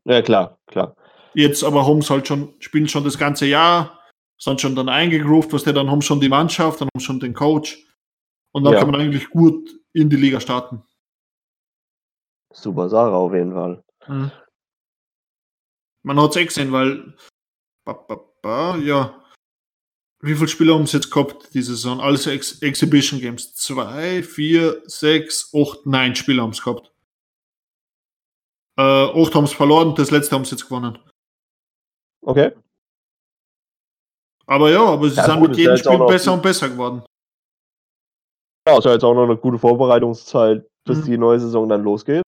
[0.05, 0.95] Ja, klar, klar.
[1.33, 3.99] Jetzt aber haben sie halt schon, spielen schon das ganze Jahr,
[4.37, 7.33] sind schon dann eingegroovt, was der dann haben schon die Mannschaft, dann haben schon den
[7.33, 7.85] Coach.
[8.51, 8.79] Und dann ja.
[8.79, 10.83] kann man eigentlich gut in die Liga starten.
[12.51, 13.83] Super Sache auf jeden Fall.
[14.07, 14.31] Mhm.
[16.01, 17.13] Man hat es eh gesehen, weil
[17.85, 19.21] ba, ba, ba, ja,
[20.21, 22.01] wie viele Spieler haben sie jetzt gehabt diese Saison?
[22.01, 23.53] Alles Ex Exhibition Games.
[23.55, 26.91] Zwei, vier, sechs, acht, neun Spieler haben es gehabt.
[28.77, 30.97] Äh, acht haben es verloren, das letzte haben sie jetzt gewonnen.
[32.21, 32.51] Okay.
[34.45, 37.03] Aber ja, aber sie ja, sind gut, mit jedem Spiel besser und besser geworden.
[38.67, 41.05] Ja, es ist ja jetzt auch noch eine gute Vorbereitungszeit, bis mhm.
[41.05, 42.23] die neue Saison dann losgeht.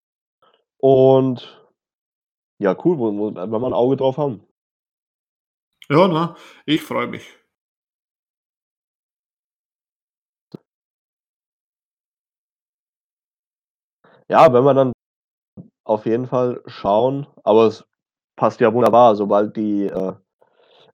[0.77, 1.65] Und
[2.59, 4.41] ja, cool, wenn wir ein Auge drauf haben.
[5.89, 6.35] Ja, ne?
[6.65, 7.40] Ich freue mich.
[14.31, 14.93] Ja, wenn wir dann
[15.83, 17.83] auf jeden Fall schauen, aber es
[18.37, 20.13] passt ja wunderbar, sobald die äh,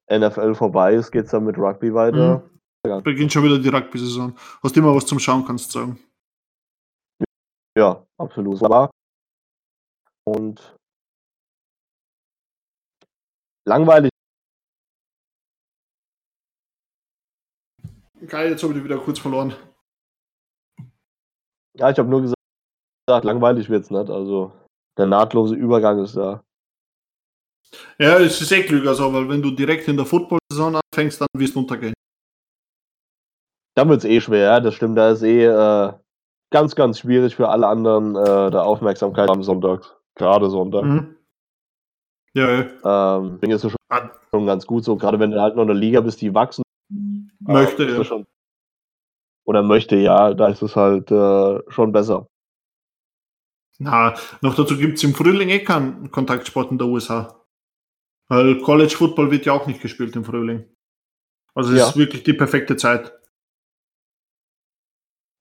[0.10, 2.40] NFL vorbei ist, geht es dann mit Rugby weiter.
[2.40, 2.60] Mhm.
[2.88, 3.00] Ja.
[3.02, 4.36] Beginnt schon wieder die Rugby-Saison.
[4.64, 6.00] Hast immer was zum Schauen, kannst du sagen.
[7.78, 8.60] Ja, absolut.
[10.26, 10.76] Und
[13.66, 14.10] langweilig
[18.28, 19.56] Geil, jetzt habe ich wieder kurz verloren.
[21.76, 22.37] Ja, ich habe nur gesagt,
[23.08, 24.10] langweilig wird's nicht.
[24.10, 24.52] Also
[24.98, 26.44] der nahtlose Übergang ist da.
[28.00, 31.28] Ja, es ist eh klüger so, weil wenn du direkt in der Football-Saison anfängst, dann
[31.36, 31.94] wirst du untergehen.
[33.76, 34.98] Dann wird's eh schwer, ja, das stimmt.
[34.98, 35.94] Da ist eh äh,
[36.52, 39.98] ganz, ganz schwierig für alle anderen äh, der Aufmerksamkeit am Sonntag.
[40.16, 40.84] Gerade Sonntag.
[40.84, 41.16] Mhm.
[42.34, 42.50] Ja,
[42.84, 43.18] ja.
[43.18, 44.12] Ähm, Ding ist so schon, Ah.
[44.32, 46.64] schon ganz gut so, gerade wenn du halt noch in der Liga bist, die wachsen.
[47.40, 47.84] möchte.
[47.84, 48.04] ist ja.
[48.04, 48.26] schon,
[49.46, 52.28] oder möchte, ja, da ist es halt äh, schon besser.
[53.80, 57.46] Na, noch dazu gibt es im Frühling eh keinen Kontaktsport in der USA.
[58.30, 60.74] Weil College Football wird ja auch nicht gespielt im Frühling.
[61.54, 61.90] Also es Ja.
[61.90, 63.14] ist wirklich die perfekte Zeit.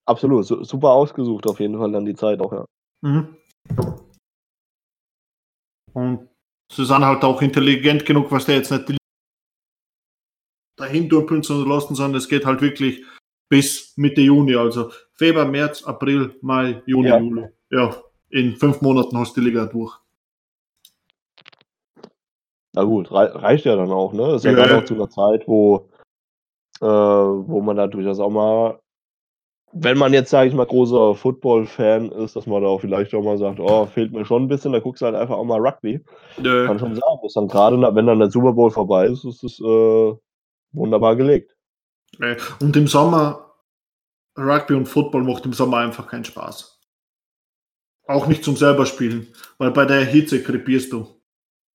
[0.08, 2.64] Absolut, su super ausgesucht auf jeden Fall dann die Zeit auch, ja.
[3.02, 3.36] Mhm.
[5.94, 6.28] Und
[6.70, 8.98] sie sind halt auch intelligent genug, was der jetzt nicht
[10.78, 13.04] dahin dümpeln zu lassen, sondern es geht halt wirklich
[13.50, 17.18] bis Mitte Juni, also Februar, März, April, Mai, Juni, Ja.
[17.18, 17.48] Juli.
[17.70, 18.02] Ja,
[18.36, 19.98] in fünf Monaten hast du die Liga durch.
[22.74, 24.28] Na gut, rei reicht ja dann auch, ne?
[24.28, 25.88] Das ist ja, Ja, gerade auch zu einer Zeit, wo,
[26.80, 28.78] äh, wo man da durchaus auch mal,
[29.72, 33.22] wenn man jetzt, sage ich mal, großer Football-Fan ist, dass man da auch vielleicht auch
[33.22, 35.58] mal sagt, oh, fehlt mir schon ein bisschen, da guckst du halt einfach auch mal
[35.58, 36.04] Rugby.
[36.42, 36.66] Ja.
[36.66, 39.58] Kann schon sagen, ist dann gerade, wenn dann der Super Bowl vorbei ist, ist es
[39.60, 40.14] äh,
[40.72, 41.56] wunderbar gelegt.
[42.20, 43.54] Äh, Und im Sommer,
[44.38, 46.75] Rugby und Football macht im Sommer einfach keinen Spaß.
[48.06, 49.28] Auch nicht zum selber spielen,
[49.58, 51.06] weil bei der Hitze krepierst du.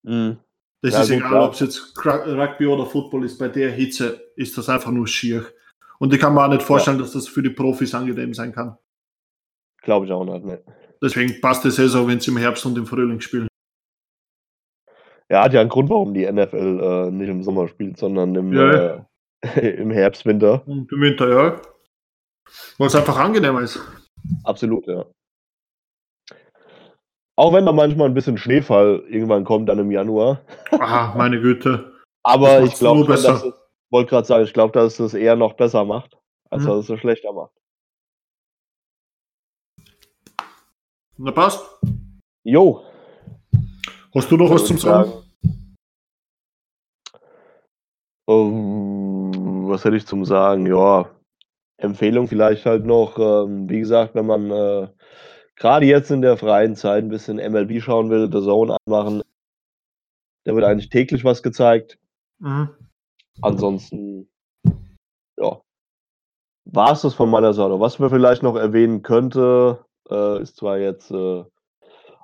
[0.02, 0.38] Mhm.
[0.82, 4.56] Das Ja, ist egal, ob es jetzt Rugby oder Football ist, bei der Hitze ist
[4.58, 5.44] das einfach nur schier.
[5.98, 8.76] Und ich kann mir auch nicht vorstellen, dass das für die Profis angenehm sein kann.
[9.82, 10.44] Glaube ich auch nicht.
[10.44, 10.62] Ne.
[11.00, 13.46] Deswegen passt es eh so, wenn sie im Herbst und im Frühling spielen.
[15.30, 18.52] Ja, hat ja einen Grund, warum die NFL äh, nicht im Sommer spielt, sondern im,
[18.52, 19.06] Ja.
[19.42, 20.66] äh, im Herbst, Winter.
[20.66, 21.62] Und im Winter, ja.
[22.78, 23.80] Weil es einfach angenehmer ist.
[24.44, 25.06] Absolut, ja.
[27.42, 30.42] Auch wenn da manchmal ein bisschen Schneefall irgendwann kommt, dann im Januar.
[30.70, 31.92] Aha, meine Güte.
[32.22, 33.52] Aber ich glaube, dass es,
[33.90, 36.16] wollte gerade sagen, ich glaube, dass es das eher noch besser macht,
[36.50, 36.66] als Mhm.
[36.68, 37.50] dass es so schlechter macht.
[41.18, 41.64] Na passt.
[42.44, 42.84] Jo.
[44.14, 45.12] Hast du noch was zum ich Sagen?
[48.28, 50.64] Ähm, was hätte ich zum Sagen?
[50.66, 51.10] Ja,
[51.76, 54.88] Empfehlung vielleicht halt noch, ähm, wie gesagt, wenn man äh,
[55.56, 59.22] gerade jetzt in der freien Zeit ein bisschen MLB schauen will, The Zone anmachen.
[60.44, 61.98] Da wird eigentlich täglich was gezeigt.
[62.38, 62.70] Mhm.
[63.40, 64.28] Ansonsten,
[65.38, 65.60] ja,
[66.64, 67.80] war es das von meiner Seite.
[67.80, 71.44] Was man vielleicht noch erwähnen könnte, äh, ist zwar jetzt äh,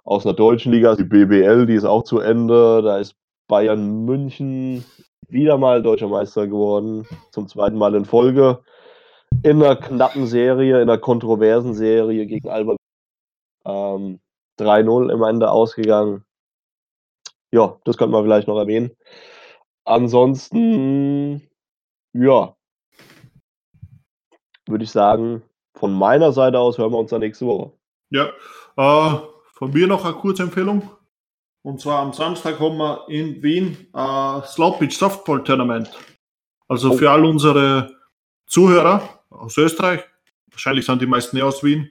[0.04, 2.82] aus einer deutschen Liga, die BBL, die ist auch zu Ende.
[2.82, 3.14] Da ist
[3.48, 4.84] Bayern München
[5.28, 8.62] wieder mal deutscher Meister geworden, zum zweiten Mal in Folge.
[9.42, 12.76] In einer knappen Serie, in einer kontroversen Serie gegen Alba.
[13.68, 14.20] Ähm,
[14.58, 16.24] 3-0 im Ende ausgegangen.
[17.52, 18.90] Ja, das könnte man vielleicht noch erwähnen.
[19.84, 21.48] Ansonsten,
[22.12, 22.54] ja,
[24.66, 25.42] würde ich sagen,
[25.74, 27.72] von meiner Seite aus hören wir uns dann nächste Woche.
[28.10, 28.28] Ja,
[28.76, 29.18] äh,
[29.54, 30.90] von mir noch eine kurze Empfehlung.
[31.62, 35.90] Und zwar am Samstag haben wir in Wien äh, Slow Pitch Softball Tournament.
[36.68, 36.96] Also Oh.
[36.96, 37.90] für all unsere
[38.46, 40.02] Zuhörer aus Österreich,
[40.50, 41.90] wahrscheinlich sind die meisten ja aus Wien.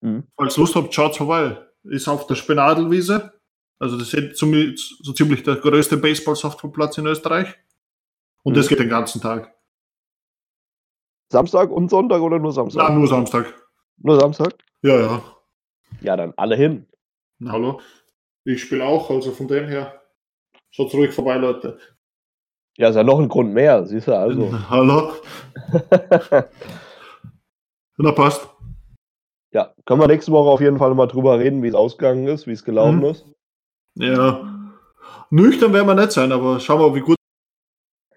[0.00, 0.24] Mhm.
[0.36, 1.58] Falls Lust habt, schaut vorbei.
[1.84, 3.32] Ist auf der Spenadelwiese.
[3.78, 7.54] Also das ist so ziemlich der größte Baseball-Softballplatz in Österreich.
[8.42, 8.56] Und Mhm.
[8.56, 9.52] das geht den ganzen Tag.
[11.30, 12.92] Samstag und Sonntag oder nur Samstag?
[12.94, 13.52] nur Samstag.
[13.98, 14.54] Nur Samstag?
[14.82, 15.22] Ja, ja.
[16.00, 16.86] Ja, dann alle hin.
[17.38, 17.80] Na, hallo.
[18.44, 20.00] Ich spiele auch, also von dem her.
[20.70, 21.78] Schaut ruhig vorbei, Leute.
[22.76, 24.52] Ja, ist ja noch ein Grund mehr, siehst du, also.
[24.70, 25.12] Hallo.
[27.98, 28.46] Na, passt.
[29.56, 32.46] Ja, können wir nächste Woche auf jeden Fall mal drüber reden, wie es ausgegangen ist,
[32.46, 33.04] wie es gelaufen Mhm.
[33.06, 33.24] ist.
[33.96, 34.42] Ja.
[35.30, 37.16] Nüchtern werden wir nicht sein, aber schauen wir, wie gut.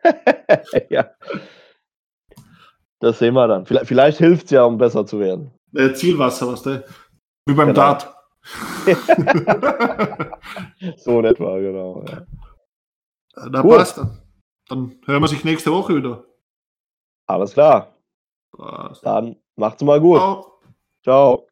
[0.89, 1.09] ja.
[2.99, 3.65] Das sehen wir dann.
[3.65, 5.51] Vielleicht, vielleicht hilft es ja, um besser zu werden.
[5.73, 6.83] Äh, Zielwasser, was du?
[7.45, 7.79] Wie beim Genau.
[7.79, 8.13] Dart.
[10.97, 12.03] So in etwa, genau.
[12.07, 12.25] Ja.
[13.49, 13.77] Na, Cool.
[13.77, 13.97] passt.
[14.67, 16.25] Dann hören wir sich nächste Woche wieder.
[17.27, 17.95] Alles klar.
[18.55, 19.05] Passt.
[19.05, 20.17] Dann macht's mal gut.
[20.17, 20.58] Ciao.
[21.09, 21.47] Ciao.